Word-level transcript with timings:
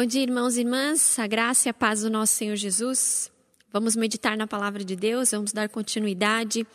Bom 0.00 0.06
dia, 0.06 0.22
irmãos 0.22 0.56
e 0.56 0.60
irmãs, 0.60 1.18
a 1.18 1.26
graça 1.26 1.68
e 1.68 1.70
a 1.70 1.74
paz 1.74 2.00
do 2.00 2.08
nosso 2.08 2.32
Senhor 2.32 2.56
Jesus. 2.56 3.30
Vamos 3.70 3.94
meditar 3.94 4.34
na 4.34 4.46
palavra 4.46 4.82
de 4.82 4.96
Deus, 4.96 5.30
vamos 5.30 5.52
dar 5.52 5.68
continuidade 5.68 6.66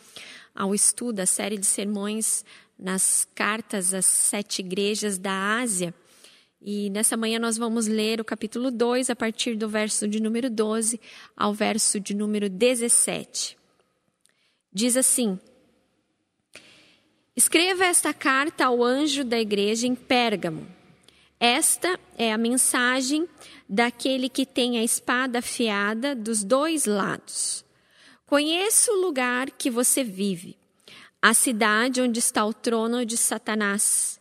ao 0.54 0.72
estudo, 0.72 1.18
à 1.18 1.26
série 1.26 1.58
de 1.58 1.66
sermões 1.66 2.44
nas 2.78 3.26
cartas 3.34 3.92
às 3.92 4.06
sete 4.06 4.60
igrejas 4.60 5.18
da 5.18 5.58
Ásia. 5.58 5.92
E 6.62 6.88
nessa 6.90 7.16
manhã 7.16 7.40
nós 7.40 7.58
vamos 7.58 7.88
ler 7.88 8.20
o 8.20 8.24
capítulo 8.24 8.70
2, 8.70 9.10
a 9.10 9.16
partir 9.16 9.56
do 9.56 9.68
verso 9.68 10.06
de 10.06 10.22
número 10.22 10.48
12 10.48 11.00
ao 11.36 11.52
verso 11.52 11.98
de 11.98 12.14
número 12.14 12.48
17. 12.48 13.58
Diz 14.72 14.96
assim: 14.96 15.36
Escreva 17.34 17.86
esta 17.86 18.14
carta 18.14 18.66
ao 18.66 18.84
anjo 18.84 19.24
da 19.24 19.40
igreja 19.40 19.84
em 19.84 19.96
Pérgamo. 19.96 20.75
Esta 21.38 22.00
é 22.16 22.32
a 22.32 22.38
mensagem 22.38 23.28
daquele 23.68 24.28
que 24.28 24.46
tem 24.46 24.78
a 24.78 24.84
espada 24.84 25.40
afiada 25.40 26.14
dos 26.14 26.42
dois 26.42 26.86
lados. 26.86 27.62
Conheço 28.24 28.90
o 28.90 29.00
lugar 29.02 29.50
que 29.50 29.70
você 29.70 30.02
vive, 30.02 30.56
a 31.20 31.34
cidade 31.34 32.00
onde 32.00 32.18
está 32.18 32.44
o 32.44 32.54
trono 32.54 33.04
de 33.04 33.18
Satanás. 33.18 34.18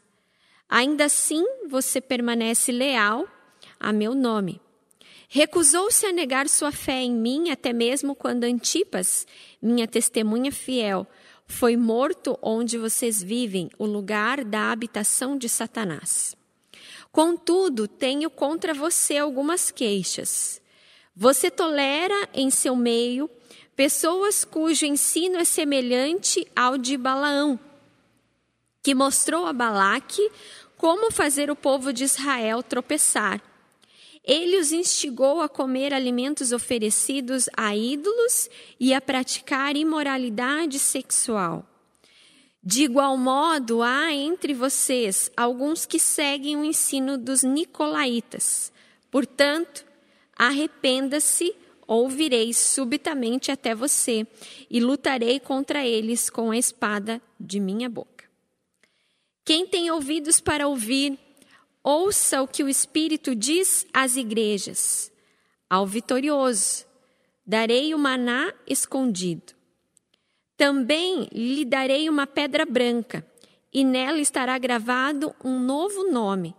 Ainda 0.68 1.06
assim, 1.06 1.44
você 1.70 2.02
permanece 2.02 2.72
leal 2.72 3.26
a 3.80 3.94
meu 3.94 4.14
nome. 4.14 4.60
Recusou-se 5.30 6.06
a 6.06 6.12
negar 6.12 6.50
sua 6.50 6.72
fé 6.72 7.02
em 7.02 7.14
mim, 7.14 7.50
até 7.50 7.72
mesmo 7.72 8.14
quando 8.14 8.44
Antipas, 8.44 9.26
minha 9.62 9.88
testemunha 9.88 10.52
fiel, 10.52 11.08
foi 11.48 11.78
morto 11.78 12.38
onde 12.42 12.78
vocês 12.78 13.24
vivem, 13.24 13.70
o 13.78 13.86
lugar 13.86 14.44
da 14.44 14.72
habitação 14.72 15.38
de 15.38 15.48
Satanás. 15.48 16.36
Contudo, 17.16 17.88
tenho 17.88 18.30
contra 18.30 18.74
você 18.74 19.18
algumas 19.18 19.72
queixas. 19.72 20.62
Você 21.16 21.50
tolera 21.50 22.28
em 22.34 22.50
seu 22.50 22.76
meio 22.76 23.30
pessoas 23.74 24.44
cujo 24.44 24.86
ensino 24.86 25.38
é 25.38 25.46
semelhante 25.46 26.46
ao 26.54 26.78
de 26.78 26.98
Balaão, 26.98 27.58
que 28.84 28.94
mostrou 28.94 29.46
a 29.46 29.54
Balaque 29.54 30.30
como 30.76 31.10
fazer 31.10 31.50
o 31.50 31.56
povo 31.56 31.94
de 31.94 32.04
Israel 32.04 32.62
tropeçar. 32.62 33.42
Ele 34.22 34.58
os 34.58 34.74
instigou 34.74 35.40
a 35.40 35.48
comer 35.48 35.94
alimentos 35.94 36.52
oferecidos 36.52 37.48
a 37.56 37.74
ídolos 37.74 38.50
e 38.78 38.94
a 38.94 39.00
praticar 39.00 39.78
imoralidade 39.78 40.80
sexual. 40.80 41.66
De 42.68 42.82
igual 42.82 43.16
modo, 43.16 43.84
há 43.84 44.12
entre 44.12 44.52
vocês 44.52 45.30
alguns 45.38 45.86
que 45.86 46.00
seguem 46.00 46.58
o 46.58 46.66
ensino 46.66 47.16
dos 47.16 47.44
nicolaítas. 47.44 48.74
Portanto, 49.12 49.86
arrependa-se 50.36 51.56
ou 51.86 52.10
virei 52.10 52.56
subitamente 52.56 53.52
até 53.52 53.76
você 53.76 54.26
e 54.68 54.80
lutarei 54.80 55.40
contra 55.40 55.86
eles 55.86 56.28
com 56.28 56.50
a 56.50 56.58
espada 56.58 57.22
de 57.40 57.60
minha 57.60 57.88
boca. 57.88 58.26
Quem 59.46 59.68
tem 59.68 59.92
ouvidos 59.92 60.42
para 60.42 60.68
ouvir, 60.68 61.20
ouça 61.84 62.42
o 62.42 62.48
que 62.48 62.64
o 62.64 62.70
Espírito 62.70 63.36
diz 63.36 63.86
às 63.94 64.16
igrejas. 64.16 65.12
Ao 65.70 65.86
vitorioso, 65.86 66.84
darei 67.46 67.94
o 67.94 68.00
maná 68.00 68.52
escondido 68.66 69.55
também 70.58 71.28
lhe 71.32 71.66
darei 71.66 72.10
uma 72.10 72.26
pedra 72.26 72.66
branca, 72.66 73.26
e 73.74 73.84
nela 73.84 74.20
estará 74.20 74.58
gravado 74.58 75.36
um 75.44 75.60
novo 75.60 76.10
nome, 76.10 76.56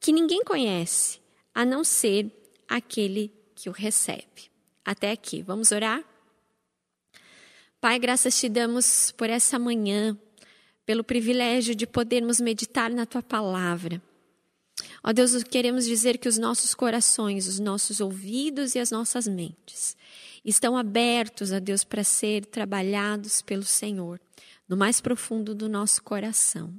que 0.00 0.12
ninguém 0.12 0.42
conhece, 0.42 1.20
a 1.54 1.64
não 1.64 1.84
ser 1.84 2.30
aquele 2.68 3.32
que 3.54 3.68
o 3.68 3.72
recebe. 3.72 4.50
Até 4.84 5.10
aqui, 5.10 5.42
vamos 5.42 5.72
orar? 5.72 6.02
Pai, 7.80 7.98
graças 7.98 8.38
te 8.38 8.48
damos 8.48 9.12
por 9.12 9.28
essa 9.28 9.58
manhã, 9.58 10.18
pelo 10.86 11.04
privilégio 11.04 11.74
de 11.74 11.86
podermos 11.86 12.40
meditar 12.40 12.90
na 12.90 13.04
tua 13.04 13.22
palavra. 13.22 14.02
Ó 15.02 15.12
Deus, 15.12 15.42
queremos 15.44 15.84
dizer 15.84 16.16
que 16.16 16.28
os 16.28 16.38
nossos 16.38 16.74
corações, 16.74 17.46
os 17.46 17.58
nossos 17.58 18.00
ouvidos 18.00 18.74
e 18.74 18.78
as 18.78 18.90
nossas 18.90 19.28
mentes 19.28 19.96
estão 20.44 20.76
abertos 20.76 21.52
a 21.52 21.58
Deus 21.58 21.84
para 21.84 22.04
ser 22.04 22.44
trabalhados 22.46 23.40
pelo 23.40 23.62
Senhor, 23.62 24.20
no 24.68 24.76
mais 24.76 25.00
profundo 25.00 25.54
do 25.54 25.68
nosso 25.68 26.02
coração. 26.02 26.74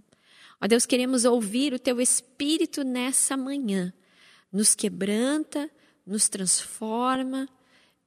Ó 0.61 0.67
Deus, 0.67 0.85
queremos 0.85 1.25
ouvir 1.25 1.73
o 1.73 1.79
teu 1.79 1.99
espírito 1.99 2.83
nessa 2.83 3.35
manhã. 3.35 3.93
Nos 4.51 4.75
quebranta, 4.75 5.69
nos 6.05 6.29
transforma. 6.29 7.47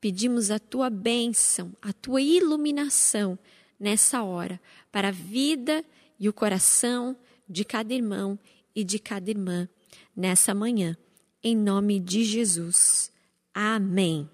Pedimos 0.01 0.51
a 0.51 0.59
tua 0.59 0.89
bênção, 0.89 1.75
a 1.83 1.93
tua 1.93 2.23
iluminação 2.23 3.39
nessa 3.79 4.23
hora 4.23 4.61
para 4.91 5.09
a 5.09 5.13
vida 5.13 5.85
e 6.19 6.29
o 6.29 6.33
coração 6.33 7.17
de 7.49 7.65
cada 7.65 7.93
irmão 7.93 8.39
e 8.75 8.85
de 8.85 8.99
cada 8.99 9.31
irmã 9.31 9.69
nessa 10.17 10.55
manhã. 10.55 10.97
Em 11.43 11.57
nome 11.57 12.01
de 12.01 12.25
Jesus. 12.25 13.13
Amém. 13.55 14.29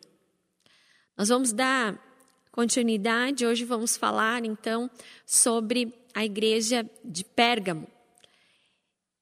Nós 1.16 1.28
vamos 1.28 1.52
dar 1.52 1.97
continuidade, 2.50 3.47
hoje 3.47 3.64
vamos 3.64 3.97
falar 3.97 4.44
então 4.44 4.91
sobre 5.25 5.94
a 6.12 6.25
igreja 6.25 6.88
de 7.04 7.25
Pérgamo. 7.25 7.86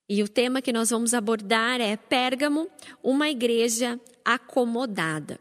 E 0.08 0.22
o 0.22 0.28
tema 0.28 0.62
que 0.62 0.72
nós 0.72 0.88
vamos 0.88 1.12
abordar 1.12 1.82
é 1.82 1.94
Pérgamo, 1.96 2.70
uma 3.02 3.28
igreja 3.28 4.00
acomodada. 4.24 5.38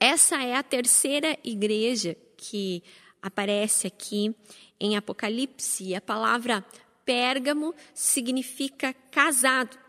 Essa 0.00 0.42
é 0.42 0.56
a 0.56 0.64
terceira 0.64 1.38
igreja 1.44 2.16
que 2.36 2.82
aparece 3.22 3.86
aqui 3.86 4.34
em 4.80 4.96
Apocalipse. 4.96 5.94
A 5.94 6.00
palavra 6.00 6.64
Pérgamo 7.04 7.72
significa 7.94 8.92
casado. 9.12 9.85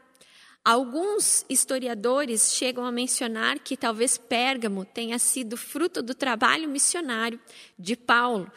Alguns 0.68 1.46
historiadores 1.48 2.52
chegam 2.54 2.86
a 2.86 2.92
mencionar 2.92 3.58
que 3.58 3.78
talvez 3.78 4.18
Pérgamo 4.18 4.84
tenha 4.84 5.18
sido 5.18 5.56
fruto 5.56 6.04
do 6.04 6.14
trabalho 6.14 6.68
missionário 6.68 7.40
de 7.80 7.96
Paulo, 7.96 8.52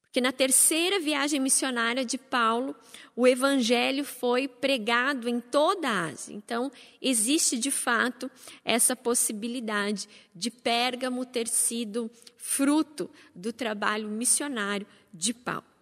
porque 0.00 0.20
na 0.20 0.30
terceira 0.30 1.00
viagem 1.00 1.40
missionária 1.40 2.04
de 2.04 2.18
Paulo, 2.18 2.72
o 3.16 3.26
evangelho 3.26 4.04
foi 4.04 4.46
pregado 4.46 5.28
em 5.28 5.40
toda 5.40 5.88
a 5.88 6.04
Ásia. 6.04 6.36
Então, 6.36 6.70
existe 7.02 7.58
de 7.58 7.72
fato 7.72 8.30
essa 8.64 8.94
possibilidade 8.94 10.08
de 10.32 10.52
Pérgamo 10.52 11.26
ter 11.26 11.48
sido 11.48 12.08
fruto 12.36 13.10
do 13.34 13.52
trabalho 13.52 14.08
missionário 14.08 14.86
de 15.12 15.34
Paulo. 15.34 15.75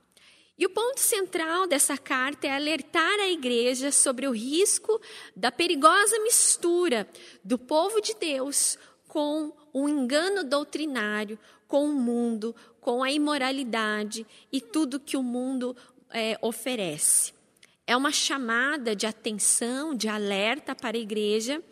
E 0.56 0.66
o 0.66 0.70
ponto 0.70 1.00
central 1.00 1.66
dessa 1.66 1.98
carta 1.98 2.46
é 2.46 2.54
alertar 2.54 3.18
a 3.20 3.28
igreja 3.28 3.90
sobre 3.90 4.28
o 4.28 4.30
risco 4.30 5.00
da 5.34 5.50
perigosa 5.50 6.18
mistura 6.20 7.08
do 7.42 7.58
povo 7.58 8.00
de 8.00 8.14
Deus 8.14 8.78
com 9.08 9.52
o 9.72 9.88
engano 9.88 10.44
doutrinário, 10.44 11.38
com 11.66 11.86
o 11.86 11.94
mundo, 11.94 12.54
com 12.80 13.02
a 13.02 13.10
imoralidade 13.10 14.24
e 14.52 14.60
tudo 14.60 15.00
que 15.00 15.16
o 15.16 15.22
mundo 15.22 15.76
é, 16.10 16.38
oferece. 16.40 17.32
É 17.86 17.96
uma 17.96 18.12
chamada 18.12 18.94
de 18.94 19.06
atenção, 19.06 19.94
de 19.94 20.08
alerta 20.08 20.74
para 20.74 20.96
a 20.96 21.00
igreja 21.00 21.62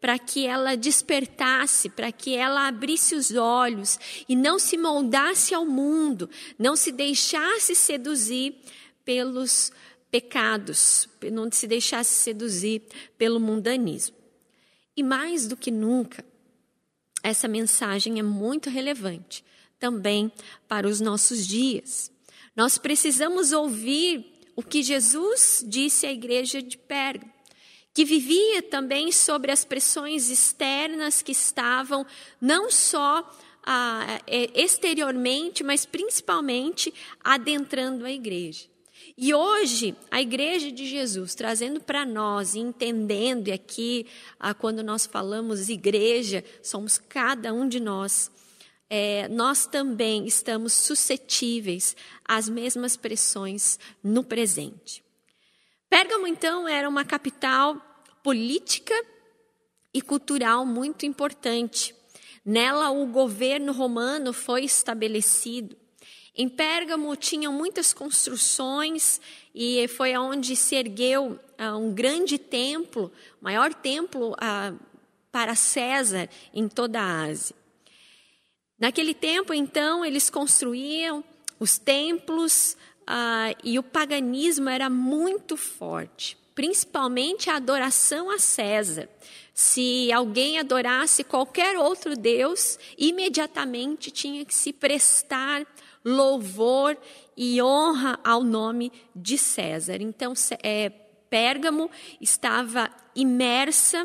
para 0.00 0.18
que 0.18 0.46
ela 0.46 0.76
despertasse, 0.76 1.88
para 1.88 2.12
que 2.12 2.34
ela 2.34 2.68
abrisse 2.68 3.14
os 3.14 3.32
olhos 3.32 3.98
e 4.28 4.36
não 4.36 4.58
se 4.58 4.76
moldasse 4.76 5.54
ao 5.54 5.66
mundo, 5.66 6.30
não 6.58 6.76
se 6.76 6.92
deixasse 6.92 7.74
seduzir 7.74 8.54
pelos 9.04 9.72
pecados, 10.10 11.08
não 11.32 11.50
se 11.50 11.66
deixasse 11.66 12.14
seduzir 12.14 12.82
pelo 13.16 13.40
mundanismo. 13.40 14.16
E 14.96 15.02
mais 15.02 15.46
do 15.46 15.56
que 15.56 15.70
nunca, 15.70 16.24
essa 17.22 17.48
mensagem 17.48 18.18
é 18.18 18.22
muito 18.22 18.70
relevante 18.70 19.44
também 19.78 20.30
para 20.66 20.88
os 20.88 21.00
nossos 21.00 21.46
dias. 21.46 22.10
Nós 22.54 22.78
precisamos 22.78 23.52
ouvir 23.52 24.26
o 24.56 24.62
que 24.62 24.82
Jesus 24.82 25.64
disse 25.66 26.06
à 26.06 26.12
igreja 26.12 26.60
de 26.62 26.76
Pérgamo 26.76 27.37
que 27.98 28.04
vivia 28.04 28.62
também 28.62 29.10
sobre 29.10 29.50
as 29.50 29.64
pressões 29.64 30.30
externas 30.30 31.20
que 31.20 31.32
estavam 31.32 32.06
não 32.40 32.70
só 32.70 33.28
ah, 33.64 34.20
é, 34.24 34.52
exteriormente, 34.54 35.64
mas 35.64 35.84
principalmente 35.84 36.94
adentrando 37.24 38.04
a 38.04 38.12
igreja. 38.12 38.66
E 39.16 39.34
hoje, 39.34 39.96
a 40.12 40.22
Igreja 40.22 40.70
de 40.70 40.86
Jesus, 40.86 41.34
trazendo 41.34 41.80
para 41.80 42.06
nós, 42.06 42.54
entendendo, 42.54 43.48
e 43.48 43.52
aqui, 43.52 44.06
ah, 44.38 44.54
quando 44.54 44.80
nós 44.84 45.04
falamos 45.04 45.68
igreja, 45.68 46.44
somos 46.62 46.98
cada 46.98 47.52
um 47.52 47.66
de 47.66 47.80
nós, 47.80 48.30
é, 48.88 49.26
nós 49.26 49.66
também 49.66 50.24
estamos 50.24 50.72
suscetíveis 50.72 51.96
às 52.24 52.48
mesmas 52.48 52.96
pressões 52.96 53.76
no 54.04 54.22
presente. 54.22 55.02
Pérgamo, 55.90 56.28
então, 56.28 56.68
era 56.68 56.88
uma 56.88 57.04
capital 57.04 57.87
política 58.22 58.94
e 59.92 60.02
cultural 60.02 60.64
muito 60.64 61.06
importante. 61.06 61.94
Nela, 62.44 62.90
o 62.90 63.06
governo 63.06 63.72
romano 63.72 64.32
foi 64.32 64.64
estabelecido. 64.64 65.76
Em 66.34 66.48
Pérgamo 66.48 67.14
tinham 67.16 67.52
muitas 67.52 67.92
construções 67.92 69.20
e 69.54 69.88
foi 69.88 70.16
onde 70.16 70.54
se 70.54 70.76
ergueu 70.76 71.32
uh, 71.58 71.76
um 71.76 71.92
grande 71.92 72.38
templo, 72.38 73.10
maior 73.40 73.74
templo 73.74 74.32
uh, 74.32 74.78
para 75.32 75.54
César 75.56 76.28
em 76.54 76.68
toda 76.68 77.00
a 77.00 77.22
Ásia. 77.24 77.56
Naquele 78.78 79.14
tempo, 79.14 79.52
então, 79.52 80.04
eles 80.04 80.30
construíam 80.30 81.24
os 81.58 81.76
templos 81.76 82.76
uh, 83.02 83.58
e 83.64 83.78
o 83.78 83.82
paganismo 83.82 84.68
era 84.68 84.88
muito 84.88 85.56
forte, 85.56 86.38
principalmente 86.58 87.48
a 87.48 87.54
adoração 87.54 88.28
a 88.28 88.36
César. 88.36 89.08
Se 89.54 90.10
alguém 90.10 90.58
adorasse 90.58 91.22
qualquer 91.22 91.78
outro 91.78 92.16
Deus, 92.16 92.76
imediatamente 92.98 94.10
tinha 94.10 94.44
que 94.44 94.52
se 94.52 94.72
prestar 94.72 95.64
louvor 96.04 96.98
e 97.36 97.62
honra 97.62 98.18
ao 98.24 98.42
nome 98.42 98.90
de 99.14 99.38
César. 99.38 99.98
Então, 100.00 100.32
é, 100.60 100.90
Pérgamo 101.30 101.88
estava 102.20 102.90
imersa 103.14 104.04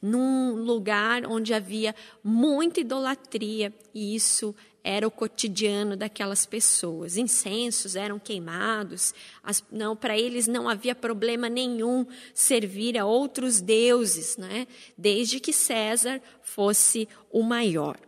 num 0.00 0.54
lugar 0.54 1.26
onde 1.26 1.52
havia 1.52 1.94
muita 2.24 2.80
idolatria 2.80 3.74
e 3.92 4.14
isso 4.14 4.54
era 4.84 5.06
o 5.06 5.10
cotidiano 5.10 5.96
daquelas 5.96 6.44
pessoas. 6.44 7.16
Incensos 7.16 7.94
eram 7.94 8.18
queimados. 8.18 9.14
As, 9.42 9.62
não, 9.70 9.94
para 9.94 10.18
eles 10.18 10.46
não 10.46 10.68
havia 10.68 10.94
problema 10.94 11.48
nenhum 11.48 12.06
servir 12.34 12.98
a 12.98 13.06
outros 13.06 13.60
deuses, 13.60 14.36
né? 14.36 14.66
Desde 14.98 15.38
que 15.38 15.52
César 15.52 16.20
fosse 16.42 17.08
o 17.30 17.42
maior. 17.42 17.98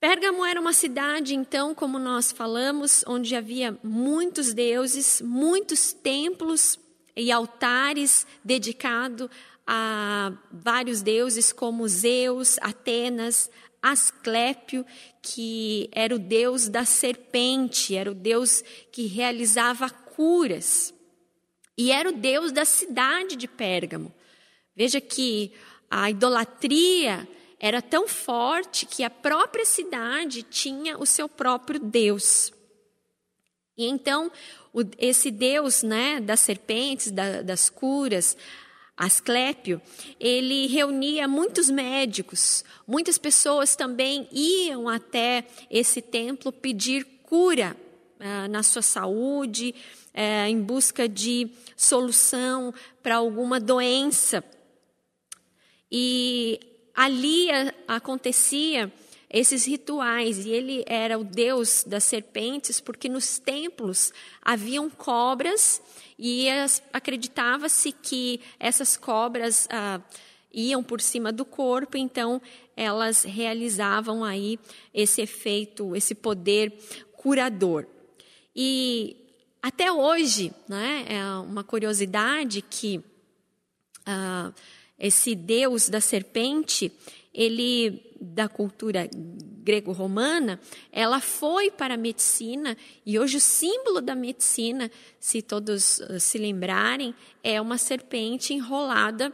Pérgamo 0.00 0.44
era 0.44 0.60
uma 0.60 0.74
cidade, 0.74 1.34
então, 1.34 1.74
como 1.74 1.98
nós 1.98 2.30
falamos, 2.30 3.02
onde 3.06 3.34
havia 3.34 3.78
muitos 3.82 4.52
deuses, 4.52 5.22
muitos 5.22 5.94
templos 5.94 6.78
e 7.16 7.32
altares 7.32 8.26
dedicados 8.44 9.30
a 9.66 10.32
vários 10.52 11.00
deuses, 11.00 11.52
como 11.52 11.88
Zeus, 11.88 12.58
Atenas, 12.60 13.50
Asclépio, 13.84 14.86
que 15.20 15.90
era 15.92 16.14
o 16.14 16.18
deus 16.18 16.68
da 16.70 16.86
serpente, 16.86 17.94
era 17.94 18.10
o 18.10 18.14
deus 18.14 18.64
que 18.90 19.06
realizava 19.06 19.90
curas, 19.90 20.94
e 21.76 21.92
era 21.92 22.08
o 22.08 22.12
deus 22.12 22.50
da 22.50 22.64
cidade 22.64 23.36
de 23.36 23.46
Pérgamo. 23.46 24.10
Veja 24.74 25.02
que 25.02 25.52
a 25.90 26.08
idolatria 26.10 27.28
era 27.60 27.82
tão 27.82 28.08
forte 28.08 28.86
que 28.86 29.04
a 29.04 29.10
própria 29.10 29.66
cidade 29.66 30.42
tinha 30.42 30.98
o 30.98 31.04
seu 31.04 31.28
próprio 31.28 31.78
Deus. 31.78 32.52
E 33.76 33.86
então, 33.86 34.32
esse 34.98 35.30
Deus 35.30 35.82
né, 35.82 36.20
das 36.20 36.40
serpentes, 36.40 37.10
da, 37.10 37.42
das 37.42 37.68
curas, 37.68 38.36
Asclépio, 38.96 39.82
ele 40.20 40.68
reunia 40.68 41.26
muitos 41.26 41.68
médicos, 41.68 42.64
muitas 42.86 43.18
pessoas 43.18 43.74
também 43.74 44.28
iam 44.30 44.88
até 44.88 45.44
esse 45.68 46.00
templo 46.00 46.52
pedir 46.52 47.04
cura 47.24 47.76
ah, 48.20 48.46
na 48.46 48.62
sua 48.62 48.82
saúde, 48.82 49.74
eh, 50.14 50.48
em 50.48 50.60
busca 50.62 51.08
de 51.08 51.50
solução 51.76 52.72
para 53.02 53.16
alguma 53.16 53.58
doença. 53.58 54.44
E 55.90 56.60
ali 56.94 57.48
acontecia 57.88 58.92
esses 59.28 59.66
rituais 59.66 60.46
e 60.46 60.50
ele 60.50 60.84
era 60.86 61.18
o 61.18 61.24
deus 61.24 61.82
das 61.84 62.04
serpentes 62.04 62.80
porque 62.80 63.08
nos 63.08 63.40
templos 63.40 64.12
haviam 64.40 64.88
cobras 64.88 65.82
e 66.18 66.48
acreditava-se 66.92 67.92
que 67.92 68.40
essas 68.58 68.96
cobras 68.96 69.66
ah, 69.70 70.00
iam 70.52 70.82
por 70.82 71.00
cima 71.00 71.32
do 71.32 71.44
corpo, 71.44 71.96
então 71.96 72.40
elas 72.76 73.24
realizavam 73.24 74.24
aí 74.24 74.58
esse 74.92 75.20
efeito, 75.20 75.94
esse 75.96 76.14
poder 76.14 76.72
curador. 77.16 77.86
E 78.54 79.16
até 79.60 79.90
hoje, 79.90 80.52
né, 80.68 81.04
é 81.08 81.24
uma 81.38 81.64
curiosidade 81.64 82.62
que 82.62 83.02
ah, 84.06 84.52
esse 84.98 85.34
deus 85.34 85.88
da 85.88 86.00
serpente, 86.00 86.92
ele 87.32 88.02
da 88.20 88.48
cultura 88.48 89.08
grego-romana, 89.64 90.60
ela 90.92 91.20
foi 91.20 91.70
para 91.70 91.94
a 91.94 91.96
medicina 91.96 92.76
e 93.04 93.18
hoje 93.18 93.38
o 93.38 93.40
símbolo 93.40 94.00
da 94.00 94.14
medicina, 94.14 94.90
se 95.18 95.40
todos 95.40 95.98
uh, 95.98 96.20
se 96.20 96.36
lembrarem, 96.36 97.14
é 97.42 97.60
uma 97.60 97.78
serpente 97.78 98.52
enrolada 98.52 99.32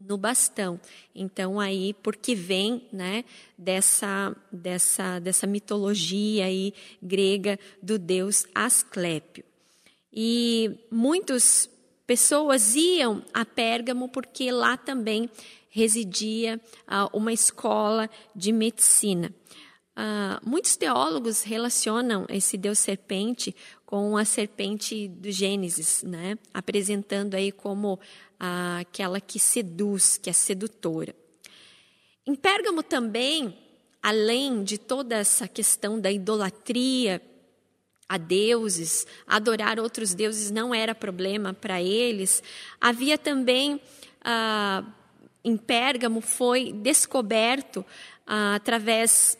no 0.00 0.16
bastão. 0.16 0.80
Então 1.14 1.60
aí 1.60 1.94
porque 2.02 2.34
vem, 2.34 2.88
né, 2.92 3.24
dessa 3.56 4.34
dessa 4.50 5.20
dessa 5.20 5.46
mitologia 5.46 6.46
aí 6.46 6.74
grega 7.02 7.58
do 7.82 7.98
deus 7.98 8.46
Asclépio. 8.54 9.44
E 10.12 10.76
muitos 10.90 11.70
pessoas 12.06 12.74
iam 12.74 13.22
a 13.32 13.44
Pérgamo 13.44 14.08
porque 14.08 14.50
lá 14.50 14.76
também 14.76 15.30
residia 15.70 16.60
ah, 16.86 17.08
uma 17.12 17.32
escola 17.32 18.10
de 18.36 18.52
medicina. 18.52 19.32
Ah, 19.96 20.40
muitos 20.44 20.76
teólogos 20.76 21.42
relacionam 21.42 22.26
esse 22.28 22.56
deus 22.56 22.78
serpente 22.78 23.54
com 23.86 24.16
a 24.16 24.24
serpente 24.24 25.08
do 25.08 25.30
Gênesis, 25.30 26.02
né? 26.02 26.38
apresentando 26.52 27.34
aí 27.34 27.50
como 27.50 27.98
ah, 28.38 28.78
aquela 28.80 29.20
que 29.20 29.38
seduz, 29.38 30.18
que 30.18 30.28
é 30.28 30.32
sedutora. 30.32 31.14
Em 32.26 32.34
Pérgamo 32.34 32.82
também, 32.82 33.56
além 34.02 34.62
de 34.62 34.78
toda 34.78 35.16
essa 35.16 35.48
questão 35.48 36.00
da 36.00 36.10
idolatria 36.10 37.20
a 38.08 38.16
deuses, 38.16 39.06
adorar 39.26 39.78
outros 39.78 40.14
deuses 40.14 40.50
não 40.50 40.74
era 40.74 40.94
problema 40.94 41.54
para 41.54 41.80
eles. 41.80 42.42
Havia 42.80 43.16
também, 43.16 43.80
ah, 44.20 44.84
em 45.44 45.56
Pérgamo, 45.56 46.20
foi 46.20 46.72
descoberto 46.72 47.84
ah, 48.26 48.54
através 48.54 49.38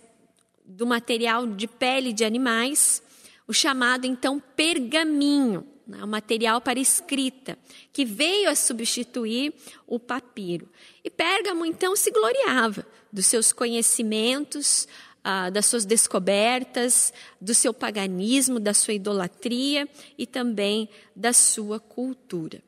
do 0.64 0.86
material 0.86 1.46
de 1.46 1.66
pele 1.66 2.12
de 2.12 2.24
animais, 2.24 3.02
o 3.46 3.52
chamado 3.52 4.06
então 4.06 4.38
pergaminho, 4.38 5.66
né, 5.86 6.02
o 6.02 6.06
material 6.06 6.60
para 6.60 6.78
escrita, 6.78 7.58
que 7.92 8.04
veio 8.04 8.48
a 8.48 8.54
substituir 8.54 9.52
o 9.86 9.98
papiro. 9.98 10.68
E 11.04 11.10
Pérgamo 11.10 11.64
então 11.64 11.96
se 11.96 12.10
gloriava 12.10 12.86
dos 13.12 13.26
seus 13.26 13.52
conhecimentos, 13.52 14.86
ah, 15.22 15.50
das 15.50 15.66
suas 15.66 15.84
descobertas, 15.84 17.12
do 17.40 17.54
seu 17.54 17.74
paganismo, 17.74 18.58
da 18.58 18.72
sua 18.72 18.94
idolatria 18.94 19.88
e 20.16 20.26
também 20.26 20.88
da 21.14 21.32
sua 21.32 21.78
cultura. 21.78 22.62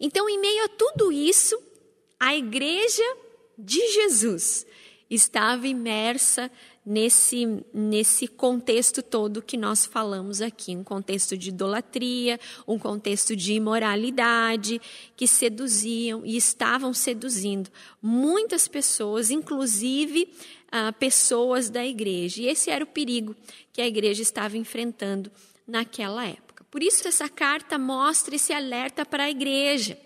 Então, 0.00 0.28
em 0.28 0.38
meio 0.38 0.64
a 0.64 0.68
tudo 0.68 1.12
isso, 1.12 1.56
a 2.18 2.34
igreja 2.34 3.04
de 3.58 3.80
Jesus 3.92 4.66
estava 5.08 5.66
imersa 5.68 6.50
nesse, 6.84 7.64
nesse 7.72 8.26
contexto 8.28 9.02
todo 9.02 9.42
que 9.42 9.56
nós 9.56 9.86
falamos 9.86 10.40
aqui 10.40 10.76
um 10.76 10.84
contexto 10.84 11.36
de 11.36 11.48
idolatria, 11.48 12.38
um 12.66 12.78
contexto 12.78 13.34
de 13.34 13.54
imoralidade, 13.54 14.80
que 15.16 15.26
seduziam 15.26 16.24
e 16.24 16.36
estavam 16.36 16.92
seduzindo 16.92 17.70
muitas 18.00 18.68
pessoas, 18.68 19.30
inclusive 19.30 20.28
ah, 20.70 20.92
pessoas 20.92 21.70
da 21.70 21.84
igreja. 21.84 22.42
E 22.42 22.46
esse 22.46 22.70
era 22.70 22.84
o 22.84 22.88
perigo 22.88 23.34
que 23.72 23.80
a 23.80 23.86
igreja 23.86 24.22
estava 24.22 24.56
enfrentando 24.56 25.30
naquela 25.66 26.26
época. 26.26 26.64
Por 26.70 26.82
isso, 26.82 27.06
essa 27.06 27.28
carta 27.28 27.78
mostra 27.78 28.36
esse 28.36 28.52
alerta 28.52 29.04
para 29.06 29.24
a 29.24 29.30
igreja, 29.30 29.98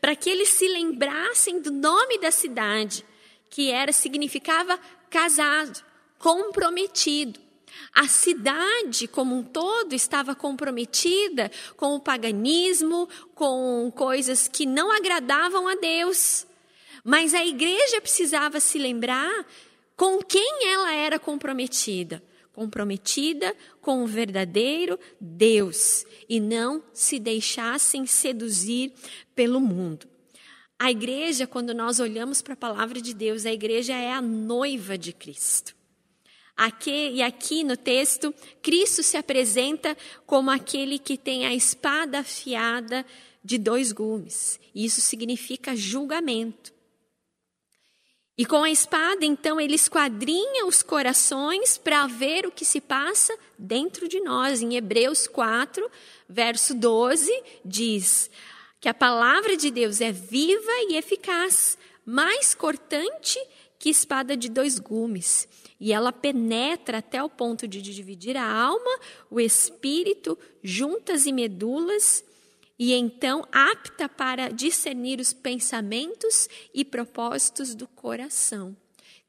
para 0.00 0.16
que 0.16 0.30
eles 0.30 0.48
se 0.48 0.68
lembrassem 0.68 1.60
do 1.60 1.70
nome 1.70 2.18
da 2.18 2.30
cidade, 2.30 3.04
que 3.48 3.70
era 3.70 3.92
significava 3.92 4.78
casado, 5.08 5.82
comprometido. 6.18 7.40
A 7.92 8.06
cidade 8.06 9.08
como 9.08 9.34
um 9.34 9.42
todo 9.42 9.94
estava 9.94 10.34
comprometida 10.34 11.50
com 11.76 11.94
o 11.94 12.00
paganismo, 12.00 13.08
com 13.34 13.90
coisas 13.94 14.48
que 14.48 14.64
não 14.66 14.92
agradavam 14.92 15.66
a 15.66 15.74
Deus. 15.74 16.46
Mas 17.02 17.34
a 17.34 17.44
igreja 17.44 18.00
precisava 18.00 18.60
se 18.60 18.78
lembrar 18.78 19.46
com 19.96 20.22
quem 20.22 20.68
ela 20.68 20.92
era 20.92 21.18
comprometida? 21.18 22.22
Comprometida 22.52 23.54
com 23.80 24.02
o 24.02 24.06
verdadeiro 24.06 24.98
Deus 25.20 26.04
e 26.28 26.40
não 26.40 26.82
se 26.92 27.18
deixassem 27.18 28.06
seduzir 28.06 28.92
pelo 29.34 29.60
mundo. 29.60 30.06
A 30.78 30.90
igreja, 30.90 31.46
quando 31.46 31.74
nós 31.74 32.00
olhamos 32.00 32.40
para 32.40 32.54
a 32.54 32.56
palavra 32.56 33.00
de 33.00 33.12
Deus, 33.12 33.44
a 33.44 33.52
igreja 33.52 33.94
é 33.94 34.12
a 34.12 34.22
noiva 34.22 34.96
de 34.96 35.12
Cristo. 35.12 35.76
Aqui, 36.56 37.10
e 37.12 37.22
aqui 37.22 37.64
no 37.64 37.76
texto, 37.76 38.34
Cristo 38.62 39.02
se 39.02 39.16
apresenta 39.16 39.96
como 40.26 40.50
aquele 40.50 40.98
que 40.98 41.16
tem 41.16 41.46
a 41.46 41.54
espada 41.54 42.18
afiada 42.18 43.04
de 43.42 43.56
dois 43.58 43.92
gumes. 43.92 44.60
Isso 44.74 45.00
significa 45.00 45.76
julgamento. 45.76 46.72
E 48.40 48.46
com 48.46 48.64
a 48.64 48.70
espada, 48.70 49.26
então, 49.26 49.60
ele 49.60 49.74
esquadrinha 49.74 50.64
os 50.64 50.82
corações 50.82 51.76
para 51.76 52.06
ver 52.06 52.46
o 52.46 52.50
que 52.50 52.64
se 52.64 52.80
passa 52.80 53.36
dentro 53.58 54.08
de 54.08 54.18
nós. 54.18 54.62
Em 54.62 54.76
Hebreus 54.76 55.28
4, 55.28 55.86
verso 56.26 56.74
12, 56.74 57.30
diz 57.62 58.30
que 58.80 58.88
a 58.88 58.94
palavra 58.94 59.58
de 59.58 59.70
Deus 59.70 60.00
é 60.00 60.10
viva 60.10 60.72
e 60.88 60.96
eficaz, 60.96 61.76
mais 62.02 62.54
cortante 62.54 63.38
que 63.78 63.90
espada 63.90 64.34
de 64.34 64.48
dois 64.48 64.78
gumes. 64.78 65.46
E 65.78 65.92
ela 65.92 66.10
penetra 66.10 66.96
até 66.96 67.22
o 67.22 67.28
ponto 67.28 67.68
de 67.68 67.82
dividir 67.82 68.38
a 68.38 68.50
alma, 68.50 69.00
o 69.30 69.38
espírito, 69.38 70.38
juntas 70.62 71.26
e 71.26 71.32
medulas, 71.32 72.24
e 72.80 72.94
então 72.94 73.46
apta 73.52 74.08
para 74.08 74.48
discernir 74.48 75.20
os 75.20 75.34
pensamentos 75.34 76.48
e 76.72 76.82
propósitos 76.82 77.74
do 77.74 77.86
coração. 77.86 78.74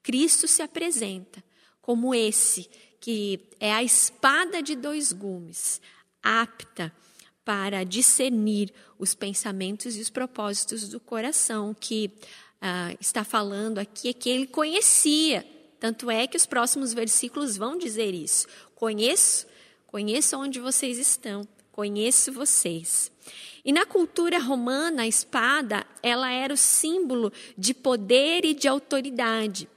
Cristo 0.01 0.47
se 0.47 0.61
apresenta 0.61 1.43
como 1.81 2.15
esse 2.15 2.69
que 3.01 3.41
é 3.59 3.73
a 3.73 3.83
espada 3.83 4.61
de 4.61 4.73
dois 4.73 5.11
gumes, 5.11 5.81
apta 6.23 6.93
para 7.43 7.83
discernir 7.83 8.71
os 8.97 9.13
pensamentos 9.13 9.97
e 9.97 9.99
os 9.99 10.09
propósitos 10.09 10.87
do 10.87 10.99
coração, 11.01 11.75
que 11.77 12.09
uh, 12.61 12.95
está 13.01 13.25
falando 13.25 13.79
aqui 13.79 14.07
é 14.07 14.13
que 14.13 14.29
ele 14.29 14.47
conhecia. 14.47 15.45
Tanto 15.77 16.09
é 16.09 16.25
que 16.25 16.37
os 16.37 16.45
próximos 16.45 16.93
versículos 16.93 17.57
vão 17.57 17.77
dizer 17.77 18.13
isso. 18.13 18.47
Conheço, 18.75 19.45
conheço 19.87 20.37
onde 20.37 20.59
vocês 20.59 20.97
estão, 20.97 21.45
conheço 21.81 22.31
vocês. 22.31 23.11
E 23.65 23.73
na 23.73 23.87
cultura 23.87 24.37
romana, 24.37 25.01
a 25.01 25.07
espada, 25.07 25.83
ela 26.03 26.31
era 26.31 26.53
o 26.53 26.57
símbolo 26.57 27.33
de 27.57 27.73
poder 27.73 28.45
e 28.45 28.53
de 28.53 28.67
autoridade. 28.67 29.67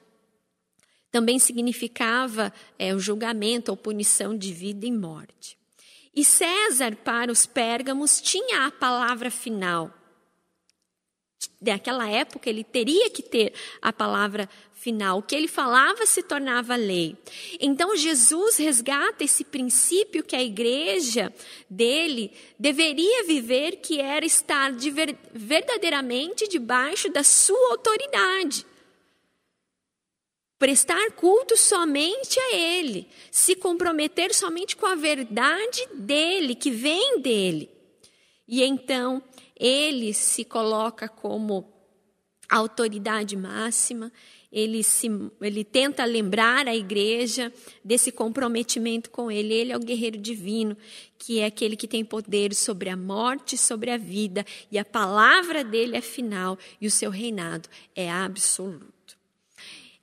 Também 1.11 1.39
significava 1.39 2.53
é, 2.79 2.95
o 2.95 2.99
julgamento 2.99 3.71
ou 3.71 3.77
punição 3.77 4.37
de 4.37 4.53
vida 4.53 4.85
e 4.85 4.93
morte. 4.93 5.57
E 6.15 6.23
César, 6.23 6.95
para 6.97 7.33
os 7.33 7.47
pérgamos, 7.47 8.21
tinha 8.21 8.67
a 8.67 8.71
palavra 8.71 9.31
final. 9.31 9.91
Naquela 11.64 12.09
época, 12.09 12.49
ele 12.49 12.62
teria 12.62 13.11
que 13.11 13.23
ter 13.23 13.52
a 13.80 13.92
palavra 13.92 14.49
final. 14.85 15.18
O 15.18 15.23
que 15.23 15.35
ele 15.35 15.49
falava 15.49 16.04
se 16.04 16.23
tornava 16.23 16.76
lei. 16.76 17.16
Então 17.59 17.97
Jesus 17.97 18.59
resgata 18.59 19.25
esse 19.25 19.42
princípio 19.42 20.23
que 20.23 20.37
a 20.37 20.42
igreja 20.42 21.33
dele 21.71 22.30
deveria 22.59 23.25
viver, 23.25 23.76
que 23.76 23.99
era 23.99 24.26
estar 24.26 24.73
de 24.73 24.90
ver, 24.90 25.16
verdadeiramente 25.33 26.47
debaixo 26.47 27.11
da 27.11 27.23
sua 27.23 27.71
autoridade. 27.71 28.66
Prestar 30.59 31.12
culto 31.12 31.56
somente 31.56 32.38
a 32.38 32.56
Ele, 32.56 33.09
se 33.30 33.56
comprometer 33.56 34.35
somente 34.35 34.76
com 34.76 34.87
a 34.87 34.94
verdade 34.94 35.87
dele, 35.94 36.54
que 36.54 36.71
vem 36.71 37.21
dele. 37.21 37.71
E 38.47 38.62
então 38.62 39.23
ele 39.59 40.13
se 40.13 40.45
coloca 40.45 41.09
como 41.09 41.73
autoridade 42.49 43.37
máxima, 43.37 44.13
ele, 44.55 44.85
se, 44.85 45.09
ele 45.41 45.65
tenta 45.65 46.05
lembrar 46.05 46.69
a 46.69 46.77
igreja 46.77 47.53
desse 47.85 48.13
comprometimento 48.13 49.11
com 49.11 49.29
ele. 49.29 49.53
Ele 49.53 49.73
é 49.73 49.77
o 49.77 49.81
guerreiro 49.81 50.17
divino, 50.17 50.77
que 51.19 51.41
é 51.41 51.47
aquele 51.47 51.77
que 51.77 51.89
tem 51.89 52.05
poder 52.05 52.55
sobre 52.55 52.89
a 52.89 52.97
morte, 52.97 53.59
sobre 53.59 53.91
a 53.91 53.97
vida, 53.97 54.47
e 54.71 54.79
a 54.79 54.85
palavra 54.85 55.65
dele 55.65 55.97
é 55.97 56.01
final, 56.01 56.57
e 56.81 56.87
o 56.87 56.91
seu 56.91 57.11
reinado 57.11 57.69
é 57.97 58.09
absoluto. 58.09 59.19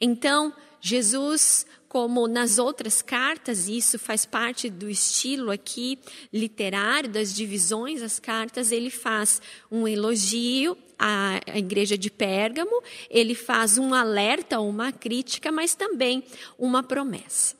Então, 0.01 0.53
Jesus, 0.81 1.65
como 1.91 2.25
nas 2.25 2.57
outras 2.57 3.01
cartas, 3.01 3.67
isso 3.67 3.99
faz 3.99 4.25
parte 4.25 4.69
do 4.69 4.89
estilo 4.89 5.51
aqui 5.51 5.99
literário, 6.31 7.09
das 7.09 7.35
divisões 7.35 7.99
das 7.99 8.17
cartas, 8.17 8.71
ele 8.71 8.89
faz 8.89 9.41
um 9.69 9.85
elogio 9.85 10.77
a 10.97 11.41
igreja 11.53 11.97
de 11.97 12.09
Pérgamo, 12.09 12.81
ele 13.09 13.35
faz 13.35 13.77
um 13.77 13.93
alerta, 13.93 14.61
uma 14.61 14.93
crítica, 14.93 15.51
mas 15.51 15.75
também 15.75 16.23
uma 16.57 16.81
promessa. 16.81 17.57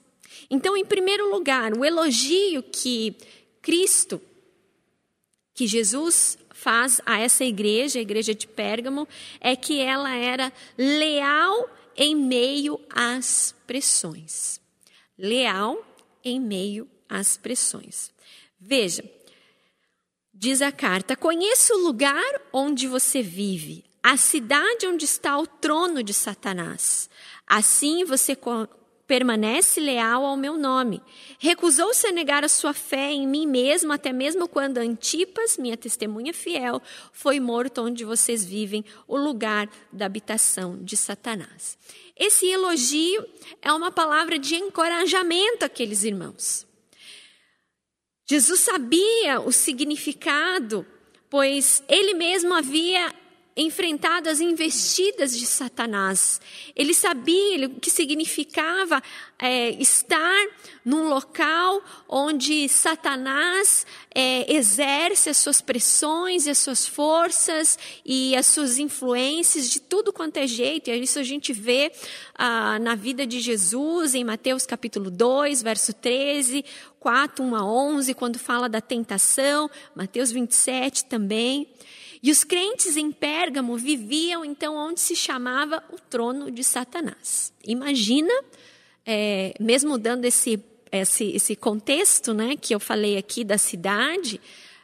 Então, 0.49 0.77
em 0.77 0.85
primeiro 0.85 1.29
lugar, 1.29 1.73
o 1.73 1.83
elogio 1.83 2.63
que 2.63 3.13
Cristo, 3.61 4.21
que 5.53 5.67
Jesus 5.67 6.37
faz 6.51 7.01
a 7.05 7.19
essa 7.19 7.43
igreja, 7.43 7.99
a 7.99 8.01
igreja 8.01 8.33
de 8.33 8.47
Pérgamo, 8.47 9.05
é 9.41 9.57
que 9.57 9.81
ela 9.81 10.15
era 10.15 10.53
leal 10.77 11.69
em 12.01 12.15
meio 12.15 12.79
às 12.89 13.55
pressões. 13.67 14.59
Leal 15.17 15.85
em 16.23 16.39
meio 16.39 16.89
às 17.07 17.37
pressões. 17.37 18.11
Veja, 18.59 19.03
Diz 20.33 20.59
a 20.59 20.71
carta: 20.71 21.15
Conheço 21.15 21.71
o 21.75 21.83
lugar 21.83 22.41
onde 22.51 22.87
você 22.87 23.21
vive, 23.21 23.83
a 24.01 24.17
cidade 24.17 24.87
onde 24.87 25.05
está 25.05 25.37
o 25.37 25.45
trono 25.45 26.01
de 26.01 26.15
Satanás. 26.15 27.07
Assim 27.45 28.03
você 28.03 28.35
permanece 29.11 29.81
leal 29.81 30.25
ao 30.25 30.37
meu 30.37 30.55
nome. 30.55 31.01
Recusou-se 31.37 32.07
a 32.07 32.13
negar 32.13 32.45
a 32.45 32.47
sua 32.47 32.71
fé 32.71 33.11
em 33.11 33.27
mim 33.27 33.45
mesmo, 33.45 33.91
até 33.91 34.13
mesmo 34.13 34.47
quando 34.47 34.77
Antipas, 34.77 35.57
minha 35.57 35.75
testemunha 35.75 36.33
fiel, 36.33 36.81
foi 37.11 37.37
morto 37.37 37.81
onde 37.81 38.05
vocês 38.05 38.45
vivem, 38.45 38.85
o 39.05 39.17
lugar 39.17 39.69
da 39.91 40.05
habitação 40.05 40.81
de 40.81 40.95
Satanás. 40.95 41.77
Esse 42.15 42.47
elogio 42.47 43.25
é 43.61 43.73
uma 43.73 43.91
palavra 43.91 44.39
de 44.39 44.55
encorajamento 44.55 45.65
àqueles 45.65 46.05
irmãos. 46.05 46.65
Jesus 48.29 48.61
sabia 48.61 49.41
o 49.41 49.51
significado, 49.51 50.87
pois 51.29 51.83
ele 51.89 52.13
mesmo 52.13 52.53
havia 52.53 53.13
enfrentado 53.61 54.29
as 54.29 54.39
investidas 54.39 55.37
de 55.37 55.45
Satanás. 55.45 56.41
Ele 56.75 56.93
sabia 56.93 57.67
o 57.67 57.79
que 57.79 57.89
significava 57.89 59.01
é, 59.37 59.71
estar 59.81 60.47
num 60.83 61.07
local 61.07 61.81
onde 62.07 62.67
Satanás 62.69 63.85
é, 64.13 64.53
exerce 64.53 65.29
as 65.29 65.37
suas 65.37 65.61
pressões 65.61 66.45
e 66.45 66.49
as 66.49 66.57
suas 66.57 66.87
forças 66.87 67.77
e 68.05 68.35
as 68.35 68.45
suas 68.47 68.77
influências 68.77 69.69
de 69.69 69.79
tudo 69.79 70.11
quanto 70.11 70.37
é 70.37 70.47
jeito. 70.47 70.89
E 70.89 71.01
isso 71.01 71.19
a 71.19 71.23
gente 71.23 71.53
vê 71.53 71.91
ah, 72.35 72.79
na 72.79 72.95
vida 72.95 73.25
de 73.25 73.39
Jesus, 73.39 74.15
em 74.15 74.23
Mateus 74.23 74.65
capítulo 74.65 75.09
2, 75.09 75.61
verso 75.61 75.93
13, 75.93 76.65
4, 76.99 77.43
1 77.43 77.55
a 77.55 77.65
11, 77.65 78.13
quando 78.13 78.37
fala 78.37 78.69
da 78.69 78.79
tentação, 78.79 79.69
Mateus 79.95 80.31
27 80.31 81.05
também. 81.05 81.67
E 82.23 82.29
os 82.29 82.43
crentes 82.43 82.97
em 82.97 83.11
Pérgamo 83.11 83.75
viviam 83.77 84.45
então 84.45 84.75
onde 84.75 84.99
se 84.99 85.15
chamava 85.15 85.83
o 85.91 85.97
trono 85.97 86.51
de 86.51 86.63
Satanás. 86.63 87.51
Imagina, 87.65 88.31
é, 89.05 89.55
mesmo 89.59 89.97
dando 89.97 90.25
esse, 90.25 90.63
esse, 90.91 91.31
esse 91.31 91.55
contexto 91.55 92.31
né, 92.33 92.55
que 92.55 92.75
eu 92.75 92.79
falei 92.79 93.17
aqui 93.17 93.43
da 93.43 93.57
cidade, 93.57 94.39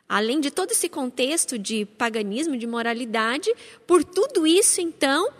além 0.09 0.39
de 0.39 0.49
todo 0.49 0.71
esse 0.71 0.89
contexto 0.89 1.59
de 1.59 1.85
paganismo, 1.85 2.57
de 2.57 2.65
moralidade, 2.65 3.53
por 3.85 4.03
tudo 4.03 4.47
isso 4.47 4.81
então 4.81 5.31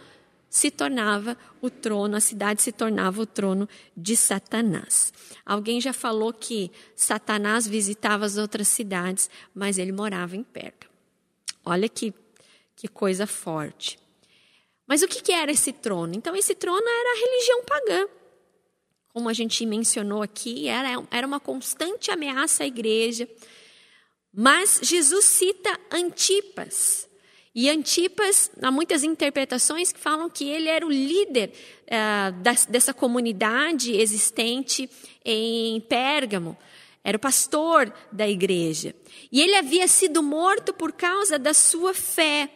se 0.50 0.70
tornava 0.70 1.36
o 1.62 1.70
trono, 1.70 2.16
a 2.16 2.20
cidade 2.20 2.62
se 2.62 2.72
tornava 2.72 3.22
o 3.22 3.26
trono 3.26 3.68
de 3.96 4.16
Satanás. 4.16 5.12
Alguém 5.46 5.82
já 5.82 5.94
falou 5.94 6.32
que 6.32 6.72
Satanás 6.96 7.68
visitava 7.68 8.26
as 8.26 8.38
outras 8.38 8.68
cidades, 8.68 9.30
mas 9.54 9.78
ele 9.78 9.92
morava 9.92 10.36
em 10.36 10.44
Pérgamo. 10.44 10.97
Olha 11.70 11.90
que, 11.90 12.14
que 12.78 12.88
coisa 12.88 13.28
forte. 13.28 14.00
Mas 14.88 15.02
o 15.02 15.08
que, 15.08 15.22
que 15.22 15.34
era 15.34 15.52
esse 15.52 15.74
trono? 15.74 16.16
Então, 16.16 16.34
esse 16.34 16.56
trono 16.56 16.88
era 16.88 17.12
a 17.12 17.20
religião 17.20 17.64
pagã. 17.66 18.08
Como 19.10 19.28
a 19.28 19.34
gente 19.34 19.66
mencionou 19.66 20.22
aqui, 20.22 20.70
era, 20.70 21.04
era 21.12 21.28
uma 21.28 21.42
constante 21.42 22.10
ameaça 22.10 22.64
à 22.64 22.68
igreja. 22.68 23.28
Mas 24.34 24.80
Jesus 24.82 25.26
cita 25.26 25.78
Antipas. 25.92 27.10
E 27.54 27.70
Antipas, 27.70 28.50
há 28.62 28.72
muitas 28.72 29.04
interpretações 29.04 29.92
que 29.92 30.00
falam 30.00 30.30
que 30.30 30.48
ele 30.48 30.70
era 30.70 30.86
o 30.86 30.90
líder 30.90 31.52
uh, 31.84 32.42
das, 32.42 32.66
dessa 32.66 32.94
comunidade 32.94 33.94
existente 33.94 34.90
em 35.26 35.82
Pérgamo 35.82 36.58
era 37.08 37.16
o 37.16 37.22
pastor 37.22 37.94
da 38.12 38.28
igreja. 38.28 38.94
E 39.32 39.40
ele 39.40 39.56
havia 39.56 39.88
sido 39.88 40.22
morto 40.22 40.74
por 40.74 40.92
causa 40.92 41.40
da 41.40 41.54
sua 41.54 41.94
fé. 41.94 42.50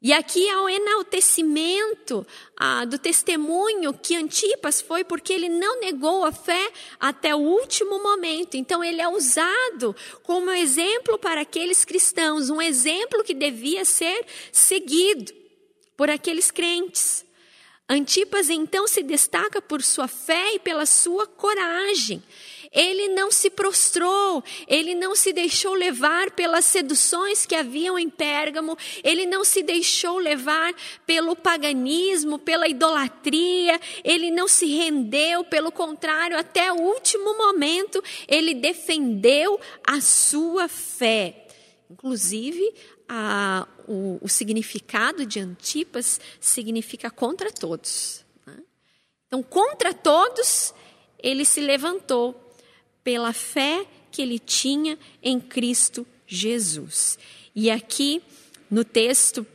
E 0.00 0.12
aqui 0.12 0.48
há 0.48 0.62
o 0.62 0.68
enaltecimento 0.68 2.24
ah, 2.56 2.84
do 2.84 2.96
testemunho 2.96 3.92
que 3.92 4.14
Antipas 4.14 4.80
foi 4.80 5.02
porque 5.02 5.32
ele 5.32 5.48
não 5.48 5.80
negou 5.80 6.24
a 6.24 6.30
fé 6.30 6.70
até 7.00 7.34
o 7.34 7.40
último 7.40 8.00
momento. 8.00 8.56
Então 8.56 8.84
ele 8.84 9.02
é 9.02 9.08
usado 9.08 9.96
como 10.22 10.48
exemplo 10.52 11.18
para 11.18 11.40
aqueles 11.40 11.84
cristãos, 11.84 12.48
um 12.48 12.62
exemplo 12.62 13.24
que 13.24 13.34
devia 13.34 13.84
ser 13.84 14.24
seguido 14.52 15.32
por 15.96 16.08
aqueles 16.08 16.52
crentes. 16.52 17.26
Antipas 17.88 18.48
então 18.48 18.86
se 18.86 19.02
destaca 19.02 19.60
por 19.60 19.82
sua 19.82 20.06
fé 20.06 20.54
e 20.54 20.60
pela 20.60 20.86
sua 20.86 21.26
coragem. 21.26 22.22
Ele 22.76 23.08
não 23.08 23.32
se 23.32 23.48
prostrou, 23.48 24.44
ele 24.68 24.94
não 24.94 25.16
se 25.16 25.32
deixou 25.32 25.72
levar 25.72 26.30
pelas 26.32 26.66
seduções 26.66 27.46
que 27.46 27.54
haviam 27.54 27.98
em 27.98 28.10
Pérgamo, 28.10 28.76
ele 29.02 29.24
não 29.24 29.42
se 29.44 29.62
deixou 29.62 30.18
levar 30.18 30.74
pelo 31.06 31.34
paganismo, 31.34 32.38
pela 32.38 32.68
idolatria, 32.68 33.80
ele 34.04 34.30
não 34.30 34.46
se 34.46 34.66
rendeu, 34.66 35.42
pelo 35.42 35.72
contrário, 35.72 36.36
até 36.36 36.70
o 36.70 36.76
último 36.76 37.34
momento, 37.38 38.04
ele 38.28 38.52
defendeu 38.52 39.58
a 39.82 39.98
sua 40.02 40.68
fé. 40.68 41.46
Inclusive, 41.90 42.74
a, 43.08 43.66
o, 43.88 44.18
o, 44.20 44.28
significado 44.28 45.24
de 45.24 45.40
Antipas 45.40 46.20
significa 46.38 47.10
contra 47.10 47.50
todos. 47.50 48.22
Né? 48.44 48.58
Então, 49.26 49.42
contra 49.42 49.94
todos, 49.94 50.74
ele 51.18 51.46
se 51.46 51.60
levantou 51.60 52.45
pela 53.06 53.32
fé 53.32 53.86
que 54.10 54.20
ele 54.20 54.36
tinha 54.36 54.98
em 55.22 55.38
Cristo 55.38 56.04
Jesus. 56.26 57.16
E 57.54 57.70
aqui 57.70 58.20
no 58.68 58.84
texto, 58.84 59.46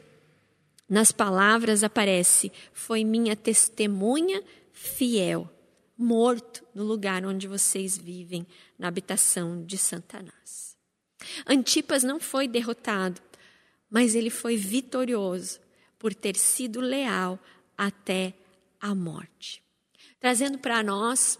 nas 0.88 1.12
palavras, 1.12 1.84
aparece: 1.84 2.50
Foi 2.72 3.04
minha 3.04 3.36
testemunha 3.36 4.42
fiel, 4.72 5.52
morto 5.98 6.64
no 6.74 6.86
lugar 6.86 7.26
onde 7.26 7.46
vocês 7.46 7.98
vivem, 7.98 8.48
na 8.80 8.88
habitação 8.88 9.66
de 9.66 9.78
Satanás. 9.78 10.78
Antipas 11.46 12.04
não 12.04 12.22
foi 12.22 12.48
derrotado, 12.48 13.20
mas 13.90 14.16
ele 14.16 14.30
foi 14.30 14.56
vitorioso 14.56 15.60
por 16.00 16.16
ter 16.16 16.38
sido 16.38 16.80
leal 16.80 17.38
até 17.78 18.34
a 18.80 18.96
morte. 18.96 19.62
Trazendo 20.22 20.58
para 20.58 20.82
nós 20.82 21.38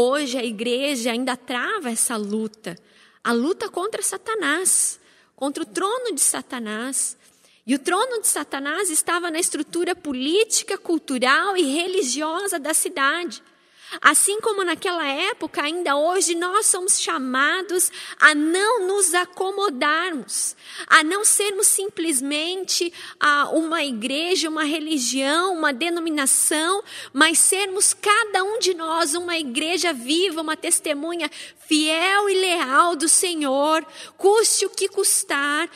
Hoje 0.00 0.38
a 0.38 0.44
igreja 0.44 1.10
ainda 1.10 1.36
trava 1.36 1.90
essa 1.90 2.16
luta, 2.16 2.78
a 3.24 3.32
luta 3.32 3.68
contra 3.68 4.00
Satanás, 4.00 5.00
contra 5.34 5.64
o 5.64 5.66
trono 5.66 6.14
de 6.14 6.20
Satanás. 6.20 7.18
E 7.66 7.74
o 7.74 7.80
trono 7.80 8.20
de 8.20 8.28
Satanás 8.28 8.90
estava 8.90 9.28
na 9.28 9.40
estrutura 9.40 9.96
política, 9.96 10.78
cultural 10.78 11.56
e 11.56 11.64
religiosa 11.64 12.60
da 12.60 12.72
cidade. 12.72 13.42
Assim 14.02 14.38
como 14.40 14.62
naquela 14.62 15.06
época, 15.06 15.62
ainda 15.62 15.96
hoje 15.96 16.34
nós 16.34 16.66
somos 16.66 17.00
chamados 17.00 17.90
a 18.20 18.34
não 18.34 18.86
nos 18.86 19.14
acomodarmos, 19.14 20.54
a 20.86 21.02
não 21.02 21.24
sermos 21.24 21.66
simplesmente 21.66 22.92
ah, 23.18 23.48
uma 23.50 23.82
igreja, 23.82 24.48
uma 24.48 24.64
religião, 24.64 25.54
uma 25.54 25.72
denominação, 25.72 26.82
mas 27.14 27.38
sermos 27.38 27.94
cada 27.94 28.44
um 28.44 28.58
de 28.58 28.74
nós 28.74 29.14
uma 29.14 29.38
igreja 29.38 29.92
viva, 29.92 30.42
uma 30.42 30.56
testemunha 30.56 31.30
fiel 31.66 32.28
e 32.28 32.34
leal 32.34 32.94
do 32.94 33.08
Senhor, 33.08 33.86
custe 34.18 34.66
o 34.66 34.70
que 34.70 34.88
custar 34.88 35.68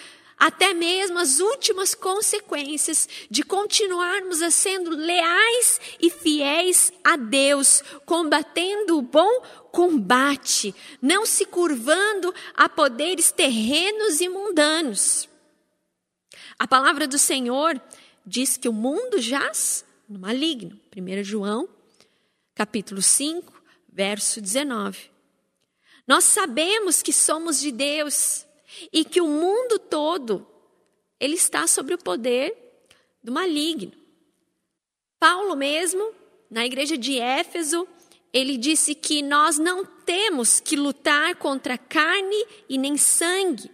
até 0.43 0.75
mesmo 0.75 1.21
as 1.21 1.39
últimas 1.39 1.95
consequências 1.95 3.09
de 3.31 3.45
continuarmos 3.45 4.43
a 4.43 4.51
sendo 4.51 4.91
leais 4.91 5.81
e 6.01 6.11
fiéis 6.11 6.93
a 7.05 7.15
Deus, 7.15 7.81
combatendo 8.05 8.99
o 8.99 9.02
bom 9.02 9.41
combate, 9.71 10.75
não 11.00 11.25
se 11.25 11.47
curvando 11.47 12.35
a 12.55 12.69
poderes 12.69 13.31
terrenos 13.31 14.21
e 14.21 14.28
mundanos. 14.28 15.28
A 16.59 16.67
palavra 16.67 17.07
do 17.07 17.19
Senhor 17.19 17.81
diz 18.26 18.57
que 18.57 18.69
o 18.69 18.73
mundo 18.73 19.21
jaz 19.21 19.85
no 20.09 20.19
maligno. 20.19 20.76
1 20.97 21.23
João, 21.23 21.69
capítulo 22.52 23.00
5, 23.00 23.63
verso 23.93 24.41
19. 24.41 25.09
Nós 26.05 26.25
sabemos 26.25 27.00
que 27.00 27.13
somos 27.13 27.61
de 27.61 27.71
Deus 27.71 28.45
e 28.93 29.04
que 29.04 29.21
o 29.21 29.26
mundo 29.26 29.78
todo 29.78 30.47
ele 31.19 31.35
está 31.35 31.67
sob 31.67 31.95
o 31.95 31.99
poder 31.99 32.56
do 33.23 33.30
maligno. 33.30 33.93
Paulo 35.21 35.54
mesmo, 35.54 36.13
na 36.50 36.67
igreja 36.67 36.99
de 36.99 37.19
Éfeso, 37.19 37.87
ele 38.32 38.56
disse 38.56 38.95
que 38.95 39.23
nós 39.23 39.58
não 39.58 39.85
temos 39.85 40.58
que 40.58 40.75
lutar 40.75 41.37
contra 41.37 41.78
carne 41.78 42.47
e 42.69 42.76
nem 42.76 42.97
sangue, 42.97 43.71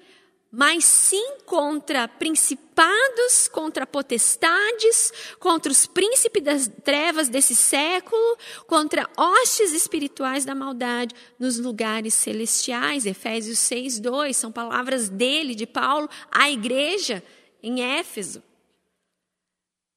mas 0.50 0.84
sim 0.84 1.38
contra 1.44 2.08
principados, 2.08 3.48
contra 3.48 3.87
potestades, 3.87 5.12
contra 5.38 5.70
os 5.70 5.84
príncipes 5.87 6.42
das 6.42 6.70
trevas 6.82 7.28
desse 7.28 7.54
século, 7.54 8.37
contra 8.66 9.08
hostes 9.16 9.72
espirituais 9.72 10.46
da 10.46 10.54
maldade 10.54 11.14
nos 11.38 11.58
lugares 11.58 12.14
celestiais. 12.14 13.04
Efésios 13.04 13.58
6, 13.58 14.00
2 14.00 14.37
são 14.37 14.50
palavras 14.50 15.11
dele, 15.11 15.54
de 15.54 15.66
Paulo, 15.66 16.08
à 16.30 16.50
igreja 16.50 17.22
em 17.62 17.82
Éfeso. 17.82 18.42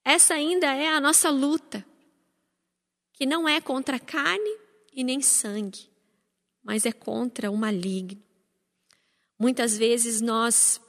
Essa 0.03 0.33
ainda 0.33 0.67
é 0.73 0.89
a 0.89 0.99
nossa 0.99 1.29
luta, 1.29 1.85
que 3.13 3.25
não 3.25 3.47
é 3.47 3.61
contra 3.61 3.99
carne 3.99 4.57
e 4.91 5.03
nem 5.03 5.21
sangue, 5.21 5.89
mas 6.61 6.85
é 6.85 6.91
contra 6.91 7.49
o 7.49 7.55
maligno. 7.55 8.21
Muitas 9.41 9.75
vezes 9.75 10.21
nós 10.21 10.79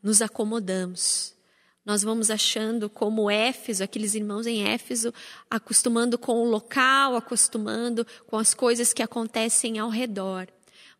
nos 0.00 0.22
acomodamos. 0.22 1.34
Nós 1.84 2.04
vamos 2.04 2.30
achando 2.30 2.88
como 2.88 3.28
Éfeso, 3.28 3.82
aqueles 3.82 4.14
irmãos 4.14 4.46
em 4.46 4.62
Éfeso, 4.62 5.12
acostumando 5.50 6.16
com 6.16 6.34
o 6.40 6.48
local, 6.48 7.16
acostumando 7.16 8.06
com 8.28 8.38
as 8.38 8.54
coisas 8.54 8.92
que 8.92 9.02
acontecem 9.02 9.80
ao 9.80 9.90
redor. 9.90 10.46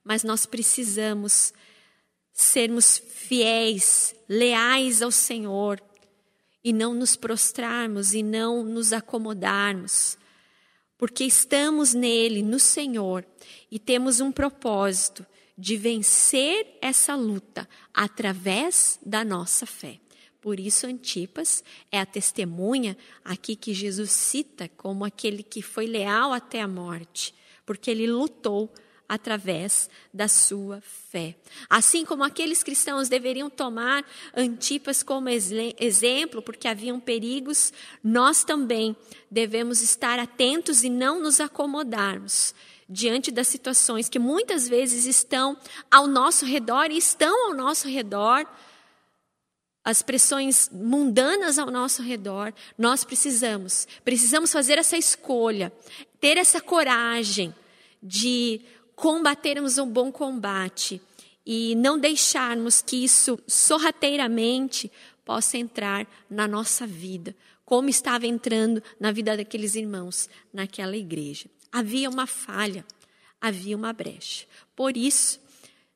Mas 0.03 0.25
nós 0.25 0.47
precisamos 0.47 1.53
sermos 2.33 2.99
fiéis, 2.99 4.13
leais 4.29 5.01
ao 5.01 5.13
Senhor 5.13 5.81
e 6.65 6.73
não 6.73 6.93
nos 6.93 7.15
prostrarmos 7.15 8.15
e 8.15 8.23
não 8.25 8.65
nos 8.65 8.93
acomodarmos, 8.93 10.19
porque 10.99 11.23
estamos 11.23 11.95
nele, 11.95 12.43
no 12.43 12.59
Senhor, 12.59 13.25
e 13.71 13.79
temos 13.79 14.19
um 14.19 14.33
propósito 14.33 15.25
de 15.57 15.77
vencer 15.77 16.79
essa 16.81 17.15
luta 17.15 17.69
através 17.95 18.99
da 19.05 19.25
nossa 19.25 19.65
fé. 19.65 19.99
Por 20.41 20.61
isso, 20.61 20.87
Antipas 20.87 21.65
é 21.91 21.99
a 21.99 22.07
testemunha 22.07 22.97
aqui 23.25 23.57
que 23.57 23.75
Jesus 23.75 24.13
cita 24.13 24.69
como 24.77 25.05
aquele 25.05 25.43
que 25.43 25.61
foi 25.61 25.87
leal 25.87 26.33
até 26.33 26.61
a 26.61 26.69
morte, 26.69 27.35
porque 27.65 27.91
ele 27.91 28.07
lutou 28.07 28.73
através 29.09 29.89
da 30.13 30.29
sua 30.29 30.81
fé. 30.81 31.37
Assim 31.69 32.05
como 32.05 32.25
aqueles 32.25 32.63
cristãos 32.63 33.09
deveriam 33.09 33.49
tomar 33.49 34.05
Antipas 34.37 35.03
como 35.03 35.29
exemplo, 35.29 36.43
porque 36.43 36.69
haviam 36.69 37.01
perigos, 37.01 37.73
nós 38.03 38.45
também 38.45 38.97
devemos 39.31 39.81
estar 39.81 40.19
atentos 40.19 40.85
e 40.85 40.91
não 40.91 41.21
nos 41.21 41.41
acomodarmos 41.41 42.55
diante 42.89 43.31
das 43.31 43.49
situações 43.49 44.09
que 44.09 44.19
muitas 44.19 44.69
vezes 44.69 45.07
estão 45.07 45.57
ao 45.91 46.07
nosso 46.07 46.45
redor 46.45 46.91
e 46.91 46.97
estão 46.97 47.49
ao 47.49 47.55
nosso 47.55 47.89
redor, 47.89 48.47
as 49.85 50.03
pressões 50.03 50.69
mundanas 50.73 51.59
ao 51.59 51.71
nosso 51.71 52.03
redor, 52.03 52.53
nós 52.77 53.05
precisamos, 53.05 53.87
precisamos 54.05 54.53
fazer 54.53 54.79
essa 54.79 54.97
escolha, 54.97 55.73
ter 56.21 56.37
essa 56.37 56.61
coragem 56.61 57.55
de 58.03 58.61
combatermos 58.97 59.79
um 59.79 59.89
bom 59.89 60.11
combate 60.11 61.01
e 61.45 61.77
não 61.77 61.99
deixarmos 61.99 62.83
que 62.83 63.05
isso 63.05 63.39
sorrateiramente 63.47 64.91
possa 65.25 65.57
entrar 65.57 66.07
na 66.29 66.49
nossa 66.49 66.87
vida, 66.87 67.35
como 67.65 67.89
estava 67.89 68.27
entrando 68.27 68.83
na 68.99 69.13
vida 69.13 69.37
daqueles 69.37 69.77
irmãos 69.77 70.29
naquela 70.53 70.97
igreja. 70.97 71.49
Havia 71.77 72.09
uma 72.09 72.27
falha, 72.27 72.87
havia 73.39 73.77
uma 73.77 73.93
brecha. 73.93 74.47
Por 74.75 74.97
isso, 74.97 75.39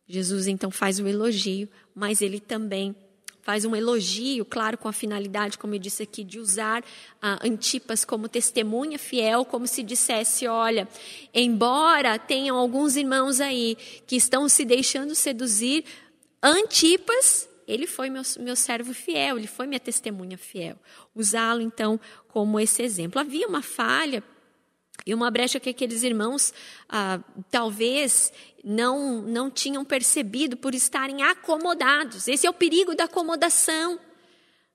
Jesus 0.07 0.47
então 0.47 0.71
faz 0.71 1.01
o 1.01 1.09
elogio, 1.09 1.67
mas 1.95 2.21
ele 2.21 2.39
também 2.39 2.95
faz 3.41 3.65
um 3.65 3.75
elogio, 3.75 4.45
claro, 4.45 4.77
com 4.77 4.89
a 4.89 4.93
finalidade, 4.93 5.57
como 5.57 5.75
eu 5.75 5.79
disse 5.79 6.03
aqui, 6.03 6.23
de 6.23 6.39
usar 6.39 6.85
a 7.23 7.43
Antipas 7.47 8.05
como 8.05 8.29
testemunha 8.29 8.99
fiel, 8.99 9.43
como 9.43 9.67
se 9.67 9.83
dissesse: 9.83 10.47
olha, 10.47 10.87
embora 11.33 12.19
tenham 12.19 12.59
alguns 12.59 12.95
irmãos 12.95 13.41
aí 13.41 13.75
que 14.07 14.17
estão 14.17 14.51
se 14.51 14.67
deixando 14.67 15.15
seduzir, 15.15 15.87
Antipas 16.43 17.49
ele 17.67 17.87
foi 17.87 18.11
meu, 18.11 18.23
meu 18.41 18.55
servo 18.55 18.93
fiel, 18.93 19.39
ele 19.39 19.47
foi 19.47 19.67
minha 19.67 19.81
testemunha 19.81 20.37
fiel. 20.37 20.77
Usá-lo, 21.15 21.63
então, 21.63 21.99
como 22.29 22.61
esse 22.61 22.83
exemplo. 22.83 23.19
Havia 23.19 23.49
uma 23.49 23.63
falha 23.63 24.23
e 25.07 25.15
uma 25.15 25.31
brecha 25.31 25.61
que 25.61 25.71
aqueles 25.71 26.03
irmãos 26.03 26.53
ah, 26.89 27.21
talvez 27.51 28.33
não, 28.63 29.23
não 29.23 29.51
tinham 29.51 29.85
percebido 29.85 30.57
por 30.57 30.75
estarem 30.75 31.23
acomodados. 31.23 32.29
Esse 32.29 32.47
é 32.47 32.51
o 32.51 32.55
perigo 32.55 32.95
da 32.95 33.05
acomodação. 33.05 33.99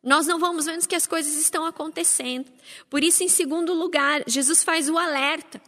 Nós 0.04 0.28
não 0.28 0.40
vamos 0.40 0.66
vendo 0.66 0.88
que 0.88 0.96
as 0.96 1.08
coisas 1.08 1.34
estão 1.36 1.66
acontecendo. 1.66 2.52
Por 2.90 3.04
isso, 3.04 3.24
em 3.24 3.28
segundo 3.28 3.74
lugar, 3.74 4.24
Jesus 4.28 4.64
faz 4.64 4.90
o 4.90 4.98
alerta 4.98 5.62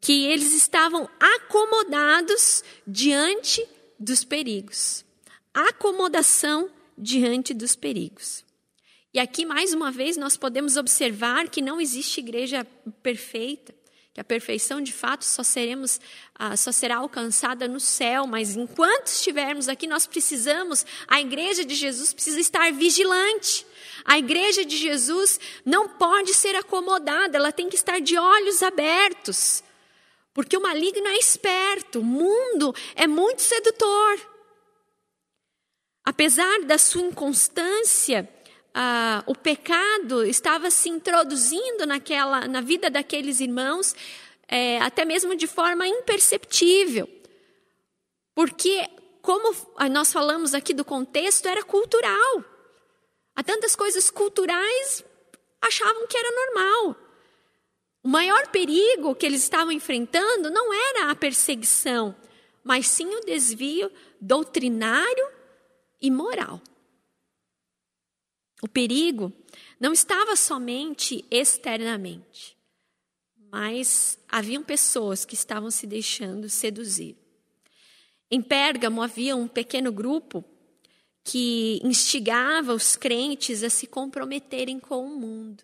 que 0.00 0.24
eles 0.26 0.52
estavam 0.52 1.08
acomodados 1.18 2.62
diante 2.86 3.66
dos 3.98 4.24
perigos. 4.24 5.04
Acomodação 5.52 6.70
diante 6.96 7.52
dos 7.52 7.74
perigos. 7.74 8.45
E 9.16 9.18
aqui, 9.18 9.46
mais 9.46 9.72
uma 9.72 9.90
vez, 9.90 10.18
nós 10.18 10.36
podemos 10.36 10.76
observar 10.76 11.48
que 11.48 11.62
não 11.62 11.80
existe 11.80 12.20
igreja 12.20 12.66
perfeita, 13.02 13.74
que 14.12 14.20
a 14.20 14.24
perfeição 14.24 14.78
de 14.78 14.92
fato 14.92 15.24
só 15.24 15.42
seremos, 15.42 15.98
ah, 16.34 16.54
só 16.54 16.70
será 16.70 16.96
alcançada 16.96 17.66
no 17.66 17.80
céu, 17.80 18.26
mas 18.26 18.56
enquanto 18.56 19.06
estivermos 19.06 19.70
aqui, 19.70 19.86
nós 19.86 20.06
precisamos, 20.06 20.84
a 21.08 21.18
igreja 21.18 21.64
de 21.64 21.74
Jesus 21.74 22.12
precisa 22.12 22.38
estar 22.38 22.70
vigilante. 22.74 23.66
A 24.04 24.18
igreja 24.18 24.66
de 24.66 24.76
Jesus 24.76 25.40
não 25.64 25.88
pode 25.88 26.34
ser 26.34 26.54
acomodada, 26.54 27.38
ela 27.38 27.50
tem 27.50 27.70
que 27.70 27.76
estar 27.76 27.98
de 28.02 28.18
olhos 28.18 28.62
abertos. 28.62 29.64
Porque 30.34 30.58
o 30.58 30.60
maligno 30.60 31.08
é 31.08 31.16
esperto, 31.16 32.00
o 32.00 32.04
mundo 32.04 32.74
é 32.94 33.06
muito 33.06 33.40
sedutor. 33.40 34.20
Apesar 36.04 36.64
da 36.64 36.76
sua 36.76 37.00
inconstância, 37.00 38.35
ah, 38.78 39.24
o 39.24 39.34
pecado 39.34 40.22
estava 40.22 40.70
se 40.70 40.90
introduzindo 40.90 41.86
naquela, 41.86 42.46
na 42.46 42.60
vida 42.60 42.90
daqueles 42.90 43.40
irmãos, 43.40 43.96
é, 44.46 44.78
até 44.82 45.02
mesmo 45.02 45.34
de 45.34 45.46
forma 45.46 45.88
imperceptível. 45.88 47.08
Porque, 48.34 48.86
como 49.22 49.56
nós 49.90 50.12
falamos 50.12 50.52
aqui 50.52 50.74
do 50.74 50.84
contexto, 50.84 51.48
era 51.48 51.62
cultural. 51.62 52.44
Há 53.34 53.42
tantas 53.42 53.74
coisas 53.74 54.10
culturais 54.10 55.02
achavam 55.62 56.06
que 56.06 56.18
era 56.18 56.30
normal. 56.30 56.96
O 58.04 58.08
maior 58.08 58.48
perigo 58.48 59.14
que 59.14 59.24
eles 59.24 59.42
estavam 59.42 59.72
enfrentando 59.72 60.50
não 60.50 60.70
era 60.70 61.10
a 61.10 61.16
perseguição, 61.16 62.14
mas 62.62 62.88
sim 62.88 63.06
o 63.06 63.24
desvio 63.24 63.90
doutrinário 64.20 65.28
e 65.98 66.10
moral. 66.10 66.60
O 68.62 68.68
perigo 68.68 69.32
não 69.78 69.92
estava 69.92 70.34
somente 70.34 71.24
externamente, 71.30 72.56
mas 73.50 74.18
haviam 74.28 74.62
pessoas 74.62 75.24
que 75.24 75.34
estavam 75.34 75.70
se 75.70 75.86
deixando 75.86 76.48
seduzir. 76.48 77.16
Em 78.30 78.40
Pérgamo 78.42 79.02
havia 79.02 79.36
um 79.36 79.46
pequeno 79.46 79.92
grupo 79.92 80.44
que 81.22 81.80
instigava 81.84 82.72
os 82.72 82.96
crentes 82.96 83.62
a 83.62 83.70
se 83.70 83.86
comprometerem 83.86 84.78
com 84.78 85.04
o 85.04 85.18
mundo. 85.18 85.62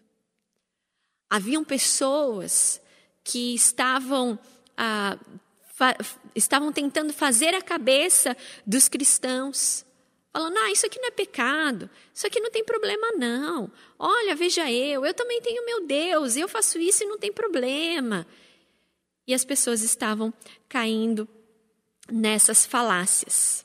Haviam 1.31 1.65
pessoas 1.65 2.81
que 3.25 3.55
estavam, 3.55 4.39
ah, 4.77 5.19
estavam 6.35 6.73
tentando 6.73 7.13
fazer 7.13 7.55
a 7.55 7.63
cabeça 7.63 8.37
dos 8.67 8.89
cristãos 8.89 9.85
falando: 10.33 10.57
ah, 10.59 10.71
isso 10.71 10.87
aqui 10.87 10.99
não 10.99 11.09
é 11.09 11.11
pecado, 11.11 11.91
isso 12.13 12.27
aqui 12.27 12.41
não 12.41 12.51
tem 12.51 12.65
problema, 12.65 13.13
não. 13.13 13.71
Olha, 13.99 14.35
veja 14.35 14.71
eu, 14.71 15.05
eu 15.05 15.15
também 15.15 15.41
tenho 15.41 15.65
meu 15.65 15.87
Deus, 15.87 16.37
eu 16.37 16.49
faço 16.49 16.79
isso 16.79 17.05
e 17.05 17.07
não 17.07 17.19
tem 17.19 17.33
problema. 17.33 18.27
E 19.27 19.35
as 19.35 19.45
pessoas 19.45 19.83
estavam 19.83 20.33
caindo 20.69 21.29
nessas 22.11 22.67
falácias. 22.67 23.65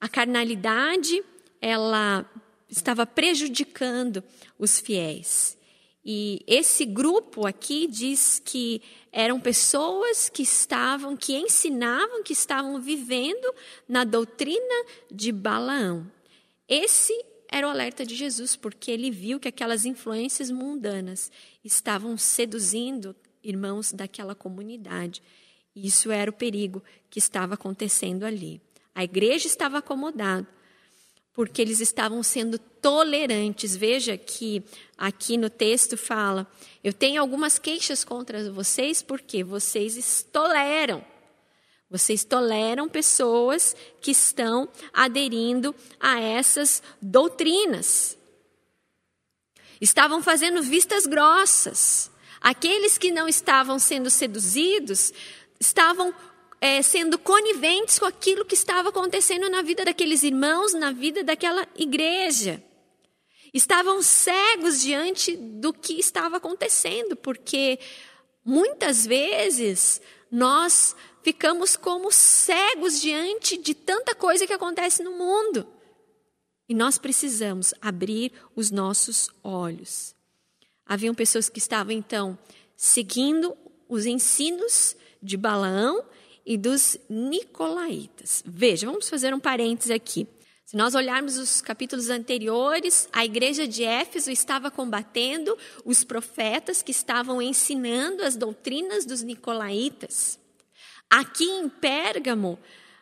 A 0.00 0.08
carnalidade, 0.08 1.24
ela 1.60 2.24
estava 2.68 3.04
prejudicando 3.04 4.22
os 4.58 4.78
fiéis. 4.78 5.58
E 6.04 6.42
esse 6.46 6.86
grupo 6.86 7.46
aqui 7.46 7.86
diz 7.86 8.40
que 8.42 8.80
eram 9.12 9.38
pessoas 9.38 10.28
que 10.28 10.42
estavam, 10.42 11.16
que 11.16 11.34
ensinavam, 11.34 12.22
que 12.22 12.32
estavam 12.32 12.80
vivendo 12.80 13.54
na 13.86 14.04
doutrina 14.04 14.86
de 15.10 15.30
Balaão. 15.30 16.10
Esse 16.66 17.12
era 17.48 17.66
o 17.66 17.70
alerta 17.70 18.06
de 18.06 18.14
Jesus, 18.14 18.56
porque 18.56 18.90
ele 18.90 19.10
viu 19.10 19.40
que 19.40 19.48
aquelas 19.48 19.84
influências 19.84 20.50
mundanas 20.50 21.30
estavam 21.64 22.16
seduzindo 22.16 23.14
irmãos 23.42 23.92
daquela 23.92 24.34
comunidade. 24.34 25.22
Isso 25.74 26.10
era 26.10 26.30
o 26.30 26.34
perigo 26.34 26.82
que 27.10 27.18
estava 27.18 27.54
acontecendo 27.54 28.24
ali. 28.24 28.60
A 28.94 29.04
igreja 29.04 29.46
estava 29.46 29.78
acomodada, 29.78 30.46
porque 31.32 31.60
eles 31.60 31.80
estavam 31.80 32.22
sendo 32.22 32.58
tolerantes. 32.80 33.76
Veja 33.76 34.16
que 34.16 34.62
aqui 34.96 35.36
no 35.36 35.50
texto 35.50 35.96
fala: 35.96 36.46
Eu 36.82 36.92
tenho 36.92 37.20
algumas 37.20 37.58
queixas 37.58 38.04
contra 38.04 38.50
vocês 38.52 39.02
porque 39.02 39.44
vocês 39.44 40.26
toleram. 40.32 41.04
Vocês 41.90 42.22
toleram 42.22 42.88
pessoas 42.88 43.74
que 44.00 44.12
estão 44.12 44.68
aderindo 44.92 45.74
a 45.98 46.20
essas 46.20 46.80
doutrinas. 47.02 48.16
Estavam 49.80 50.22
fazendo 50.22 50.62
vistas 50.62 51.04
grossas. 51.04 52.10
Aqueles 52.40 52.96
que 52.96 53.10
não 53.10 53.26
estavam 53.26 53.78
sendo 53.78 54.08
seduzidos 54.08 55.12
estavam 55.58 56.14
é, 56.60 56.80
sendo 56.82 57.18
coniventes 57.18 57.98
com 57.98 58.06
aquilo 58.06 58.44
que 58.44 58.54
estava 58.54 58.90
acontecendo 58.90 59.48
na 59.48 59.62
vida 59.62 59.84
daqueles 59.84 60.22
irmãos, 60.22 60.74
na 60.74 60.92
vida 60.92 61.24
daquela 61.24 61.66
igreja. 61.76 62.62
Estavam 63.52 64.02
cegos 64.02 64.80
diante 64.80 65.36
do 65.36 65.72
que 65.72 65.98
estava 65.98 66.36
acontecendo, 66.36 67.16
porque 67.16 67.78
muitas 68.44 69.04
vezes 69.06 70.00
nós 70.30 70.94
ficamos 71.22 71.76
como 71.76 72.12
cegos 72.12 73.00
diante 73.00 73.56
de 73.56 73.74
tanta 73.74 74.14
coisa 74.14 74.46
que 74.46 74.52
acontece 74.52 75.02
no 75.02 75.12
mundo. 75.12 75.66
E 76.68 76.74
nós 76.74 76.98
precisamos 76.98 77.74
abrir 77.80 78.32
os 78.54 78.70
nossos 78.70 79.28
olhos. 79.42 80.14
Haviam 80.86 81.14
pessoas 81.14 81.48
que 81.48 81.58
estavam 81.58 81.92
então 81.92 82.38
seguindo 82.76 83.56
os 83.88 84.06
ensinos 84.06 84.96
de 85.20 85.36
Balaão 85.36 86.04
e 86.46 86.56
dos 86.56 86.96
Nicolaítas. 87.08 88.42
Veja, 88.46 88.86
vamos 88.86 89.08
fazer 89.08 89.34
um 89.34 89.40
parêntese 89.40 89.92
aqui. 89.92 90.26
Se 90.70 90.76
nós 90.76 90.94
olharmos 90.94 91.36
os 91.36 91.60
capítulos 91.60 92.10
anteriores, 92.10 93.08
a 93.12 93.24
igreja 93.24 93.66
de 93.66 93.82
Éfeso 93.82 94.30
estava 94.30 94.70
combatendo 94.70 95.58
os 95.84 96.04
profetas 96.04 96.80
que 96.80 96.92
estavam 96.92 97.42
ensinando 97.42 98.22
as 98.22 98.36
doutrinas 98.36 99.04
dos 99.04 99.20
Nicolaítas. 99.20 100.38
Aqui 101.10 101.42
em 101.42 101.68
Pérgamo, 101.68 102.56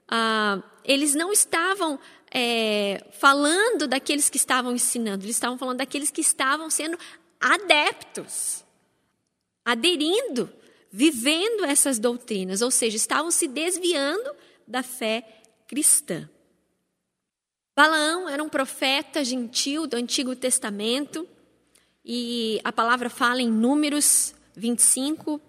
ah, 0.09 0.63
eles 0.83 1.15
não 1.15 1.31
estavam 1.31 2.01
é, 2.33 3.05
falando 3.13 3.87
daqueles 3.87 4.31
que 4.31 4.39
estavam 4.39 4.73
ensinando, 4.73 5.27
eles 5.27 5.37
estavam 5.37 5.59
falando 5.59 5.77
daqueles 5.77 6.11
que 6.11 6.23
estavam 6.23 6.71
sendo 6.71 6.99
adeptos, 7.39 8.65
aderindo 9.63 10.51
vivendo 10.91 11.67
essas 11.67 11.99
doutrinas, 11.99 12.63
ou 12.63 12.71
seja, 12.71 12.97
estavam 12.97 13.31
se 13.31 13.47
desviando 13.47 14.35
da 14.67 14.83
fé 14.83 15.43
cristã. 15.67 16.27
Balaão 17.79 18.29
era 18.29 18.43
um 18.43 18.49
profeta 18.49 19.23
gentil 19.23 19.87
do 19.87 19.95
Antigo 19.95 20.35
Testamento 20.35 21.29
e 22.05 22.61
a 22.65 22.73
palavra 22.73 23.09
fala 23.09 23.41
em 23.41 23.49
Números 23.49 24.35
25, 24.57 25.41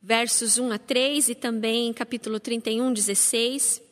versos 0.00 0.56
1 0.56 0.72
a 0.72 0.78
3 0.78 1.28
e 1.28 1.34
também 1.34 1.92
capítulo 1.92 2.40
31, 2.40 2.94
16, 2.94 3.82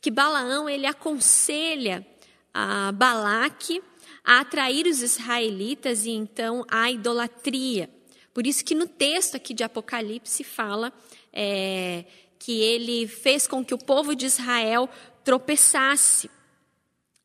que 0.00 0.10
Balaão 0.10 0.70
ele 0.70 0.86
aconselha 0.86 2.06
a 2.54 2.90
Balaque 2.92 3.82
a 4.24 4.40
atrair 4.40 4.86
os 4.86 5.02
israelitas 5.02 6.06
e 6.06 6.12
então 6.12 6.64
a 6.66 6.90
idolatria. 6.90 7.90
Por 8.32 8.46
isso 8.46 8.64
que 8.64 8.74
no 8.74 8.86
texto 8.86 9.34
aqui 9.34 9.52
de 9.52 9.62
Apocalipse 9.62 10.42
fala 10.42 10.90
é, 11.30 12.06
que 12.38 12.62
ele 12.62 13.06
fez 13.06 13.46
com 13.46 13.62
que 13.62 13.74
o 13.74 13.78
povo 13.84 14.16
de 14.16 14.24
Israel 14.24 14.88
tropeçasse. 15.22 16.30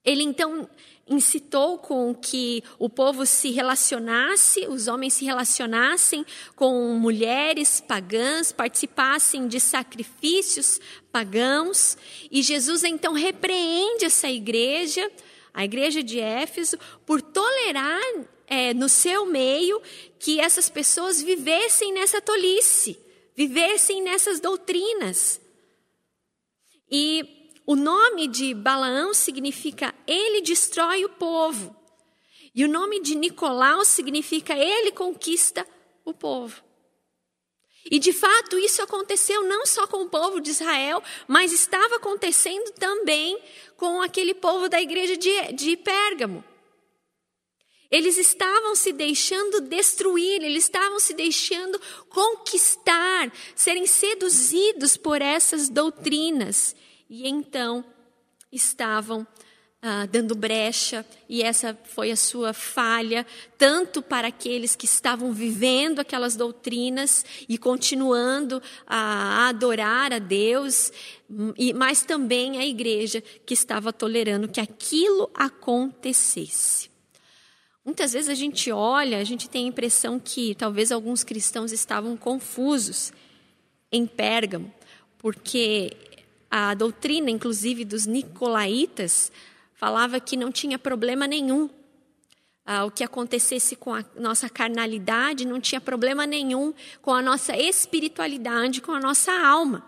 Ele 0.10 0.24
então 0.24 0.68
incitou 1.08 1.78
com 1.78 2.14
que 2.16 2.64
o 2.80 2.90
povo 2.90 3.28
se 3.28 3.52
relacionasse, 3.52 4.68
os 4.68 4.88
homens 4.88 5.14
se 5.14 5.24
relacionassem 5.24 6.26
com 6.56 6.96
mulheres 6.96 7.80
pagãs, 7.80 8.52
participassem 8.52 9.48
de 9.48 9.60
sacrifícios 9.60 10.80
pagãos, 11.12 11.96
e 12.32 12.42
Jesus 12.42 12.84
então 12.84 13.14
repreende 13.14 14.06
essa 14.06 14.30
igreja, 14.30 15.12
a 15.54 15.64
igreja 15.64 16.02
de 16.02 16.20
Éfeso, 16.20 16.78
por 17.06 17.22
tolerar 17.22 18.02
é, 18.48 18.74
no 18.74 18.90
seu 18.90 19.28
meio 19.28 19.80
que 20.18 20.40
essas 20.40 20.70
pessoas 20.70 21.22
vivessem 21.22 21.94
nessa 21.94 22.20
tolice, 22.20 23.00
vivessem 23.36 24.02
nessas 24.02 24.40
doutrinas. 24.40 25.40
E 26.92 27.39
o 27.70 27.76
nome 27.76 28.28
de 28.28 28.56
Balaão 28.56 29.14
significa 29.14 29.94
ele 30.08 30.42
destrói 30.42 31.06
o 31.06 31.10
povo. 31.10 31.76
E 32.56 32.66
o 32.66 32.68
nome 32.68 33.00
de 33.00 33.14
Nicolau 33.14 33.86
significa 33.86 34.58
ele 34.58 34.92
conquista 34.92 35.68
o 36.04 36.12
povo. 36.12 36.64
E 37.86 38.00
de 38.00 38.12
fato 38.12 38.58
isso 38.58 38.82
aconteceu 38.82 39.44
não 39.44 39.68
só 39.68 39.86
com 39.86 40.02
o 40.02 40.10
povo 40.10 40.42
de 40.42 40.50
Israel, 40.50 41.04
mas 41.28 41.54
estava 41.54 41.98
acontecendo 41.98 42.72
também 42.72 43.40
com 43.78 44.02
aquele 44.02 44.34
povo 44.34 44.68
da 44.68 44.82
igreja 44.82 45.16
de, 45.16 45.54
de 45.54 45.78
Pérgamo. 45.78 46.44
Eles 47.92 48.18
estavam 48.18 48.74
se 48.74 48.92
deixando 48.92 49.62
destruir, 49.62 50.42
eles 50.42 50.64
estavam 50.64 51.00
se 51.00 51.14
deixando 51.14 51.80
conquistar, 52.10 53.32
serem 53.56 53.86
seduzidos 53.86 54.98
por 54.98 55.22
essas 55.22 55.70
doutrinas 55.70 56.76
e 57.10 57.28
então 57.28 57.84
estavam 58.52 59.26
ah, 59.82 60.06
dando 60.06 60.36
brecha, 60.36 61.06
e 61.30 61.42
essa 61.42 61.78
foi 61.86 62.12
a 62.12 62.16
sua 62.18 62.52
falha, 62.52 63.26
tanto 63.58 64.02
para 64.02 64.28
aqueles 64.28 64.76
que 64.76 64.84
estavam 64.84 65.32
vivendo 65.32 66.00
aquelas 66.00 66.36
doutrinas 66.36 67.26
e 67.48 67.58
continuando 67.58 68.62
a 68.86 69.48
adorar 69.48 70.12
a 70.12 70.20
Deus, 70.20 70.92
mas 71.76 72.02
também 72.02 72.58
a 72.58 72.66
igreja 72.66 73.24
que 73.46 73.54
estava 73.54 73.94
tolerando 73.94 74.50
que 74.50 74.60
aquilo 74.60 75.30
acontecesse. 75.34 76.90
Muitas 77.86 78.12
vezes 78.12 78.30
a 78.30 78.36
gente 78.36 78.70
olha, 78.74 79.18
a 79.18 79.24
gente 79.24 79.50
tem 79.50 79.64
a 79.64 79.70
impressão 79.70 80.20
que 80.20 80.56
talvez 80.56 80.92
alguns 80.92 81.24
cristãos 81.24 81.72
estavam 81.72 82.18
confusos 82.18 83.14
em 83.90 84.06
Pérgamo, 84.06 84.74
porque 85.18 85.96
a 86.50 86.74
doutrina, 86.74 87.30
inclusive, 87.30 87.86
dos 87.86 88.06
nicolaítas 88.06 89.32
falava 89.74 90.20
que 90.20 90.36
não 90.36 90.52
tinha 90.52 90.80
problema 90.80 91.28
nenhum. 91.28 91.70
Ah, 92.66 92.86
o 92.86 92.92
que 92.92 93.04
acontecesse 93.04 93.76
com 93.76 93.94
a 93.94 94.04
nossa 94.16 94.50
carnalidade 94.50 95.46
não 95.46 95.60
tinha 95.60 95.82
problema 95.82 96.28
nenhum 96.28 96.74
com 97.02 97.12
a 97.14 97.22
nossa 97.22 97.56
espiritualidade, 97.58 98.82
com 98.82 98.92
a 98.92 99.00
nossa 99.00 99.32
alma. 99.32 99.86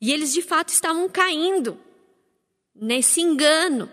E 0.00 0.12
eles 0.12 0.32
de 0.32 0.42
fato 0.42 0.70
estavam 0.70 1.08
caindo 1.08 1.78
nesse 2.74 3.20
engano, 3.20 3.90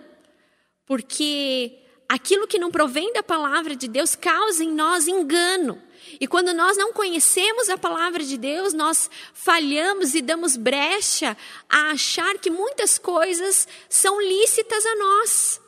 porque 0.86 1.78
aquilo 2.08 2.48
que 2.48 2.58
não 2.60 2.72
provém 2.72 3.12
da 3.14 3.22
palavra 3.22 3.76
de 3.76 3.88
Deus 3.88 4.16
causa 4.16 4.64
em 4.64 4.72
nós 4.74 5.08
engano. 5.08 5.82
E 6.20 6.28
quando 6.28 6.54
nós 6.54 6.78
não 6.78 6.94
conhecemos 6.94 7.70
a 7.70 7.78
palavra 7.78 8.24
de 8.24 8.38
Deus, 8.38 8.74
nós 8.74 9.10
falhamos 9.34 10.16
e 10.16 10.22
damos 10.22 10.56
brecha 10.56 11.36
a 11.70 11.92
achar 11.92 12.38
que 12.38 12.50
muitas 12.50 12.98
coisas 12.98 13.68
são 13.90 14.22
lícitas 14.22 14.86
a 14.86 14.96
nós, 14.96 15.62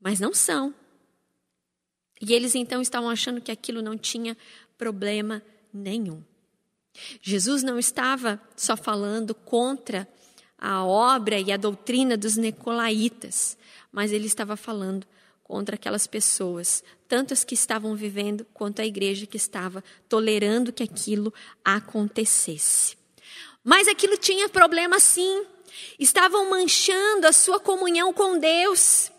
mas 0.00 0.20
não 0.20 0.32
são. 0.32 0.74
E 2.20 2.32
eles 2.32 2.54
então 2.54 2.80
estavam 2.80 3.10
achando 3.10 3.40
que 3.40 3.52
aquilo 3.52 3.82
não 3.82 3.98
tinha 3.98 4.36
problema 4.78 5.42
nenhum. 5.72 6.22
Jesus 7.20 7.62
não 7.62 7.78
estava 7.78 8.40
só 8.56 8.76
falando 8.76 9.34
contra 9.34 10.08
a 10.58 10.84
obra 10.84 11.38
e 11.38 11.52
a 11.52 11.56
doutrina 11.56 12.16
dos 12.16 12.36
Nicolaitas, 12.36 13.58
mas 13.92 14.12
ele 14.12 14.26
estava 14.26 14.56
falando 14.56 15.06
contra 15.46 15.76
aquelas 15.76 16.08
pessoas, 16.08 16.82
tanto 17.06 17.32
as 17.32 17.44
que 17.44 17.54
estavam 17.54 17.94
vivendo 17.94 18.44
quanto 18.52 18.82
a 18.82 18.84
igreja 18.84 19.26
que 19.26 19.36
estava 19.36 19.82
tolerando 20.08 20.72
que 20.72 20.82
aquilo 20.82 21.32
acontecesse. 21.64 22.96
Mas 23.62 23.86
aquilo 23.86 24.16
tinha 24.16 24.48
problema 24.48 24.98
sim. 24.98 25.44
Estavam 26.00 26.50
manchando 26.50 27.28
a 27.28 27.32
sua 27.32 27.60
comunhão 27.60 28.12
com 28.12 28.36
Deus. 28.40 29.12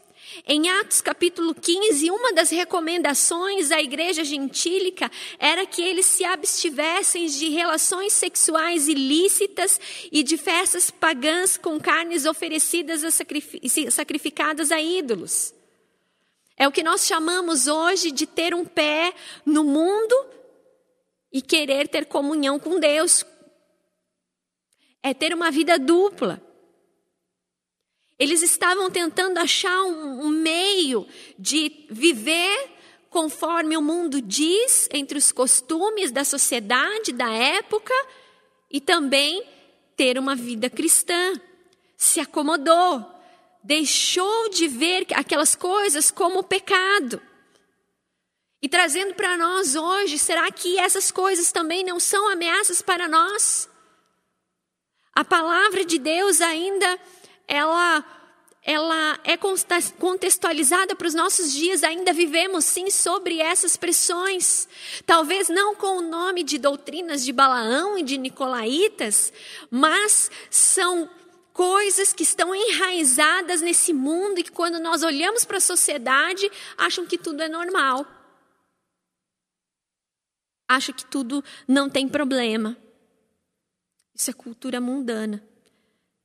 Em 0.46 0.68
Atos 0.68 1.00
capítulo 1.00 1.56
15, 1.56 2.12
uma 2.12 2.34
das 2.34 2.50
recomendações 2.50 3.70
da 3.70 3.82
igreja 3.82 4.26
gentílica 4.26 5.10
era 5.40 5.66
que 5.66 5.82
eles 5.82 6.06
se 6.06 6.26
abstivessem 6.26 7.28
de 7.28 7.48
relações 7.50 8.12
sexuais 8.12 8.90
ilícitas 8.90 9.80
e 10.12 10.24
de 10.24 10.36
festas 10.36 10.92
pagãs 10.92 11.56
com 11.56 11.80
carnes 11.80 12.26
oferecidas 12.26 13.06
a 13.06 13.12
sacrificadas 13.90 14.74
a 14.74 14.82
ídolos. 14.82 15.56
É 16.58 16.68
o 16.68 16.72
que 16.72 16.82
nós 16.82 17.06
chamamos 17.06 17.68
hoje 17.68 18.12
de 18.12 18.26
ter 18.26 18.56
um 18.56 18.66
pé 18.66 19.14
no 19.46 19.64
mundo 19.64 20.16
e 21.32 21.40
querer 21.40 21.88
ter 21.88 22.06
comunhão 22.08 22.58
com 22.58 22.80
Deus. 22.80 23.24
É 25.04 25.14
ter 25.14 25.36
uma 25.36 25.52
vida 25.52 25.78
dupla. 25.78 26.42
Eles 28.18 28.42
estavam 28.42 28.90
tentando 28.90 29.38
achar 29.38 29.84
um, 29.84 30.28
meio 30.28 31.08
de 31.38 31.86
viver 31.92 32.72
conforme 33.12 33.78
o 33.78 33.82
mundo 33.82 34.20
diz, 34.20 34.90
entre 34.92 35.18
os 35.18 35.32
costumes 35.32 36.12
da 36.12 36.24
sociedade 36.24 37.14
da 37.14 37.32
época, 37.32 37.94
e 38.70 38.82
também 38.82 39.44
ter 39.96 40.18
uma 40.18 40.36
vida 40.36 40.70
cristã. 40.70 41.40
Se 41.96 42.20
acomodou, 42.20 43.06
deixou 43.68 44.50
de 44.50 44.66
ver 44.66 45.06
aquelas 45.14 45.54
coisas 45.54 46.10
como 46.10 46.42
pecado. 46.42 47.22
E 48.62 48.70
trazendo 48.70 49.14
para 49.14 49.36
nós 49.36 49.76
hoje, 49.76 50.18
será 50.18 50.50
que 50.50 50.80
essas 50.80 51.12
coisas 51.12 51.52
também 51.52 51.84
não 51.84 52.00
são 52.00 52.30
ameaças 52.30 52.82
para 52.82 53.10
nós? 53.10 53.70
A 55.14 55.26
palavra 55.26 55.84
de 55.84 56.00
Deus 56.00 56.40
ainda 56.40 56.98
ela 57.46 58.06
ela 58.64 59.18
é 59.24 59.38
contextualizada 59.38 60.94
para 60.94 61.08
os 61.08 61.14
nossos 61.14 61.54
dias, 61.54 61.84
ainda 61.84 62.12
vivemos 62.12 62.66
sim 62.66 62.90
sobre 62.90 63.40
essas 63.40 63.78
pressões. 63.78 64.68
Talvez 65.06 65.48
não 65.48 65.74
com 65.74 66.00
o 66.00 66.02
nome 66.02 66.44
de 66.44 66.58
doutrinas 66.58 67.24
de 67.24 67.32
Balaão 67.32 67.98
e 67.98 68.04
de 68.04 68.18
Nicolaítas, 68.18 69.32
mas 69.72 70.30
são 70.50 71.10
coisas 71.58 72.14
que 72.14 72.22
estão 72.22 72.54
enraizadas 72.54 73.62
nesse 73.62 73.92
mundo 73.92 74.40
e 74.40 74.44
que 74.44 74.52
quando 74.52 74.80
nós 74.80 75.02
olhamos 75.02 75.44
para 75.44 75.58
a 75.58 75.60
sociedade, 75.60 76.48
acham 76.78 77.04
que 77.04 77.18
tudo 77.18 77.42
é 77.42 77.50
normal. 77.50 78.06
Acham 80.70 80.94
que 80.94 81.04
tudo 81.04 81.44
não 81.68 81.90
tem 81.90 82.08
problema. 82.08 82.78
Isso 84.14 84.30
é 84.30 84.34
cultura 84.34 84.80
mundana 84.80 85.44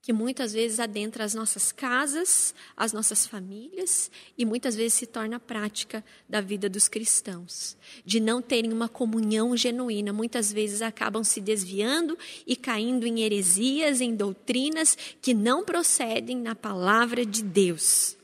que 0.02 0.12
muitas 0.12 0.52
vezes 0.52 0.80
adentra 0.80 1.22
as 1.22 1.32
nossas 1.32 1.70
casas, 1.70 2.52
as 2.76 2.92
nossas 2.92 3.24
famílias 3.24 4.10
e 4.36 4.44
muitas 4.44 4.74
vezes 4.74 4.94
se 4.94 5.06
torna 5.06 5.38
prática 5.38 6.04
da 6.28 6.40
vida 6.40 6.68
dos 6.68 6.88
cristãos, 6.88 7.76
de 8.04 8.18
não 8.18 8.42
terem 8.42 8.72
uma 8.72 8.88
comunhão 8.88 9.56
genuína, 9.56 10.12
muitas 10.12 10.52
vezes 10.52 10.82
acabam 10.82 11.22
se 11.22 11.40
desviando 11.40 12.18
e 12.44 12.56
caindo 12.56 13.06
em 13.06 13.20
heresias, 13.20 14.00
em 14.00 14.16
doutrinas 14.16 14.98
que 15.22 15.32
não 15.32 15.64
procedem 15.64 16.36
na 16.36 16.56
palavra 16.56 17.24
de 17.24 17.44
Deus. 17.44 18.16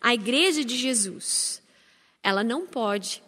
A 0.00 0.12
igreja 0.12 0.64
de 0.64 0.76
Jesus, 0.76 1.62
ela 2.20 2.42
não 2.42 2.66
pode 2.66 3.22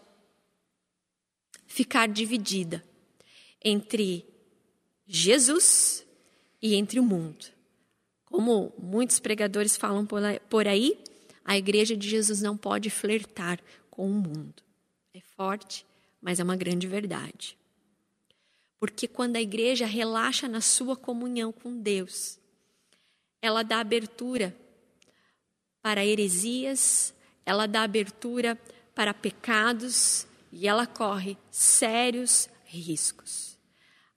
ficar 1.65 2.09
dividida 2.09 2.85
entre 3.65 4.27
Jesus 5.07 6.05
e 6.63 6.77
entre 6.77 7.01
o 7.01 7.05
mundo. 7.05 7.47
Como 8.25 8.73
muitos 8.79 9.19
pregadores 9.19 9.77
falam 9.77 10.07
por 10.49 10.67
aí, 10.67 10.99
a 11.45 11.59
igreja 11.59 11.97
de 11.97 12.09
Jesus 12.09 12.41
não 12.41 12.57
pode 12.57 12.89
flertar 12.89 13.61
com 13.91 14.09
o 14.09 14.15
mundo. 14.15 14.63
É 15.13 15.21
forte, 15.21 15.85
mas 16.21 16.41
é 16.41 16.45
uma 16.45 16.57
grande 16.57 16.87
verdade. 16.87 17.59
Porque 18.79 19.07
quando 19.07 19.37
a 19.37 19.41
igreja 19.43 19.85
relaxa 19.85 20.49
na 20.49 20.61
sua 20.61 20.97
comunhão 20.97 21.53
com 21.53 21.79
Deus, 21.79 22.39
ela 23.41 23.63
dá 23.63 23.81
abertura 23.81 24.57
para 25.83 26.07
heresias, 26.07 27.13
ela 27.45 27.67
dá 27.67 27.83
abertura 27.83 28.59
para 28.95 29.13
pecados 29.13 30.27
e 30.51 30.69
ela 30.69 30.87
corre 30.87 31.37
sérios 31.51 32.49
riscos. 32.65 33.59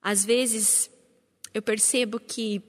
Às 0.00 0.24
vezes, 0.24 0.88
eu 1.56 1.62
percebo 1.62 2.20
que 2.20 2.62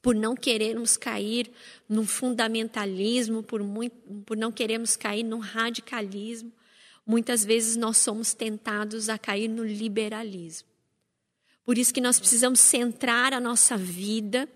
por 0.00 0.14
não 0.14 0.36
querermos 0.36 0.96
cair 0.96 1.50
num 1.88 2.06
fundamentalismo, 2.06 3.42
por, 3.42 3.60
muito, 3.64 3.96
por 4.24 4.36
não 4.36 4.52
querermos 4.52 4.94
cair 4.94 5.24
num 5.24 5.40
radicalismo, 5.40 6.52
muitas 7.04 7.44
vezes 7.44 7.74
nós 7.74 7.96
somos 7.96 8.32
tentados 8.32 9.08
a 9.08 9.18
cair 9.18 9.48
no 9.48 9.64
liberalismo. 9.64 10.68
Por 11.64 11.76
isso 11.76 11.92
que 11.92 12.00
nós 12.00 12.20
precisamos 12.20 12.60
centrar 12.60 13.34
a 13.34 13.40
nossa 13.40 13.76
vida, 13.76 14.48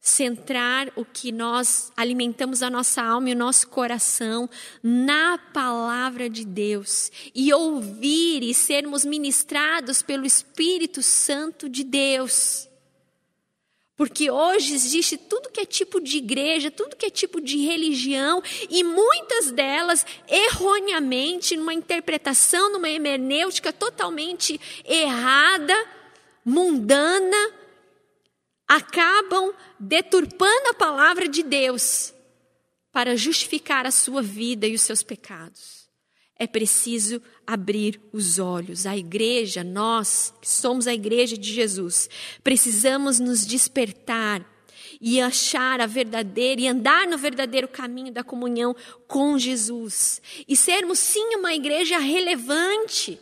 centrar 0.00 0.92
o 0.94 1.04
que 1.04 1.32
nós 1.32 1.92
alimentamos 1.96 2.62
a 2.62 2.70
nossa 2.70 3.02
alma 3.02 3.30
e 3.30 3.32
o 3.32 3.36
nosso 3.36 3.68
coração 3.68 4.48
na 4.82 5.36
palavra 5.36 6.30
de 6.30 6.44
Deus 6.44 7.10
e 7.34 7.52
ouvir 7.52 8.42
e 8.42 8.54
sermos 8.54 9.04
ministrados 9.04 10.02
pelo 10.02 10.24
Espírito 10.24 11.02
Santo 11.02 11.68
de 11.68 11.82
Deus. 11.82 12.68
Porque 13.96 14.30
hoje 14.30 14.74
existe 14.74 15.16
tudo 15.16 15.48
que 15.48 15.60
é 15.60 15.64
tipo 15.64 16.00
de 16.00 16.18
igreja, 16.18 16.70
tudo 16.70 16.96
que 16.96 17.06
é 17.06 17.10
tipo 17.10 17.40
de 17.40 17.56
religião, 17.64 18.42
e 18.68 18.84
muitas 18.84 19.50
delas, 19.50 20.04
erroneamente, 20.28 21.56
numa 21.56 21.72
interpretação, 21.72 22.70
numa 22.70 22.90
hermenêutica 22.90 23.72
totalmente 23.72 24.60
errada, 24.84 25.74
mundana, 26.44 27.52
acabam 28.66 29.54
deturpando 29.78 30.68
a 30.70 30.74
palavra 30.74 31.28
de 31.28 31.42
Deus 31.42 32.12
para 32.92 33.16
justificar 33.16 33.86
a 33.86 33.90
sua 33.90 34.22
vida 34.22 34.66
e 34.66 34.74
os 34.74 34.82
seus 34.82 35.02
pecados 35.02 35.86
é 36.38 36.46
preciso 36.46 37.20
abrir 37.46 38.00
os 38.12 38.38
olhos. 38.38 38.86
A 38.86 38.96
igreja, 38.96 39.64
nós 39.64 40.34
que 40.40 40.48
somos 40.48 40.86
a 40.86 40.92
igreja 40.92 41.36
de 41.36 41.52
Jesus, 41.52 42.10
precisamos 42.44 43.18
nos 43.18 43.46
despertar 43.46 44.44
e 45.00 45.20
achar 45.20 45.80
a 45.80 45.86
verdadeira 45.86 46.60
e 46.60 46.68
andar 46.68 47.06
no 47.06 47.18
verdadeiro 47.18 47.68
caminho 47.68 48.12
da 48.12 48.22
comunhão 48.22 48.76
com 49.06 49.38
Jesus. 49.38 50.20
E 50.46 50.56
sermos 50.56 50.98
sim 50.98 51.36
uma 51.36 51.54
igreja 51.54 51.98
relevante, 51.98 53.18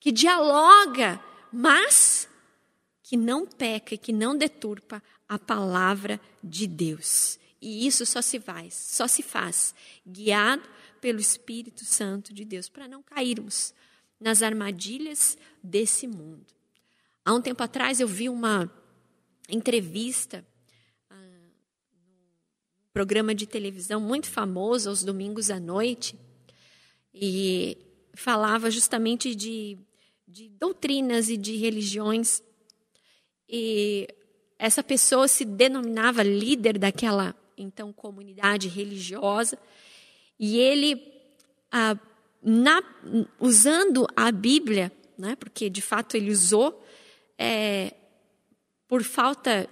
que 0.00 0.10
dialoga, 0.10 1.20
mas 1.52 2.28
que 3.06 3.16
não 3.16 3.46
peca 3.46 3.94
e 3.94 3.98
que 3.98 4.12
não 4.12 4.36
deturpa 4.36 5.00
a 5.28 5.38
palavra 5.38 6.20
de 6.42 6.66
Deus. 6.66 7.38
E 7.62 7.86
isso 7.86 8.04
só 8.04 8.20
se 8.20 8.40
faz, 8.40 8.74
só 8.74 9.06
se 9.06 9.22
faz 9.22 9.72
guiado 10.04 10.64
pelo 11.00 11.20
Espírito 11.20 11.84
Santo 11.84 12.34
de 12.34 12.44
Deus, 12.44 12.68
para 12.68 12.88
não 12.88 13.04
cairmos 13.04 13.72
nas 14.18 14.42
armadilhas 14.42 15.38
desse 15.62 16.08
mundo. 16.08 16.46
Há 17.24 17.32
um 17.32 17.40
tempo 17.40 17.62
atrás 17.62 18.00
eu 18.00 18.08
vi 18.08 18.28
uma 18.28 18.68
entrevista 19.48 20.44
num 21.08 21.50
programa 22.92 23.36
de 23.36 23.46
televisão 23.46 24.00
muito 24.00 24.28
famoso 24.28 24.88
aos 24.88 25.04
domingos 25.04 25.48
à 25.48 25.60
noite 25.60 26.18
e 27.14 27.78
falava 28.14 28.68
justamente 28.68 29.32
de, 29.32 29.78
de 30.26 30.48
doutrinas 30.48 31.28
e 31.28 31.36
de 31.36 31.56
religiões 31.56 32.42
e 33.48 34.08
essa 34.58 34.82
pessoa 34.82 35.28
se 35.28 35.44
denominava 35.44 36.22
líder 36.22 36.78
daquela 36.78 37.34
então 37.56 37.92
comunidade 37.92 38.68
religiosa. 38.68 39.58
E 40.38 40.58
ele, 40.58 41.00
ah, 41.70 41.96
na, 42.42 42.82
usando 43.40 44.06
a 44.14 44.30
Bíblia, 44.30 44.92
né, 45.16 45.36
porque 45.36 45.70
de 45.70 45.80
fato 45.80 46.16
ele 46.16 46.30
usou, 46.30 46.82
é, 47.38 47.92
por 48.86 49.02
falta 49.02 49.68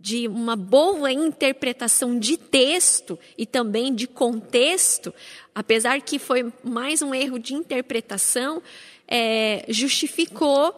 de 0.00 0.26
uma 0.26 0.56
boa 0.56 1.12
interpretação 1.12 2.18
de 2.18 2.36
texto 2.36 3.16
e 3.38 3.46
também 3.46 3.94
de 3.94 4.08
contexto, 4.08 5.14
apesar 5.54 6.00
que 6.00 6.18
foi 6.18 6.52
mais 6.64 7.02
um 7.02 7.14
erro 7.14 7.38
de 7.38 7.54
interpretação, 7.54 8.60
é, 9.06 9.64
justificou 9.68 10.74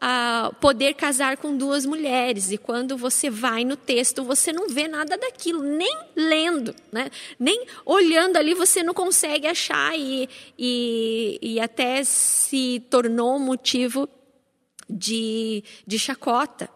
a 0.00 0.50
poder 0.60 0.94
casar 0.94 1.36
com 1.36 1.56
duas 1.56 1.84
mulheres. 1.84 2.50
E 2.50 2.56
quando 2.56 2.96
você 2.96 3.28
vai 3.28 3.64
no 3.64 3.76
texto, 3.76 4.24
você 4.24 4.52
não 4.52 4.68
vê 4.68 4.88
nada 4.88 5.18
daquilo, 5.18 5.62
nem 5.62 5.94
lendo, 6.16 6.74
né? 6.90 7.10
nem 7.38 7.66
olhando 7.84 8.38
ali, 8.38 8.54
você 8.54 8.82
não 8.82 8.94
consegue 8.94 9.46
achar, 9.46 9.96
e, 9.98 10.28
e, 10.58 11.38
e 11.42 11.60
até 11.60 12.02
se 12.02 12.82
tornou 12.88 13.38
motivo 13.38 14.08
de, 14.88 15.62
de 15.86 15.98
chacota. 15.98 16.70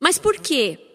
Mas 0.00 0.18
por 0.18 0.40
quê? 0.40 0.87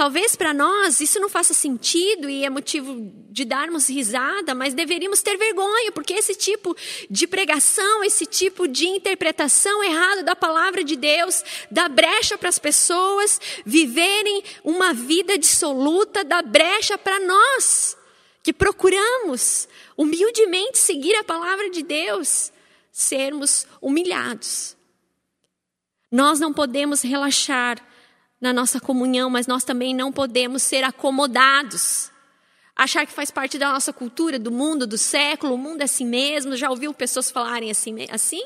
Talvez 0.00 0.34
para 0.34 0.54
nós 0.54 0.98
isso 1.02 1.20
não 1.20 1.28
faça 1.28 1.52
sentido 1.52 2.30
e 2.30 2.42
é 2.42 2.48
motivo 2.48 3.12
de 3.28 3.44
darmos 3.44 3.90
risada, 3.90 4.54
mas 4.54 4.72
deveríamos 4.72 5.20
ter 5.20 5.36
vergonha, 5.36 5.92
porque 5.92 6.14
esse 6.14 6.34
tipo 6.34 6.74
de 7.10 7.26
pregação, 7.26 8.02
esse 8.02 8.24
tipo 8.24 8.66
de 8.66 8.86
interpretação 8.86 9.84
errada 9.84 10.22
da 10.22 10.34
palavra 10.34 10.82
de 10.82 10.96
Deus, 10.96 11.44
dá 11.70 11.86
brecha 11.86 12.38
para 12.38 12.48
as 12.48 12.58
pessoas 12.58 13.38
viverem 13.66 14.42
uma 14.64 14.94
vida 14.94 15.36
dissoluta, 15.36 16.24
dá 16.24 16.40
brecha 16.40 16.96
para 16.96 17.20
nós, 17.20 17.94
que 18.42 18.54
procuramos 18.54 19.68
humildemente 19.98 20.78
seguir 20.78 21.14
a 21.16 21.24
palavra 21.24 21.68
de 21.68 21.82
Deus, 21.82 22.50
sermos 22.90 23.66
humilhados. 23.82 24.74
Nós 26.10 26.40
não 26.40 26.54
podemos 26.54 27.02
relaxar 27.02 27.89
na 28.40 28.52
nossa 28.52 28.80
comunhão, 28.80 29.28
mas 29.28 29.46
nós 29.46 29.64
também 29.64 29.94
não 29.94 30.10
podemos 30.10 30.62
ser 30.62 30.82
acomodados. 30.82 32.10
Achar 32.74 33.04
que 33.04 33.12
faz 33.12 33.30
parte 33.30 33.58
da 33.58 33.72
nossa 33.72 33.92
cultura, 33.92 34.38
do 34.38 34.50
mundo, 34.50 34.86
do 34.86 34.96
século, 34.96 35.54
o 35.54 35.58
mundo 35.58 35.82
é 35.82 35.84
assim 35.84 36.06
mesmo. 36.06 36.56
Já 36.56 36.70
ouviu 36.70 36.94
pessoas 36.94 37.30
falarem 37.30 37.70
assim? 37.70 37.94
assim? 38.10 38.42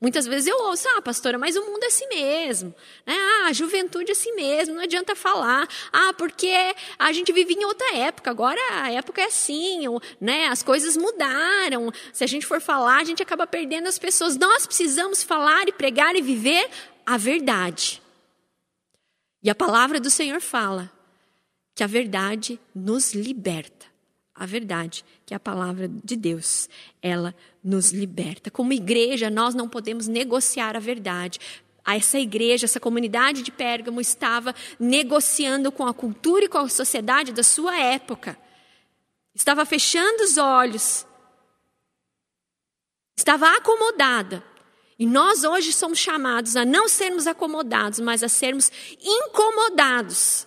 Muitas 0.00 0.26
vezes 0.26 0.46
eu 0.46 0.56
ouço, 0.56 0.88
ah, 0.96 1.02
pastora, 1.02 1.36
mas 1.36 1.56
o 1.56 1.64
mundo 1.64 1.84
é 1.84 1.86
assim 1.86 2.06
mesmo. 2.08 2.74
Né? 3.06 3.14
Ah, 3.14 3.48
a 3.48 3.52
juventude 3.52 4.10
é 4.10 4.12
assim 4.12 4.34
mesmo, 4.34 4.74
não 4.74 4.82
adianta 4.82 5.14
falar. 5.14 5.68
Ah, 5.92 6.12
porque 6.16 6.54
a 6.98 7.12
gente 7.12 7.32
vive 7.32 7.52
em 7.52 7.64
outra 7.66 7.96
época, 7.96 8.30
agora 8.30 8.60
a 8.82 8.90
época 8.90 9.20
é 9.20 9.26
assim, 9.26 9.84
né? 10.18 10.46
as 10.46 10.62
coisas 10.62 10.96
mudaram. 10.96 11.92
Se 12.14 12.24
a 12.24 12.26
gente 12.26 12.46
for 12.46 12.62
falar, 12.62 13.00
a 13.00 13.04
gente 13.04 13.22
acaba 13.22 13.46
perdendo 13.46 13.88
as 13.88 13.98
pessoas. 13.98 14.38
Nós 14.38 14.66
precisamos 14.66 15.22
falar 15.22 15.68
e 15.68 15.72
pregar 15.72 16.16
e 16.16 16.22
viver 16.22 16.68
a 17.04 17.18
verdade. 17.18 18.00
E 19.42 19.48
a 19.48 19.54
palavra 19.54 19.98
do 19.98 20.10
Senhor 20.10 20.40
fala 20.40 20.90
que 21.74 21.82
a 21.82 21.86
verdade 21.86 22.60
nos 22.74 23.14
liberta. 23.14 23.86
A 24.34 24.46
verdade, 24.46 25.04
que 25.26 25.34
é 25.34 25.36
a 25.36 25.40
palavra 25.40 25.88
de 25.88 26.16
Deus, 26.16 26.68
ela 27.02 27.34
nos 27.62 27.90
liberta. 27.90 28.50
Como 28.50 28.72
igreja, 28.72 29.28
nós 29.28 29.54
não 29.54 29.68
podemos 29.68 30.06
negociar 30.06 30.76
a 30.76 30.80
verdade. 30.80 31.38
Essa 31.86 32.18
igreja, 32.18 32.64
essa 32.64 32.80
comunidade 32.80 33.42
de 33.42 33.50
Pérgamo 33.50 34.00
estava 34.00 34.54
negociando 34.78 35.72
com 35.72 35.86
a 35.86 35.94
cultura 35.94 36.44
e 36.44 36.48
com 36.48 36.58
a 36.58 36.68
sociedade 36.68 37.32
da 37.32 37.42
sua 37.42 37.78
época. 37.78 38.38
Estava 39.34 39.64
fechando 39.64 40.22
os 40.22 40.38
olhos. 40.38 41.06
Estava 43.16 43.56
acomodada 43.56 44.49
e 45.00 45.06
nós 45.06 45.44
hoje 45.44 45.72
somos 45.72 45.98
chamados 45.98 46.56
a 46.56 46.64
não 46.66 46.86
sermos 46.86 47.26
acomodados, 47.26 47.98
mas 48.00 48.22
a 48.22 48.28
sermos 48.28 48.70
incomodados, 49.02 50.46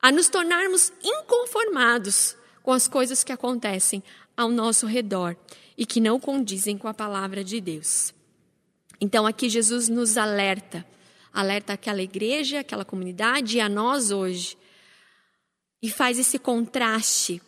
a 0.00 0.10
nos 0.10 0.30
tornarmos 0.30 0.90
inconformados 1.04 2.34
com 2.62 2.72
as 2.72 2.88
coisas 2.88 3.22
que 3.22 3.32
acontecem 3.32 4.02
ao 4.34 4.48
nosso 4.48 4.86
redor 4.86 5.36
e 5.76 5.84
que 5.84 6.00
não 6.00 6.18
condizem 6.18 6.78
com 6.78 6.88
a 6.88 6.94
palavra 6.94 7.44
de 7.44 7.60
Deus. 7.60 8.14
Então 8.98 9.26
aqui 9.26 9.46
Jesus 9.50 9.90
nos 9.90 10.16
alerta, 10.16 10.82
alerta 11.30 11.74
aquela 11.74 12.00
igreja, 12.00 12.60
aquela 12.60 12.84
comunidade 12.84 13.58
e 13.58 13.60
a 13.60 13.68
nós 13.68 14.10
hoje, 14.10 14.56
e 15.82 15.90
faz 15.90 16.18
esse 16.18 16.38
contraste 16.38 17.42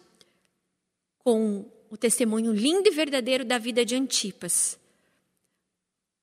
com 1.21 1.65
o 1.89 1.97
testemunho 1.97 2.53
lindo 2.53 2.87
e 2.87 2.93
verdadeiro 2.93 3.47
da 3.47 3.57
vida 3.57 3.83
de 3.83 3.95
Antipas 3.95 4.79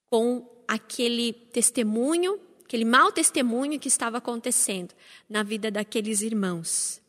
com 0.10 0.48
aquele 0.68 1.34
testemunho, 1.34 2.40
aquele 2.64 2.86
mau 2.86 3.12
testemunho 3.12 3.80
que 3.80 3.88
estava 3.88 4.18
acontecendo 4.18 4.94
na 5.28 5.44
vida 5.44 5.72
daqueles 5.72 6.22
irmãos. 6.22 7.02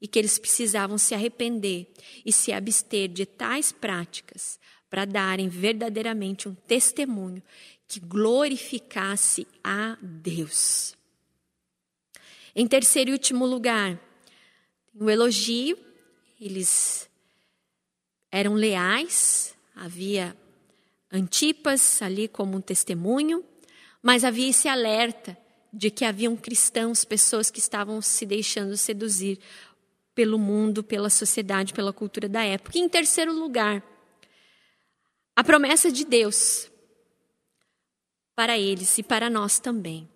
E 0.00 0.06
que 0.06 0.18
eles 0.18 0.38
precisavam 0.38 0.96
se 0.96 1.14
arrepender 1.14 1.88
e 2.24 2.32
se 2.32 2.52
abster 2.52 3.08
de 3.08 3.26
tais 3.26 3.72
práticas 3.72 4.58
para 4.88 5.04
darem 5.04 5.48
verdadeiramente 5.48 6.48
um 6.48 6.54
testemunho 6.54 7.42
que 7.86 7.98
glorificasse 7.98 9.46
a 9.64 9.96
Deus. 10.00 10.94
Em 12.54 12.66
terceiro 12.66 13.10
e 13.10 13.12
último 13.12 13.44
lugar, 13.44 13.98
o 14.94 15.10
elogio, 15.10 15.78
eles 16.40 17.08
eram 18.30 18.54
leais, 18.54 19.54
havia 19.74 20.36
Antipas 21.10 22.02
ali 22.02 22.28
como 22.28 22.56
um 22.56 22.60
testemunho, 22.60 23.44
mas 24.02 24.24
havia 24.24 24.48
esse 24.48 24.68
alerta 24.68 25.36
de 25.72 25.90
que 25.90 26.04
haviam 26.04 26.36
cristãos, 26.36 27.04
pessoas 27.04 27.50
que 27.50 27.58
estavam 27.58 28.00
se 28.00 28.26
deixando 28.26 28.76
seduzir 28.76 29.38
pelo 30.14 30.38
mundo, 30.38 30.82
pela 30.82 31.10
sociedade, 31.10 31.72
pela 31.72 31.92
cultura 31.92 32.28
da 32.28 32.42
época. 32.42 32.76
E 32.76 32.80
em 32.80 32.88
terceiro 32.88 33.32
lugar, 33.32 33.82
a 35.36 35.44
promessa 35.44 35.92
de 35.92 36.04
Deus 36.04 36.70
para 38.34 38.58
eles 38.58 38.98
e 38.98 39.02
para 39.02 39.30
nós 39.30 39.58
também. 39.58 40.08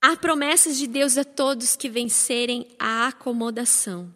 Há 0.00 0.16
promessas 0.16 0.78
de 0.78 0.86
Deus 0.86 1.18
a 1.18 1.24
todos 1.24 1.76
que 1.76 1.88
vencerem 1.88 2.68
a 2.78 3.08
acomodação. 3.08 4.14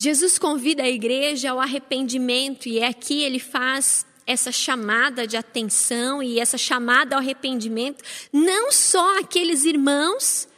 Jesus 0.00 0.38
convida 0.38 0.84
a 0.84 0.88
igreja 0.88 1.50
ao 1.50 1.60
arrependimento 1.60 2.68
e 2.68 2.78
é 2.78 2.86
aqui 2.86 3.22
ele 3.22 3.38
faz 3.38 4.06
essa 4.30 4.52
chamada 4.52 5.26
de 5.26 5.36
atenção 5.36 6.22
e 6.22 6.38
essa 6.38 6.56
chamada 6.56 7.16
ao 7.16 7.20
arrependimento, 7.20 8.04
não 8.32 8.70
só 8.70 9.18
aqueles 9.18 9.64
irmãos, 9.64 10.48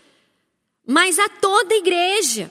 mas 0.87 1.19
a 1.19 1.29
toda 1.29 1.75
a 1.75 1.79
igreja. 1.79 2.51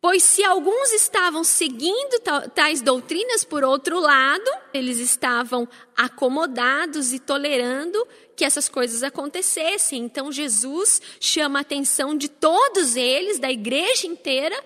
Pois 0.00 0.22
se 0.22 0.44
alguns 0.44 0.92
estavam 0.92 1.42
seguindo 1.42 2.20
tais 2.54 2.80
doutrinas, 2.80 3.42
por 3.42 3.64
outro 3.64 3.98
lado, 3.98 4.48
eles 4.72 4.98
estavam 4.98 5.66
acomodados 5.96 7.12
e 7.12 7.18
tolerando 7.18 8.06
que 8.36 8.44
essas 8.44 8.68
coisas 8.68 9.02
acontecessem. 9.02 10.04
Então 10.04 10.30
Jesus 10.30 11.02
chama 11.18 11.58
a 11.58 11.62
atenção 11.62 12.16
de 12.16 12.28
todos 12.28 12.94
eles, 12.94 13.40
da 13.40 13.50
igreja 13.50 14.06
inteira, 14.06 14.62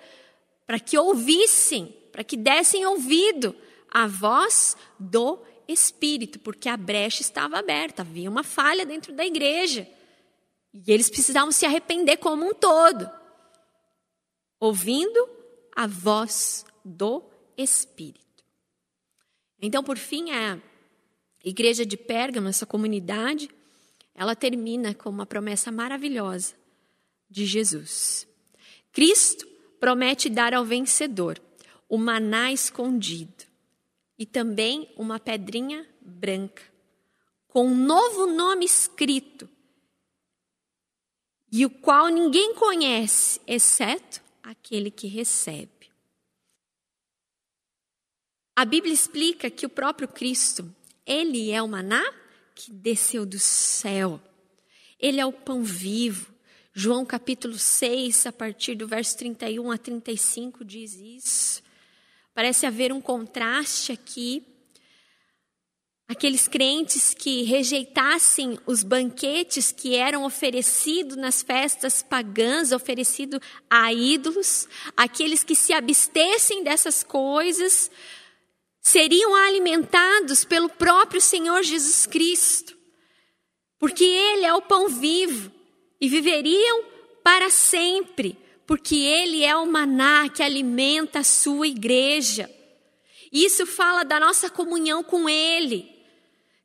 para 0.66 0.78
que 0.78 0.98
ouvissem, 0.98 1.96
para 2.10 2.24
que 2.24 2.36
dessem 2.36 2.84
ouvido 2.84 3.56
à 3.90 4.06
voz 4.06 4.76
do 4.98 5.38
Espírito, 5.68 6.38
porque 6.38 6.68
a 6.68 6.76
brecha 6.76 7.22
estava 7.22 7.58
aberta, 7.58 8.02
havia 8.02 8.30
uma 8.30 8.42
falha 8.42 8.84
dentro 8.84 9.12
da 9.12 9.24
igreja. 9.24 9.88
E 10.72 10.90
eles 10.90 11.10
precisavam 11.10 11.52
se 11.52 11.66
arrepender 11.66 12.16
como 12.16 12.46
um 12.46 12.54
todo, 12.54 13.08
ouvindo 14.58 15.28
a 15.74 15.86
voz 15.86 16.64
do 16.84 17.22
Espírito. 17.56 18.20
Então, 19.60 19.84
por 19.84 19.98
fim, 19.98 20.30
a 20.30 20.58
igreja 21.44 21.84
de 21.84 21.96
Pérgamo, 21.96 22.48
essa 22.48 22.66
comunidade, 22.66 23.48
ela 24.14 24.34
termina 24.34 24.94
com 24.94 25.10
uma 25.10 25.26
promessa 25.26 25.70
maravilhosa 25.70 26.54
de 27.28 27.46
Jesus. 27.46 28.26
Cristo 28.92 29.46
promete 29.78 30.28
dar 30.28 30.54
ao 30.54 30.64
vencedor 30.64 31.40
o 31.88 31.98
maná 31.98 32.52
escondido 32.52 33.51
e 34.22 34.26
também 34.26 34.88
uma 34.96 35.18
pedrinha 35.18 35.84
branca, 36.00 36.62
com 37.48 37.66
um 37.66 37.74
novo 37.74 38.24
nome 38.24 38.64
escrito, 38.64 39.48
e 41.50 41.66
o 41.66 41.70
qual 41.70 42.06
ninguém 42.06 42.54
conhece, 42.54 43.40
exceto 43.48 44.22
aquele 44.40 44.92
que 44.92 45.08
recebe. 45.08 45.90
A 48.54 48.64
Bíblia 48.64 48.94
explica 48.94 49.50
que 49.50 49.66
o 49.66 49.68
próprio 49.68 50.06
Cristo, 50.06 50.72
ele 51.04 51.50
é 51.50 51.60
o 51.60 51.66
maná 51.66 52.04
que 52.54 52.70
desceu 52.70 53.26
do 53.26 53.40
céu. 53.40 54.20
Ele 55.00 55.20
é 55.20 55.26
o 55.26 55.32
pão 55.32 55.64
vivo. 55.64 56.32
João 56.72 57.04
capítulo 57.04 57.58
6, 57.58 58.26
a 58.26 58.32
partir 58.32 58.76
do 58.76 58.86
verso 58.86 59.18
31 59.18 59.72
a 59.72 59.76
35 59.76 60.64
diz 60.64 60.94
isso. 60.94 61.71
Parece 62.34 62.64
haver 62.66 62.92
um 62.92 63.00
contraste 63.00 63.92
aqui. 63.92 64.42
Aqueles 66.08 66.48
crentes 66.48 67.14
que 67.14 67.42
rejeitassem 67.42 68.58
os 68.66 68.82
banquetes 68.82 69.72
que 69.72 69.94
eram 69.94 70.24
oferecidos 70.24 71.16
nas 71.16 71.42
festas 71.42 72.02
pagãs, 72.02 72.72
oferecido 72.72 73.40
a 73.70 73.92
ídolos, 73.92 74.68
aqueles 74.96 75.42
que 75.42 75.54
se 75.54 75.72
abstessem 75.72 76.64
dessas 76.64 77.02
coisas, 77.02 77.90
seriam 78.80 79.34
alimentados 79.34 80.44
pelo 80.44 80.68
próprio 80.68 81.20
Senhor 81.20 81.62
Jesus 81.62 82.06
Cristo, 82.06 82.76
porque 83.78 84.04
Ele 84.04 84.44
é 84.44 84.52
o 84.52 84.62
pão 84.62 84.88
vivo 84.88 85.50
e 86.00 86.08
viveriam 86.08 86.84
para 87.22 87.48
sempre 87.48 88.41
porque 88.66 88.96
Ele 88.96 89.44
é 89.44 89.56
o 89.56 89.66
maná 89.66 90.28
que 90.28 90.42
alimenta 90.42 91.20
a 91.20 91.24
sua 91.24 91.66
igreja. 91.66 92.50
Isso 93.32 93.66
fala 93.66 94.04
da 94.04 94.20
nossa 94.20 94.50
comunhão 94.50 95.02
com 95.02 95.28
Ele. 95.28 95.90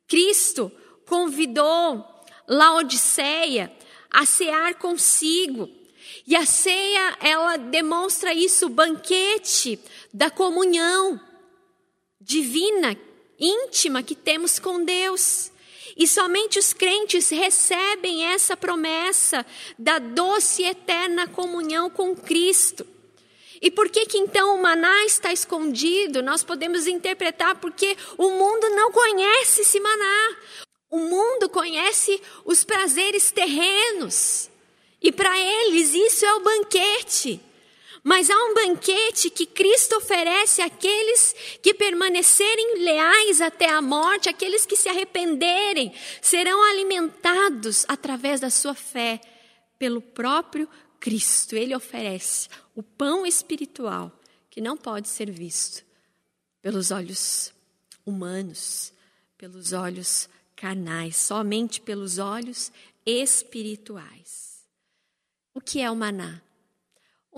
Cristo 0.06 0.70
convidou 1.06 2.04
Laodiceia 2.46 3.70
a 4.10 4.24
cear 4.24 4.74
consigo. 4.74 5.68
E 6.26 6.34
a 6.34 6.44
ceia, 6.44 7.16
ela 7.20 7.56
demonstra 7.56 8.32
isso, 8.32 8.66
o 8.66 8.70
banquete 8.70 9.78
da 10.12 10.30
comunhão 10.30 11.20
divina, 12.20 12.96
íntima 13.38 14.02
que 14.02 14.14
temos 14.14 14.58
com 14.58 14.84
Deus. 14.84 15.50
E 15.98 16.06
somente 16.06 16.60
os 16.60 16.72
crentes 16.72 17.28
recebem 17.28 18.24
essa 18.24 18.56
promessa 18.56 19.44
da 19.76 19.98
doce 19.98 20.62
e 20.62 20.66
eterna 20.66 21.26
comunhão 21.26 21.90
com 21.90 22.14
Cristo. 22.14 22.86
E 23.60 23.68
por 23.68 23.88
que 23.90 24.06
que 24.06 24.16
então 24.16 24.54
o 24.54 24.62
maná 24.62 25.04
está 25.04 25.32
escondido? 25.32 26.22
Nós 26.22 26.44
podemos 26.44 26.86
interpretar 26.86 27.56
porque 27.56 27.96
o 28.16 28.30
mundo 28.30 28.68
não 28.70 28.92
conhece 28.92 29.62
esse 29.62 29.80
maná. 29.80 30.36
O 30.88 30.98
mundo 30.98 31.48
conhece 31.48 32.22
os 32.44 32.62
prazeres 32.62 33.32
terrenos. 33.32 34.48
E 35.02 35.10
para 35.10 35.36
eles 35.36 35.92
isso 35.92 36.24
é 36.24 36.34
o 36.34 36.40
banquete. 36.40 37.40
Mas 38.08 38.30
há 38.30 38.34
um 38.34 38.54
banquete 38.54 39.28
que 39.28 39.44
Cristo 39.44 39.98
oferece 39.98 40.62
àqueles 40.62 41.34
que 41.62 41.74
permanecerem 41.74 42.82
leais 42.82 43.42
até 43.42 43.68
a 43.68 43.82
morte, 43.82 44.30
aqueles 44.30 44.64
que 44.64 44.76
se 44.76 44.88
arrependerem, 44.88 45.92
serão 46.22 46.62
alimentados 46.70 47.84
através 47.86 48.40
da 48.40 48.48
sua 48.48 48.74
fé 48.74 49.20
pelo 49.78 50.00
próprio 50.00 50.66
Cristo. 50.98 51.54
Ele 51.54 51.76
oferece 51.76 52.48
o 52.74 52.82
pão 52.82 53.26
espiritual 53.26 54.10
que 54.48 54.62
não 54.62 54.74
pode 54.74 55.06
ser 55.06 55.30
visto 55.30 55.84
pelos 56.62 56.90
olhos 56.90 57.52
humanos, 58.06 58.90
pelos 59.36 59.74
olhos 59.74 60.30
carnais, 60.56 61.14
somente 61.14 61.78
pelos 61.78 62.16
olhos 62.16 62.72
espirituais. 63.04 64.66
O 65.52 65.60
que 65.60 65.82
é 65.82 65.90
o 65.90 65.94
maná? 65.94 66.40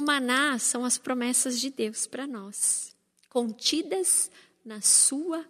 O 0.01 0.03
maná 0.03 0.59
são 0.59 0.83
as 0.83 0.97
promessas 0.97 1.61
de 1.61 1.69
Deus 1.69 2.07
para 2.07 2.27
nós, 2.27 2.97
contidas 3.29 4.31
na 4.65 4.81
Sua 4.81 5.45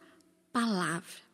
palavra. 0.53 1.31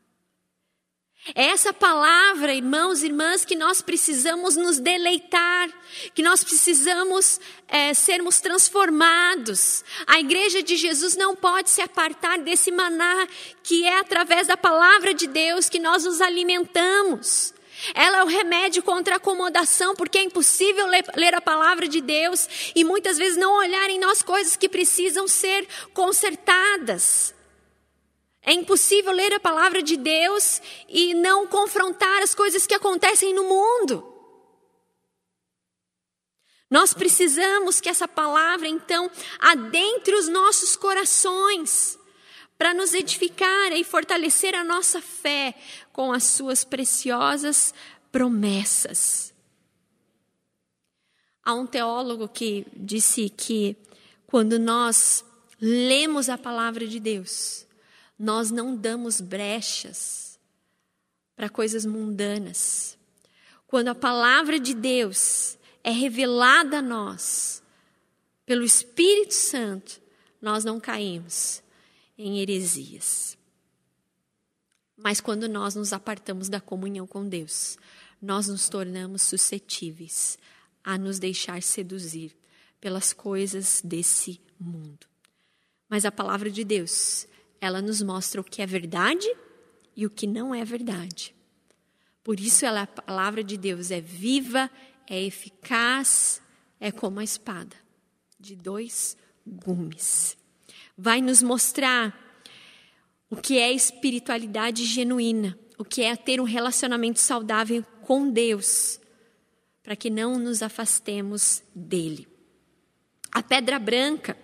É 1.35 1.47
essa 1.47 1.73
palavra, 1.73 2.53
irmãos 2.53 3.03
e 3.03 3.07
irmãs, 3.07 3.43
que 3.43 3.57
nós 3.57 3.81
precisamos 3.81 4.55
nos 4.55 4.79
deleitar, 4.79 5.71
que 6.15 6.23
nós 6.23 6.45
precisamos 6.45 7.41
é, 7.67 7.95
sermos 7.95 8.39
transformados. 8.39 9.83
A 10.07 10.21
igreja 10.21 10.63
de 10.63 10.77
Jesus 10.77 11.17
não 11.17 11.35
pode 11.35 11.71
se 11.71 11.81
apartar 11.81 12.39
desse 12.41 12.71
maná, 12.71 13.27
que 13.63 13.87
é 13.87 13.99
através 13.99 14.47
da 14.47 14.59
palavra 14.59 15.15
de 15.15 15.27
Deus 15.27 15.71
que 15.71 15.79
nós 15.79 16.05
nos 16.05 16.21
alimentamos. 16.21 17.55
Ela 17.95 18.19
é 18.19 18.25
o 18.25 18.29
remédio 18.29 18.83
contra 18.83 19.15
a 19.15 19.17
acomodação, 19.19 19.95
porque 19.95 20.19
é 20.19 20.23
impossível 20.23 20.87
ler, 20.87 21.35
a 21.35 21.41
palavra 21.41 21.87
de 21.87 22.01
Deus 22.01 22.49
e 22.75 22.85
muitas 22.85 23.19
vezes 23.19 23.37
não 23.37 23.59
olhar 23.59 23.91
em 23.91 23.99
nós 23.99 24.23
coisas 24.23 24.57
que 24.57 24.69
precisam 24.69 25.29
ser 25.29 25.67
consertadas. 25.93 27.35
É 28.43 28.53
impossível 28.53 29.13
ler 29.13 29.35
a 29.35 29.41
palavra 29.41 29.83
de 29.83 29.97
Deus 29.97 30.63
e 30.89 31.15
não 31.15 31.47
confrontar 31.47 32.23
as 32.23 32.35
coisas 32.35 32.67
que 32.67 32.75
acontecem 32.75 33.35
no 33.35 33.45
mundo. 33.45 34.13
Nós 36.71 36.93
precisamos 36.95 37.81
que 37.81 37.89
essa 37.89 38.09
palavra, 38.09 38.67
então, 38.67 39.11
adentre 39.39 40.15
os 40.15 40.29
nossos 40.29 40.75
corações 40.75 41.99
para 42.59 42.73
nos 42.73 42.95
edificar 42.95 43.73
e 43.73 43.85
fortalecer 43.85 44.55
a 44.55 44.65
nossa 44.65 45.01
fé 45.01 45.55
com 45.93 46.13
as 46.13 46.25
suas 46.25 46.65
preciosas 46.65 47.75
promessas. 48.11 49.35
Há 51.45 51.55
um 51.55 51.67
teólogo 51.67 52.29
que 52.29 52.67
disse 52.75 53.29
que 53.29 53.77
quando 54.27 54.59
nós 54.59 55.25
lemos 55.61 56.29
a 56.29 56.37
palavra 56.37 56.87
de 56.87 56.99
Deus, 56.99 57.67
nós 58.19 58.51
não 58.51 58.75
damos 58.75 59.21
brechas 59.21 60.39
para 61.37 61.49
coisas 61.49 61.85
mundanas. 61.85 62.99
Quando 63.67 63.89
a 63.89 63.95
palavra 63.95 64.59
de 64.59 64.75
Deus 64.75 65.59
é 65.85 65.91
revelada 65.91 66.79
a 66.79 66.83
nós 66.83 67.63
pelo 68.47 68.65
Espírito 68.65 69.35
Santo, 69.35 70.01
nós 70.41 70.65
não 70.65 70.81
caímos 70.81 71.63
em 72.17 72.41
heresias. 72.41 73.37
Mas 74.97 75.21
quando 75.21 75.49
nós 75.49 75.75
nos 75.75 75.93
apartamos 75.93 76.49
da 76.49 76.61
comunhão 76.61 77.07
com 77.07 77.29
Deus, 77.29 77.79
nós 78.21 78.49
nos 78.49 78.69
tornamos 78.69 79.23
suscetíveis 79.23 80.39
a 80.83 80.97
nos 80.97 81.19
deixar 81.19 81.63
seduzir 81.63 82.35
pelas 82.81 83.13
coisas 83.13 83.83
desse 83.85 84.41
mundo. 84.59 85.07
Mas 85.89 86.05
a 86.05 86.13
palavra 86.13 86.51
de 86.51 86.65
Deus, 86.65 87.27
ela 87.61 87.83
nos 87.83 88.01
mostra 88.01 88.41
o 88.41 88.45
que 88.45 88.63
é 88.63 88.67
verdade 88.67 89.27
e 89.95 90.07
o 90.07 90.11
que 90.11 90.27
não 90.27 90.55
é 90.55 90.65
verdade. 90.65 91.35
Por 92.25 92.41
isso 92.41 92.65
ela, 92.65 92.83
a 92.83 92.87
palavra 92.87 93.45
de 93.45 93.57
Deus 93.57 93.91
é 93.91 94.01
viva, 94.01 94.71
é 95.09 95.23
eficaz, 95.23 96.41
é 96.81 96.91
como 96.91 97.21
a 97.21 97.25
espada 97.25 97.77
de 98.39 98.57
dois 98.57 99.17
gumes. 99.47 100.37
Vai 100.97 101.21
nos 101.21 101.43
mostrar 101.43 102.17
o 103.29 103.37
que 103.37 103.59
é 103.59 103.73
espiritualidade 103.73 104.85
genuína, 104.85 105.59
o 105.77 105.85
que 105.85 106.03
é 106.03 106.17
ter 106.17 106.41
um 106.41 106.45
relacionamento 106.45 107.21
saudável 107.21 107.85
com 108.03 108.31
Deus, 108.31 109.01
para 109.83 109.97
que 109.97 110.09
não 110.09 110.39
nos 110.39 110.63
afastemos 110.63 111.63
dele. 111.75 112.27
A 113.31 113.43
pedra 113.43 113.79
branca, 113.79 114.37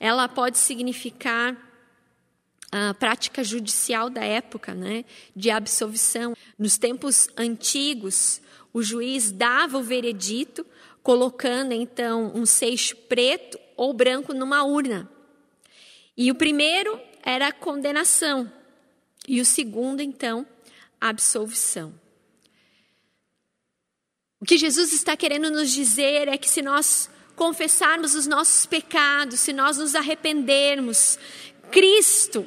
ela 0.00 0.28
pode 0.28 0.58
significar 0.58 1.56
a 2.72 2.94
prática 2.94 3.44
judicial 3.44 4.08
da 4.08 4.24
época, 4.24 4.74
né, 4.74 5.04
de 5.34 5.50
absolvição. 5.50 6.34
Nos 6.58 6.78
tempos 6.78 7.28
antigos, 7.36 8.40
o 8.72 8.82
juiz 8.82 9.30
dava 9.30 9.78
o 9.78 9.82
veredito, 9.82 10.66
colocando 11.02 11.72
então 11.72 12.32
um 12.34 12.44
seixo 12.44 12.96
preto 12.96 13.58
ou 13.76 13.92
branco 13.92 14.34
numa 14.34 14.64
urna. 14.64 15.10
E 16.16 16.30
o 16.30 16.34
primeiro 16.34 16.98
era 17.22 17.48
a 17.48 17.52
condenação, 17.52 18.50
e 19.28 19.40
o 19.40 19.44
segundo, 19.44 20.00
então, 20.00 20.46
a 21.00 21.08
absolvição. 21.08 21.92
O 24.40 24.44
que 24.44 24.56
Jesus 24.56 24.92
está 24.92 25.16
querendo 25.16 25.50
nos 25.50 25.70
dizer 25.70 26.28
é 26.28 26.38
que 26.38 26.48
se 26.48 26.62
nós 26.62 27.10
confessarmos 27.34 28.14
os 28.14 28.26
nossos 28.26 28.64
pecados, 28.64 29.40
se 29.40 29.52
nós 29.52 29.76
nos 29.76 29.94
arrependermos, 29.94 31.18
Cristo, 31.70 32.46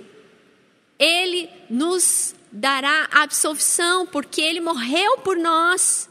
Ele 0.98 1.50
nos 1.70 2.34
dará 2.52 3.08
absolvição, 3.12 4.08
porque 4.08 4.42
Ele 4.42 4.60
morreu 4.60 5.18
por 5.20 5.38
nós. 5.38 6.09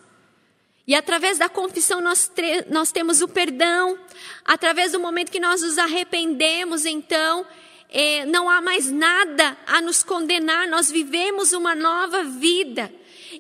E 0.88 0.94
através 0.94 1.36
da 1.36 1.50
confissão 1.50 2.00
nós, 2.00 2.32
nós 2.70 2.90
temos 2.90 3.20
o 3.20 3.28
perdão, 3.28 3.98
através 4.42 4.92
do 4.92 4.98
momento 4.98 5.30
que 5.30 5.38
nós 5.38 5.60
nos 5.60 5.76
arrependemos, 5.76 6.86
então, 6.86 7.46
eh, 7.90 8.24
não 8.24 8.48
há 8.48 8.62
mais 8.62 8.90
nada 8.90 9.54
a 9.66 9.82
nos 9.82 10.02
condenar, 10.02 10.66
nós 10.66 10.90
vivemos 10.90 11.52
uma 11.52 11.74
nova 11.74 12.24
vida. 12.24 12.90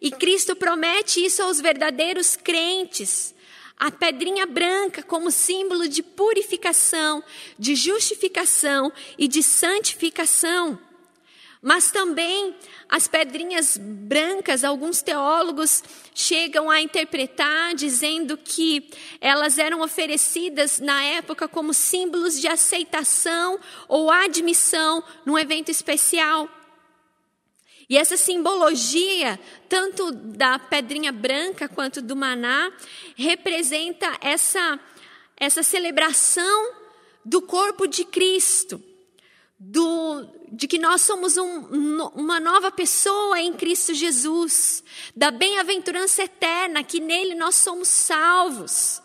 E 0.02 0.10
Cristo 0.10 0.54
promete 0.54 1.24
isso 1.24 1.42
aos 1.42 1.58
verdadeiros 1.58 2.36
crentes 2.36 3.34
a 3.78 3.90
pedrinha 3.90 4.44
branca 4.44 5.02
como 5.02 5.30
símbolo 5.30 5.88
de 5.88 6.02
purificação, 6.02 7.22
de 7.58 7.76
justificação 7.76 8.92
e 9.16 9.28
de 9.28 9.42
santificação. 9.42 10.78
Mas 11.60 11.90
também 11.90 12.54
as 12.88 13.08
pedrinhas 13.08 13.76
brancas, 13.76 14.62
alguns 14.62 15.02
teólogos 15.02 15.82
chegam 16.14 16.70
a 16.70 16.80
interpretar 16.80 17.74
dizendo 17.74 18.36
que 18.36 18.90
elas 19.20 19.58
eram 19.58 19.80
oferecidas 19.80 20.78
na 20.78 21.02
época 21.02 21.48
como 21.48 21.74
símbolos 21.74 22.40
de 22.40 22.46
aceitação 22.46 23.58
ou 23.88 24.10
admissão 24.10 25.02
num 25.26 25.36
evento 25.36 25.70
especial. 25.70 26.48
E 27.88 27.96
essa 27.96 28.16
simbologia, 28.16 29.40
tanto 29.68 30.12
da 30.12 30.58
pedrinha 30.58 31.10
branca 31.10 31.68
quanto 31.68 32.02
do 32.02 32.14
maná, 32.14 32.70
representa 33.16 34.16
essa, 34.20 34.78
essa 35.36 35.62
celebração 35.62 36.74
do 37.24 37.40
corpo 37.42 37.86
de 37.86 38.04
Cristo, 38.04 38.82
do, 39.58 40.28
de 40.52 40.66
que 40.66 40.78
nós 40.78 41.02
somos 41.02 41.36
um, 41.36 42.02
uma 42.14 42.40
nova 42.40 42.70
pessoa 42.70 43.40
em 43.40 43.52
Cristo 43.52 43.94
Jesus, 43.94 44.82
da 45.14 45.30
bem-aventurança 45.30 46.22
eterna, 46.22 46.82
que 46.82 47.00
nele 47.00 47.34
nós 47.34 47.54
somos 47.56 47.88
salvos 47.88 49.02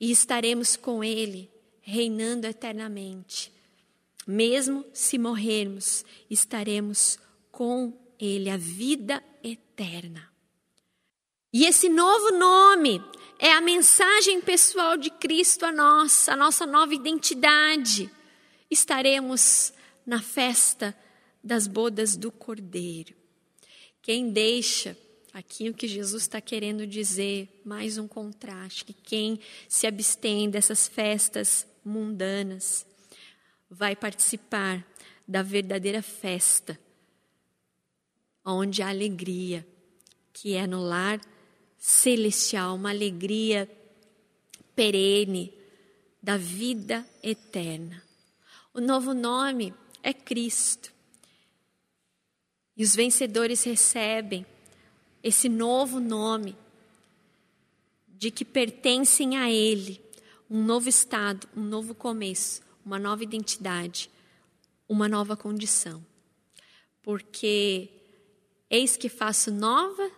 e 0.00 0.10
estaremos 0.10 0.76
com 0.76 1.02
Ele, 1.02 1.50
reinando 1.80 2.46
eternamente. 2.46 3.52
Mesmo 4.26 4.84
se 4.92 5.18
morrermos, 5.18 6.04
estaremos 6.30 7.18
com 7.50 7.92
Ele 8.18 8.48
a 8.48 8.56
vida 8.56 9.22
eterna. 9.42 10.32
E 11.52 11.66
esse 11.66 11.88
novo 11.88 12.32
nome 12.32 13.02
é 13.38 13.52
a 13.52 13.60
mensagem 13.60 14.40
pessoal 14.40 14.96
de 14.96 15.10
Cristo 15.10 15.66
a 15.66 15.70
nós, 15.70 16.28
a 16.28 16.36
nossa 16.36 16.66
nova 16.66 16.94
identidade. 16.94 18.10
Estaremos 18.70 19.73
na 20.06 20.20
festa 20.20 20.96
das 21.42 21.66
bodas 21.66 22.16
do 22.16 22.30
Cordeiro. 22.30 23.14
Quem 24.00 24.30
deixa 24.30 24.96
aqui 25.32 25.68
o 25.68 25.74
que 25.74 25.88
Jesus 25.88 26.22
está 26.22 26.40
querendo 26.40 26.86
dizer, 26.86 27.60
mais 27.64 27.98
um 27.98 28.06
contraste, 28.06 28.84
que 28.84 28.92
quem 28.92 29.40
se 29.68 29.86
abstém 29.86 30.48
dessas 30.48 30.86
festas 30.86 31.66
mundanas 31.84 32.86
vai 33.68 33.96
participar 33.96 34.86
da 35.26 35.42
verdadeira 35.42 36.02
festa 36.02 36.78
onde 38.44 38.82
há 38.82 38.88
alegria, 38.88 39.66
que 40.32 40.54
é 40.54 40.66
no 40.66 40.82
lar 40.82 41.20
celestial, 41.78 42.74
uma 42.76 42.90
alegria 42.90 43.70
perene 44.74 45.52
da 46.22 46.36
vida 46.36 47.06
eterna. 47.22 48.02
O 48.72 48.80
novo 48.80 49.14
nome 49.14 49.72
é 50.04 50.12
Cristo. 50.12 50.92
E 52.76 52.84
os 52.84 52.94
vencedores 52.94 53.64
recebem 53.64 54.46
esse 55.22 55.48
novo 55.48 55.98
nome 55.98 56.56
de 58.06 58.30
que 58.30 58.44
pertencem 58.44 59.36
a 59.36 59.50
Ele, 59.50 60.00
um 60.48 60.62
novo 60.62 60.88
estado, 60.88 61.48
um 61.56 61.62
novo 61.62 61.94
começo, 61.94 62.62
uma 62.84 62.98
nova 62.98 63.24
identidade, 63.24 64.10
uma 64.88 65.08
nova 65.08 65.36
condição. 65.36 66.04
Porque 67.02 67.90
Eis 68.74 68.96
que 68.96 69.08
faço 69.08 69.52
nova 69.52 70.10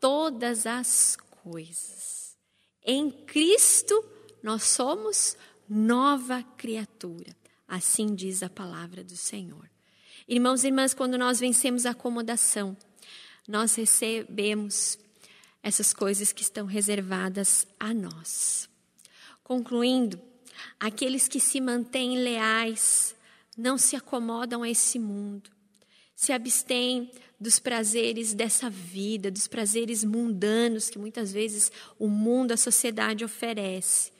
todas 0.00 0.66
as 0.66 1.14
coisas. 1.42 2.34
Em 2.82 3.10
Cristo 3.10 4.02
nós 4.42 4.62
somos 4.62 5.36
nova 5.68 6.42
criatura. 6.56 7.36
Assim 7.68 8.14
diz 8.14 8.42
a 8.42 8.48
palavra 8.48 9.04
do 9.04 9.16
Senhor. 9.16 9.68
Irmãos 10.26 10.64
e 10.64 10.68
irmãs, 10.68 10.94
quando 10.94 11.18
nós 11.18 11.38
vencemos 11.38 11.84
a 11.84 11.90
acomodação, 11.90 12.74
nós 13.46 13.74
recebemos 13.74 14.98
essas 15.62 15.92
coisas 15.92 16.32
que 16.32 16.42
estão 16.42 16.64
reservadas 16.64 17.66
a 17.78 17.92
nós. 17.92 18.68
Concluindo, 19.44 20.18
aqueles 20.80 21.28
que 21.28 21.38
se 21.38 21.60
mantêm 21.60 22.16
leais 22.18 23.14
não 23.56 23.76
se 23.76 23.96
acomodam 23.96 24.62
a 24.62 24.70
esse 24.70 24.98
mundo, 24.98 25.50
se 26.14 26.32
abstêm 26.32 27.10
dos 27.38 27.58
prazeres 27.58 28.34
dessa 28.34 28.68
vida, 28.70 29.30
dos 29.30 29.46
prazeres 29.46 30.04
mundanos 30.04 30.88
que 30.88 30.98
muitas 30.98 31.32
vezes 31.32 31.70
o 31.98 32.08
mundo, 32.08 32.52
a 32.52 32.56
sociedade 32.56 33.24
oferece. 33.24 34.10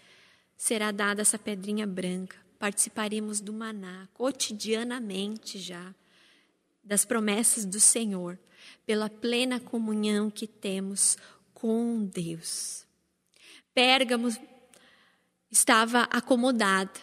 Será 0.57 0.91
dada 0.91 1.23
essa 1.23 1.39
pedrinha 1.39 1.87
branca. 1.87 2.48
Participaremos 2.59 3.41
do 3.41 3.53
maná 3.53 4.09
cotidianamente 4.15 5.59
já, 5.59 5.95
das 6.83 7.05
promessas 7.05 7.65
do 7.65 7.79
Senhor, 7.79 8.39
pela 8.85 9.09
plena 9.09 9.61
comunhão 9.61 10.31
que 10.31 10.47
temos 10.47 11.17
com 11.55 12.05
Deus. 12.05 12.87
Pérgamo 13.75 14.29
estava 15.51 16.03
acomodada. 16.05 17.01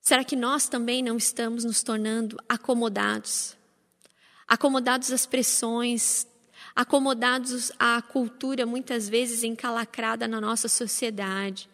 Será 0.00 0.24
que 0.24 0.34
nós 0.34 0.68
também 0.68 1.02
não 1.02 1.16
estamos 1.16 1.64
nos 1.64 1.82
tornando 1.82 2.36
acomodados? 2.48 3.56
acomodados 4.52 5.10
às 5.10 5.24
pressões, 5.24 6.26
acomodados 6.76 7.72
à 7.78 8.02
cultura 8.02 8.66
muitas 8.66 9.08
vezes 9.08 9.42
encalacrada 9.42 10.28
na 10.28 10.42
nossa 10.42 10.68
sociedade, 10.68 11.70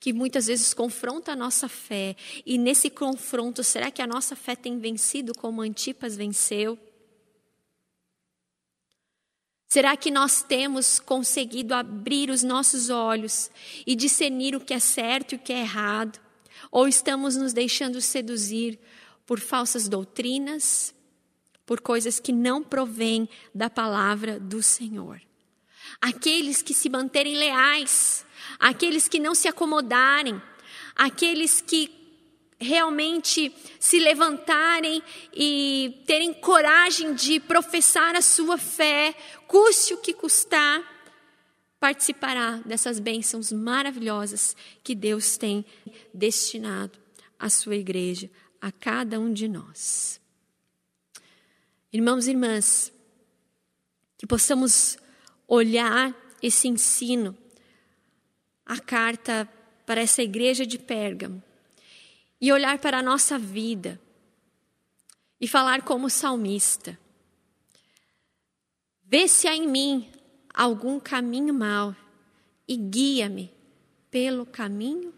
que 0.00 0.12
muitas 0.12 0.46
vezes 0.46 0.72
confronta 0.72 1.32
a 1.32 1.36
nossa 1.36 1.68
fé. 1.68 2.14
E 2.46 2.56
nesse 2.56 2.88
confronto, 2.88 3.64
será 3.64 3.90
que 3.90 4.02
a 4.02 4.06
nossa 4.06 4.36
fé 4.36 4.54
tem 4.54 4.78
vencido 4.78 5.34
como 5.34 5.60
Antipas 5.60 6.16
venceu? 6.16 6.78
Será 9.68 9.96
que 9.96 10.10
nós 10.10 10.42
temos 10.42 10.98
conseguido 10.98 11.74
abrir 11.74 12.30
os 12.30 12.42
nossos 12.42 12.88
olhos 12.88 13.50
e 13.86 13.94
discernir 13.94 14.56
o 14.56 14.60
que 14.60 14.72
é 14.72 14.78
certo 14.78 15.32
e 15.32 15.36
o 15.36 15.38
que 15.38 15.52
é 15.52 15.60
errado? 15.60 16.18
Ou 16.70 16.88
estamos 16.88 17.36
nos 17.36 17.52
deixando 17.52 18.00
seduzir 18.00 18.78
por 19.26 19.38
falsas 19.38 19.86
doutrinas, 19.86 20.94
por 21.66 21.82
coisas 21.82 22.18
que 22.18 22.32
não 22.32 22.62
provêm 22.62 23.28
da 23.54 23.68
palavra 23.68 24.40
do 24.40 24.62
Senhor. 24.62 25.20
Aqueles 26.00 26.62
que 26.62 26.72
se 26.72 26.88
manterem 26.88 27.36
leais, 27.36 28.24
aqueles 28.58 29.08
que 29.08 29.20
não 29.20 29.34
se 29.34 29.48
acomodarem, 29.48 30.40
aqueles 30.96 31.60
que 31.60 31.98
realmente 32.58 33.54
se 33.78 33.98
levantarem 33.98 35.02
e 35.32 36.02
terem 36.06 36.34
coragem 36.34 37.14
de 37.14 37.38
professar 37.38 38.16
a 38.16 38.22
sua 38.22 38.58
fé, 38.58 39.14
custe 39.46 39.94
o 39.94 39.98
que 39.98 40.12
custar, 40.12 40.82
participará 41.78 42.56
dessas 42.64 42.98
bênçãos 42.98 43.52
maravilhosas 43.52 44.56
que 44.82 44.94
Deus 44.94 45.36
tem 45.36 45.64
destinado 46.12 46.98
à 47.38 47.48
sua 47.48 47.76
igreja, 47.76 48.28
a 48.60 48.72
cada 48.72 49.20
um 49.20 49.32
de 49.32 49.46
nós. 49.46 50.20
Irmãos 51.92 52.26
e 52.26 52.30
irmãs, 52.30 52.92
que 54.18 54.26
possamos 54.26 54.98
olhar 55.46 56.14
esse 56.42 56.66
ensino, 56.66 57.36
a 58.68 58.78
carta 58.78 59.48
para 59.86 60.02
essa 60.02 60.22
igreja 60.22 60.66
de 60.66 60.78
Pérgamo, 60.78 61.42
e 62.38 62.52
olhar 62.52 62.78
para 62.78 62.98
a 62.98 63.02
nossa 63.02 63.38
vida. 63.38 63.98
E 65.40 65.48
falar 65.48 65.82
como 65.82 66.10
salmista: 66.10 66.98
Vê 69.04 69.26
se 69.26 69.48
há 69.48 69.56
em 69.56 69.66
mim 69.66 70.10
algum 70.52 71.00
caminho 71.00 71.54
mau 71.54 71.96
e 72.66 72.76
guia-me 72.76 73.50
pelo 74.10 74.44
caminho 74.44 75.14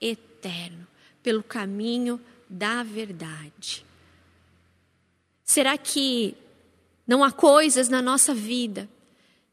eterno, 0.00 0.86
pelo 1.22 1.42
caminho 1.42 2.20
da 2.48 2.82
verdade. 2.82 3.84
Será 5.44 5.78
que 5.78 6.36
não 7.06 7.22
há 7.22 7.30
coisas 7.30 7.88
na 7.88 8.02
nossa 8.02 8.34
vida 8.34 8.88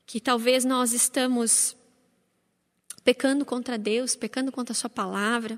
que 0.05 0.19
talvez 0.19 0.65
nós 0.65 0.91
estamos 0.93 1.75
pecando 3.05 3.45
contra 3.45 3.77
Deus, 3.77 4.15
pecando 4.15 4.51
contra 4.51 4.73
a 4.73 4.75
Sua 4.75 4.89
palavra? 4.89 5.57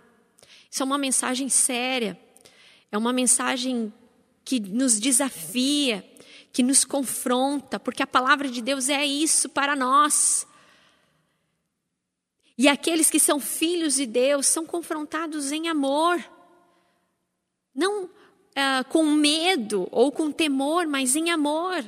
Isso 0.69 0.83
é 0.83 0.85
uma 0.85 0.97
mensagem 0.97 1.47
séria, 1.47 2.19
é 2.91 2.97
uma 2.97 3.13
mensagem 3.13 3.91
que 4.43 4.59
nos 4.59 4.99
desafia, 4.99 6.05
que 6.51 6.61
nos 6.61 6.83
confronta, 6.83 7.79
porque 7.79 8.03
a 8.03 8.07
palavra 8.07 8.49
de 8.49 8.61
Deus 8.61 8.89
é 8.89 9.05
isso 9.05 9.49
para 9.49 9.75
nós. 9.75 10.45
E 12.57 12.67
aqueles 12.67 13.09
que 13.09 13.19
são 13.19 13.39
filhos 13.39 13.95
de 13.95 14.05
Deus 14.05 14.47
são 14.47 14.65
confrontados 14.65 15.51
em 15.51 15.69
amor, 15.69 16.23
não 17.73 18.05
uh, 18.05 18.09
com 18.89 19.03
medo 19.03 19.87
ou 19.91 20.11
com 20.11 20.31
temor, 20.31 20.85
mas 20.87 21.15
em 21.15 21.29
amor. 21.29 21.85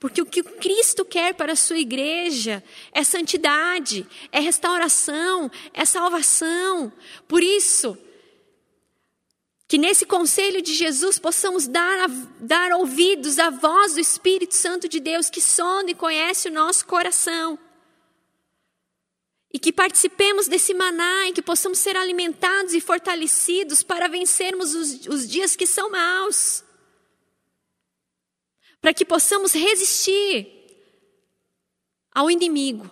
Porque 0.00 0.22
o 0.22 0.26
que 0.26 0.42
Cristo 0.42 1.04
quer 1.04 1.34
para 1.34 1.52
a 1.52 1.56
sua 1.56 1.78
igreja 1.78 2.64
é 2.90 3.04
santidade, 3.04 4.06
é 4.32 4.40
restauração, 4.40 5.50
é 5.74 5.84
salvação. 5.84 6.90
Por 7.28 7.42
isso, 7.42 7.98
que 9.68 9.76
nesse 9.76 10.06
conselho 10.06 10.62
de 10.62 10.72
Jesus 10.72 11.18
possamos 11.18 11.68
dar, 11.68 12.08
dar 12.40 12.72
ouvidos 12.72 13.38
à 13.38 13.50
voz 13.50 13.92
do 13.92 14.00
Espírito 14.00 14.54
Santo 14.54 14.88
de 14.88 14.98
Deus 14.98 15.28
que 15.28 15.42
sonda 15.42 15.90
e 15.90 15.94
conhece 15.94 16.48
o 16.48 16.52
nosso 16.52 16.86
coração. 16.86 17.58
E 19.52 19.58
que 19.58 19.70
participemos 19.70 20.48
desse 20.48 20.72
maná 20.72 21.28
e 21.28 21.32
que 21.34 21.42
possamos 21.42 21.78
ser 21.78 21.94
alimentados 21.94 22.72
e 22.72 22.80
fortalecidos 22.80 23.82
para 23.82 24.08
vencermos 24.08 24.74
os, 24.74 25.06
os 25.06 25.28
dias 25.28 25.54
que 25.54 25.66
são 25.66 25.90
maus. 25.90 26.64
Para 28.80 28.94
que 28.94 29.04
possamos 29.04 29.52
resistir 29.52 30.60
ao 32.12 32.30
inimigo. 32.30 32.90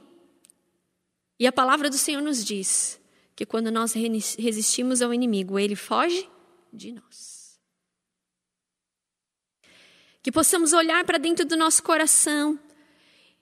E 1.39 1.47
a 1.47 1.53
palavra 1.53 1.89
do 1.89 1.97
Senhor 1.97 2.20
nos 2.20 2.45
diz 2.45 3.01
que 3.34 3.47
quando 3.47 3.70
nós 3.70 3.93
resistimos 3.93 5.01
ao 5.01 5.14
inimigo, 5.14 5.59
ele 5.59 5.76
foge 5.76 6.28
de 6.72 6.93
nós. 6.93 7.59
Que 10.22 10.32
possamos 10.32 10.72
olhar 10.72 11.05
para 11.05 11.18
dentro 11.18 11.47
do 11.47 11.57
nosso 11.57 11.82
coração 11.82 12.59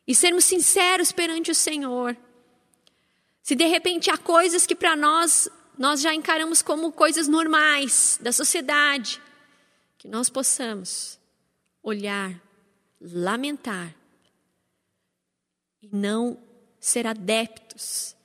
e 0.07 0.14
sermos 0.14 0.44
sinceros 0.44 1.11
perante 1.11 1.51
o 1.51 1.55
Senhor. 1.55 2.16
Se 3.42 3.55
de 3.55 3.64
repente 3.66 4.11
há 4.11 4.18
coisas 4.18 4.66
que 4.66 4.74
para 4.74 4.94
nós 4.94 5.49
nós 5.78 6.01
já 6.01 6.14
encaramos 6.14 6.62
como 6.62 6.92
coisas 6.92 7.28
normais 7.28 8.18
da 8.20 8.32
sociedade, 8.32 9.20
que 9.99 10.09
nós 10.09 10.28
possamos 10.28 11.18
olhar, 11.87 12.43
lamentar 13.01 13.95
e 15.80 15.89
não 15.95 16.37
ser 16.80 17.07
adeptos 17.07 18.16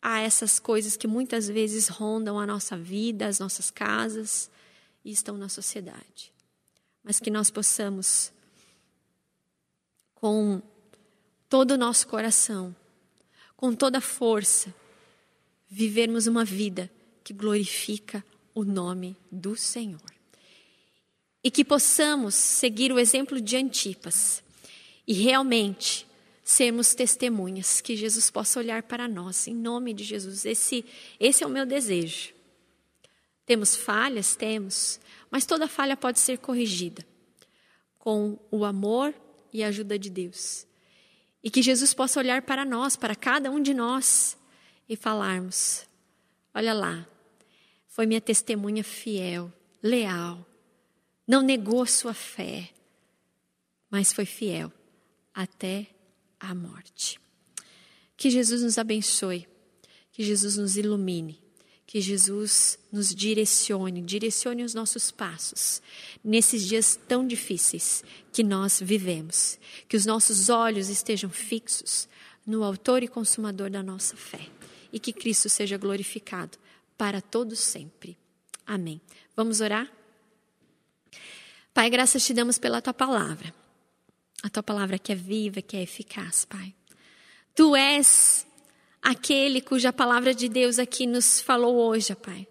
a 0.00 0.20
essas 0.20 0.60
coisas 0.60 0.96
que 0.96 1.08
muitas 1.08 1.48
vezes 1.48 1.88
rondam 1.88 2.38
a 2.38 2.46
nossa 2.46 2.78
vida, 2.78 3.26
as 3.26 3.40
nossas 3.40 3.68
casas 3.68 4.48
e 5.04 5.10
estão 5.10 5.36
na 5.36 5.48
sociedade. 5.48 6.32
Mas 7.02 7.18
que 7.18 7.32
nós 7.32 7.50
possamos, 7.50 8.32
com 10.14 10.62
todo 11.48 11.72
o 11.72 11.78
nosso 11.78 12.06
coração, 12.06 12.74
com 13.56 13.74
toda 13.74 13.98
a 13.98 14.00
força, 14.00 14.72
vivermos 15.68 16.28
uma 16.28 16.44
vida 16.44 16.88
que 17.24 17.34
glorifica 17.34 18.24
o 18.54 18.62
nome 18.62 19.16
do 19.32 19.56
Senhor. 19.56 20.17
E 21.48 21.50
que 21.50 21.64
possamos 21.64 22.34
seguir 22.34 22.92
o 22.92 22.98
exemplo 22.98 23.40
de 23.40 23.56
Antipas 23.56 24.42
e 25.06 25.14
realmente 25.14 26.06
sermos 26.44 26.94
testemunhas, 26.94 27.80
que 27.80 27.96
Jesus 27.96 28.30
possa 28.30 28.60
olhar 28.60 28.82
para 28.82 29.08
nós, 29.08 29.48
em 29.48 29.54
nome 29.54 29.94
de 29.94 30.04
Jesus. 30.04 30.44
Esse, 30.44 30.84
esse 31.18 31.42
é 31.42 31.46
o 31.46 31.50
meu 31.50 31.64
desejo. 31.64 32.34
Temos 33.46 33.74
falhas? 33.74 34.36
Temos, 34.36 35.00
mas 35.30 35.46
toda 35.46 35.66
falha 35.66 35.96
pode 35.96 36.20
ser 36.20 36.36
corrigida 36.36 37.02
com 37.98 38.38
o 38.50 38.62
amor 38.62 39.14
e 39.50 39.64
a 39.64 39.68
ajuda 39.68 39.98
de 39.98 40.10
Deus. 40.10 40.66
E 41.42 41.48
que 41.48 41.62
Jesus 41.62 41.94
possa 41.94 42.20
olhar 42.20 42.42
para 42.42 42.62
nós, 42.62 42.94
para 42.94 43.16
cada 43.16 43.50
um 43.50 43.58
de 43.58 43.72
nós, 43.72 44.36
e 44.86 44.94
falarmos: 44.96 45.86
olha 46.54 46.74
lá, 46.74 47.08
foi 47.86 48.04
minha 48.04 48.20
testemunha 48.20 48.84
fiel, 48.84 49.50
leal, 49.82 50.46
não 51.28 51.42
negou 51.42 51.84
sua 51.86 52.14
fé, 52.14 52.70
mas 53.90 54.12
foi 54.14 54.24
fiel 54.24 54.72
até 55.34 55.86
à 56.40 56.54
morte. 56.54 57.20
Que 58.16 58.30
Jesus 58.30 58.62
nos 58.62 58.78
abençoe, 58.78 59.46
que 60.10 60.24
Jesus 60.24 60.56
nos 60.56 60.76
ilumine, 60.76 61.38
que 61.86 62.00
Jesus 62.00 62.78
nos 62.90 63.14
direcione, 63.14 64.02
direcione 64.02 64.64
os 64.64 64.74
nossos 64.74 65.10
passos 65.10 65.80
nesses 66.24 66.66
dias 66.66 66.98
tão 67.06 67.26
difíceis 67.26 68.02
que 68.32 68.42
nós 68.42 68.80
vivemos. 68.82 69.58
Que 69.88 69.96
os 69.96 70.04
nossos 70.04 70.48
olhos 70.48 70.88
estejam 70.88 71.30
fixos 71.30 72.08
no 72.46 72.64
Autor 72.64 73.02
e 73.02 73.08
Consumador 73.08 73.70
da 73.70 73.82
nossa 73.82 74.16
fé 74.16 74.48
e 74.92 74.98
que 74.98 75.12
Cristo 75.12 75.48
seja 75.48 75.76
glorificado 75.76 76.58
para 76.96 77.20
todos 77.20 77.58
sempre. 77.58 78.16
Amém. 78.66 79.00
Vamos 79.36 79.60
orar? 79.60 79.97
Pai, 81.78 81.90
graças 81.90 82.24
te 82.24 82.34
damos 82.34 82.58
pela 82.58 82.82
tua 82.82 82.92
palavra. 82.92 83.54
A 84.42 84.50
tua 84.50 84.64
palavra 84.64 84.98
que 84.98 85.12
é 85.12 85.14
viva, 85.14 85.62
que 85.62 85.76
é 85.76 85.82
eficaz, 85.84 86.44
Pai. 86.44 86.74
Tu 87.54 87.76
és 87.76 88.44
aquele 89.00 89.60
cuja 89.60 89.92
palavra 89.92 90.34
de 90.34 90.48
Deus 90.48 90.80
aqui 90.80 91.06
nos 91.06 91.40
falou 91.40 91.76
hoje, 91.76 92.16
Pai. 92.16 92.48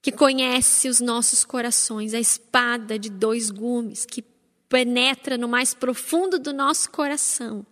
Que 0.00 0.10
conhece 0.10 0.88
os 0.88 0.98
nossos 0.98 1.44
corações, 1.44 2.14
a 2.14 2.18
espada 2.18 2.98
de 2.98 3.10
dois 3.10 3.50
gumes 3.50 4.06
que 4.06 4.24
penetra 4.66 5.36
no 5.36 5.46
mais 5.46 5.74
profundo 5.74 6.38
do 6.38 6.54
nosso 6.54 6.90
coração. 6.90 7.66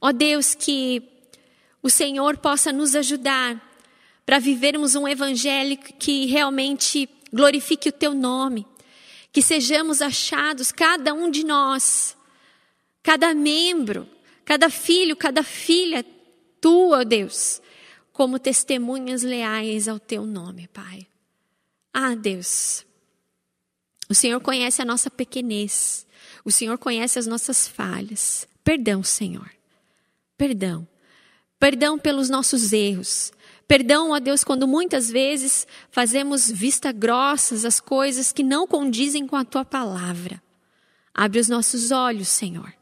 Ó 0.00 0.12
Deus, 0.12 0.54
que 0.54 1.02
o 1.82 1.90
Senhor 1.90 2.36
possa 2.36 2.72
nos 2.72 2.94
ajudar 2.94 3.60
para 4.24 4.38
vivermos 4.38 4.94
um 4.94 5.08
evangelho 5.08 5.76
que 5.76 6.26
realmente 6.26 7.10
glorifique 7.32 7.88
o 7.88 7.92
teu 7.92 8.14
nome 8.14 8.64
que 9.32 9.42
sejamos 9.42 10.02
achados, 10.02 10.72
cada 10.72 11.14
um 11.14 11.30
de 11.30 11.44
nós, 11.44 12.16
cada 13.02 13.34
membro, 13.34 14.08
cada 14.44 14.68
filho, 14.68 15.16
cada 15.16 15.42
filha 15.42 16.04
tua, 16.60 17.04
Deus, 17.04 17.62
como 18.12 18.38
testemunhas 18.38 19.22
leais 19.22 19.88
ao 19.88 19.98
teu 19.98 20.26
nome, 20.26 20.68
Pai. 20.68 21.06
Ah, 21.92 22.14
Deus, 22.14 22.84
o 24.08 24.14
Senhor 24.14 24.40
conhece 24.40 24.82
a 24.82 24.84
nossa 24.84 25.08
pequenez, 25.08 26.06
o 26.44 26.50
Senhor 26.50 26.76
conhece 26.78 27.18
as 27.18 27.26
nossas 27.26 27.68
falhas. 27.68 28.46
Perdão, 28.64 29.02
Senhor. 29.02 29.50
Perdão. 30.36 30.86
Perdão 31.58 31.98
pelos 31.98 32.28
nossos 32.28 32.72
erros. 32.72 33.32
Perdão 33.70 34.12
a 34.12 34.18
Deus 34.18 34.42
quando 34.42 34.66
muitas 34.66 35.08
vezes 35.08 35.64
fazemos 35.92 36.50
vista 36.50 36.90
grossas 36.90 37.64
as 37.64 37.78
coisas 37.78 38.32
que 38.32 38.42
não 38.42 38.66
condizem 38.66 39.28
com 39.28 39.36
a 39.36 39.44
tua 39.44 39.64
palavra. 39.64 40.42
Abre 41.14 41.38
os 41.38 41.46
nossos 41.46 41.92
olhos, 41.92 42.26
Senhor, 42.26 42.74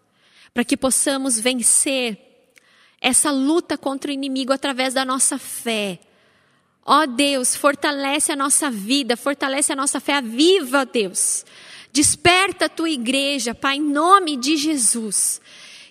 para 0.54 0.64
que 0.64 0.78
possamos 0.78 1.38
vencer 1.38 2.16
essa 3.02 3.30
luta 3.30 3.76
contra 3.76 4.10
o 4.10 4.14
inimigo 4.14 4.50
através 4.50 4.94
da 4.94 5.04
nossa 5.04 5.36
fé. 5.36 5.98
Ó 6.86 7.04
Deus, 7.04 7.54
fortalece 7.54 8.32
a 8.32 8.36
nossa 8.36 8.70
vida, 8.70 9.14
fortalece 9.14 9.74
a 9.74 9.76
nossa 9.76 10.00
fé, 10.00 10.14
aviva, 10.14 10.86
Deus. 10.86 11.44
Desperta 11.92 12.64
a 12.64 12.70
tua 12.70 12.88
igreja, 12.88 13.54
Pai, 13.54 13.76
em 13.76 13.82
nome 13.82 14.38
de 14.38 14.56
Jesus 14.56 15.38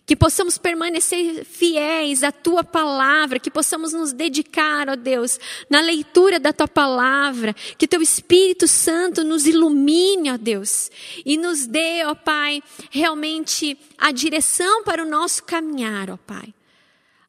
que 0.07 0.15
possamos 0.15 0.57
permanecer 0.57 1.43
fiéis 1.43 2.23
à 2.23 2.31
tua 2.31 2.63
palavra, 2.63 3.39
que 3.39 3.51
possamos 3.51 3.91
nos 3.91 4.13
dedicar, 4.13 4.87
ó 4.87 4.95
Deus, 4.95 5.37
na 5.69 5.81
leitura 5.81 6.39
da 6.39 6.53
tua 6.53 6.67
palavra, 6.67 7.53
que 7.77 7.85
teu 7.85 8.01
Espírito 8.01 8.69
Santo 8.69 9.21
nos 9.25 9.45
ilumine, 9.45 10.31
ó 10.31 10.37
Deus, 10.37 10.89
e 11.25 11.35
nos 11.35 11.67
dê, 11.67 12.05
ó 12.05 12.15
Pai, 12.15 12.63
realmente 12.89 13.77
a 13.97 14.13
direção 14.13 14.81
para 14.85 15.03
o 15.03 15.09
nosso 15.09 15.43
caminhar, 15.43 16.09
ó 16.09 16.15
Pai. 16.15 16.53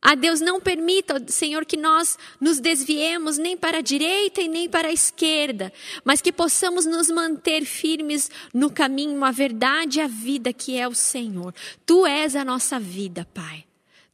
A 0.01 0.15
Deus 0.15 0.41
não 0.41 0.61
permita, 0.61 1.21
Senhor, 1.27 1.67
que 1.67 1.77
nós 1.77 2.17
nos 2.41 2.61
desviemos 2.61 3.37
nem 3.37 3.57
para 3.57 3.79
a 3.79 3.83
direita 3.83 4.41
e 4.41 4.47
nem 4.47 4.69
para 4.69 4.89
a 4.89 4.93
esquerda, 4.93 5.73
mas 6.05 6.21
que 6.21 6.33
possamos 6.33 6.87
nos 6.87 7.11
manter 7.11 7.65
firmes 7.65 8.31
no 8.55 8.71
caminho, 8.71 9.25
a 9.25 9.33
verdade 9.33 9.99
e 9.99 10.03
a 10.03 10.07
vida 10.07 10.53
que 10.53 10.79
é 10.79 10.87
o 10.87 10.95
Senhor. 10.95 11.53
Tu 11.85 12.07
és 12.07 12.37
a 12.37 12.45
nossa 12.45 12.79
vida, 12.79 13.27
Pai. 13.35 13.65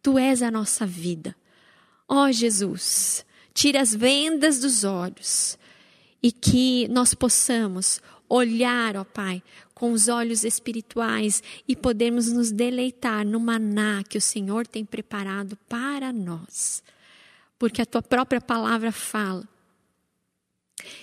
Tu 0.02 0.18
és 0.18 0.42
a 0.42 0.50
nossa 0.50 0.86
vida. 0.86 1.36
Ó 2.08 2.24
oh, 2.24 2.32
Jesus, 2.32 3.24
tira 3.52 3.80
as 3.80 3.94
vendas 3.94 4.60
dos 4.60 4.84
olhos 4.84 5.58
e 6.22 6.32
que 6.32 6.88
nós 6.88 7.12
possamos 7.12 8.00
olhar, 8.28 8.96
ó 8.96 9.04
Pai, 9.04 9.42
com 9.74 9.92
os 9.92 10.08
olhos 10.08 10.44
espirituais 10.44 11.42
e 11.66 11.74
podermos 11.74 12.30
nos 12.30 12.52
deleitar 12.52 13.26
no 13.26 13.40
maná 13.40 14.02
que 14.08 14.16
o 14.16 14.20
Senhor 14.20 14.66
tem 14.66 14.84
preparado 14.84 15.56
para 15.68 16.12
nós. 16.12 16.82
Porque 17.58 17.82
a 17.82 17.86
tua 17.86 18.02
própria 18.02 18.40
palavra 18.40 18.92
fala 18.92 19.46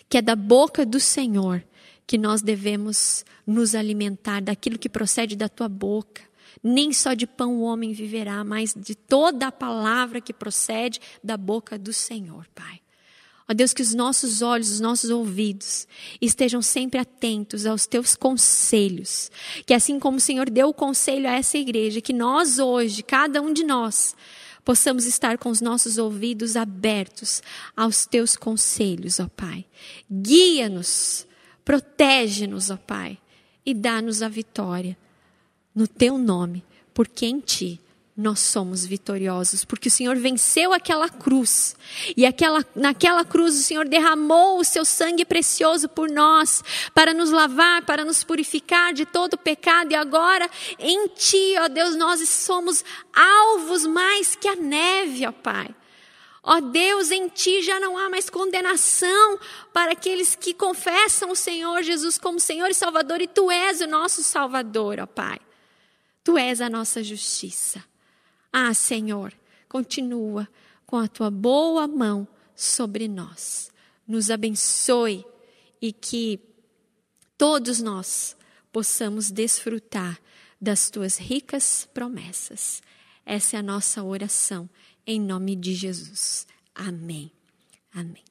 que 0.08 0.18
é 0.18 0.22
da 0.22 0.36
boca 0.36 0.86
do 0.86 1.00
Senhor 1.00 1.64
que 2.06 2.18
nós 2.18 2.42
devemos 2.42 3.24
nos 3.48 3.74
alimentar, 3.74 4.42
daquilo 4.42 4.78
que 4.78 4.90
procede 4.90 5.36
da 5.36 5.48
tua 5.48 5.70
boca. 5.70 6.22
Nem 6.62 6.92
só 6.92 7.14
de 7.14 7.26
pão 7.26 7.56
o 7.56 7.62
homem 7.62 7.94
viverá, 7.94 8.44
mas 8.44 8.74
de 8.76 8.94
toda 8.94 9.48
a 9.48 9.52
palavra 9.52 10.20
que 10.20 10.34
procede 10.34 11.00
da 11.24 11.38
boca 11.38 11.80
do 11.80 11.94
Senhor, 11.94 12.46
Pai. 12.54 12.82
Ó 13.52 13.54
Deus, 13.54 13.74
que 13.74 13.82
os 13.82 13.94
nossos 13.94 14.42
olhos, 14.42 14.72
os 14.72 14.80
nossos 14.80 15.10
ouvidos 15.10 15.86
estejam 16.22 16.62
sempre 16.62 17.02
atentos 17.02 17.66
aos 17.66 17.86
teus 17.86 18.16
conselhos. 18.16 19.30
Que 19.66 19.74
assim 19.74 20.00
como 20.00 20.20
o 20.20 20.22
Senhor 20.22 20.50
deu 20.50 20.70
o 20.70 20.74
conselho 20.74 21.28
a 21.28 21.34
essa 21.34 21.58
igreja, 21.58 22.00
que 22.00 22.14
nós 22.14 22.60
hoje, 22.60 23.04
cada 23.04 23.42
um 23.42 23.52
de 23.52 23.66
nós, 23.66 24.16
possamos 24.64 25.06
estar 25.06 25.38
com 25.38 25.50
os 25.50 25.60
nossos 25.60 25.98
ouvidos 25.98 26.56
abertos 26.56 27.44
aos 27.76 28.06
teus 28.06 28.38
conselhos, 28.38 29.20
ó 29.20 29.28
Pai. 29.28 29.66
Guia-nos, 30.10 31.28
protege-nos, 31.66 32.70
ó 32.70 32.78
Pai, 32.78 33.18
e 33.66 33.74
dá-nos 33.74 34.22
a 34.22 34.30
vitória 34.30 34.98
no 35.76 35.90
teu 35.90 36.18
nome, 36.18 36.64
porque 36.94 37.26
em 37.26 37.42
ti 37.42 37.82
nós 38.22 38.40
somos 38.40 38.86
vitoriosos, 38.86 39.66
porque 39.66 39.88
o 39.88 39.92
Senhor 39.92 40.16
venceu 40.16 40.72
aquela 40.72 41.10
cruz. 41.10 41.76
E 42.16 42.26
aquela, 42.26 42.64
naquela 42.76 43.26
cruz 43.26 43.56
o 43.56 43.64
Senhor 43.64 43.88
derramou 43.88 44.60
o 44.60 44.64
seu 44.64 44.86
sangue 44.86 45.26
precioso 45.26 45.90
por 45.90 46.10
nós, 46.10 46.64
para 46.94 47.14
nos 47.14 47.32
lavar, 47.32 47.84
para 47.84 48.06
nos 48.06 48.24
purificar 48.24 48.94
de 48.94 49.06
todo 49.06 49.38
pecado. 49.38 49.92
E 49.92 49.96
agora, 49.96 50.48
em 50.78 51.08
Ti, 51.08 51.56
ó 51.60 51.68
Deus, 51.68 51.96
nós 51.96 52.28
somos 52.30 52.86
alvos 53.14 53.86
mais 53.86 54.36
que 54.36 54.48
a 54.48 54.56
neve, 54.56 55.26
ó 55.26 55.32
Pai. 55.32 55.74
Ó 56.44 56.60
Deus, 56.60 57.12
em 57.12 57.28
Ti 57.28 57.62
já 57.64 57.80
não 57.80 57.98
há 57.98 58.10
mais 58.10 58.30
condenação 58.30 59.40
para 59.74 59.94
aqueles 59.94 60.36
que 60.36 60.54
confessam 60.54 61.32
o 61.32 61.36
Senhor 61.36 61.82
Jesus 61.82 62.18
como 62.18 62.40
Senhor 62.40 62.70
e 62.70 62.74
Salvador, 62.74 63.20
e 63.20 63.28
Tu 63.28 63.50
és 63.50 63.82
o 63.82 63.88
nosso 63.88 64.24
Salvador, 64.24 65.00
ó 65.00 65.08
Pai. 65.08 65.40
Tu 66.24 66.38
és 66.38 66.62
a 66.62 66.70
nossa 66.70 67.04
justiça. 67.04 67.84
Ah, 68.52 68.74
Senhor, 68.74 69.34
continua 69.70 70.48
com 70.86 70.98
a 70.98 71.08
tua 71.08 71.32
boa 71.32 71.88
mão 71.88 72.28
sobre 72.56 73.08
nós. 73.08 73.72
Nos 74.08 74.30
abençoe 74.30 75.26
e 75.82 75.94
que 75.94 76.40
todos 77.38 77.82
nós 77.82 78.36
possamos 78.72 79.32
desfrutar 79.32 80.20
das 80.60 80.90
tuas 80.90 81.18
ricas 81.18 81.88
promessas. 81.94 82.82
Essa 83.26 83.58
é 83.58 83.60
a 83.60 83.64
nossa 83.64 84.04
oração, 84.04 84.70
em 85.08 85.20
nome 85.20 85.56
de 85.56 85.74
Jesus. 85.74 86.46
Amém. 86.76 87.32
Amém. 87.94 88.31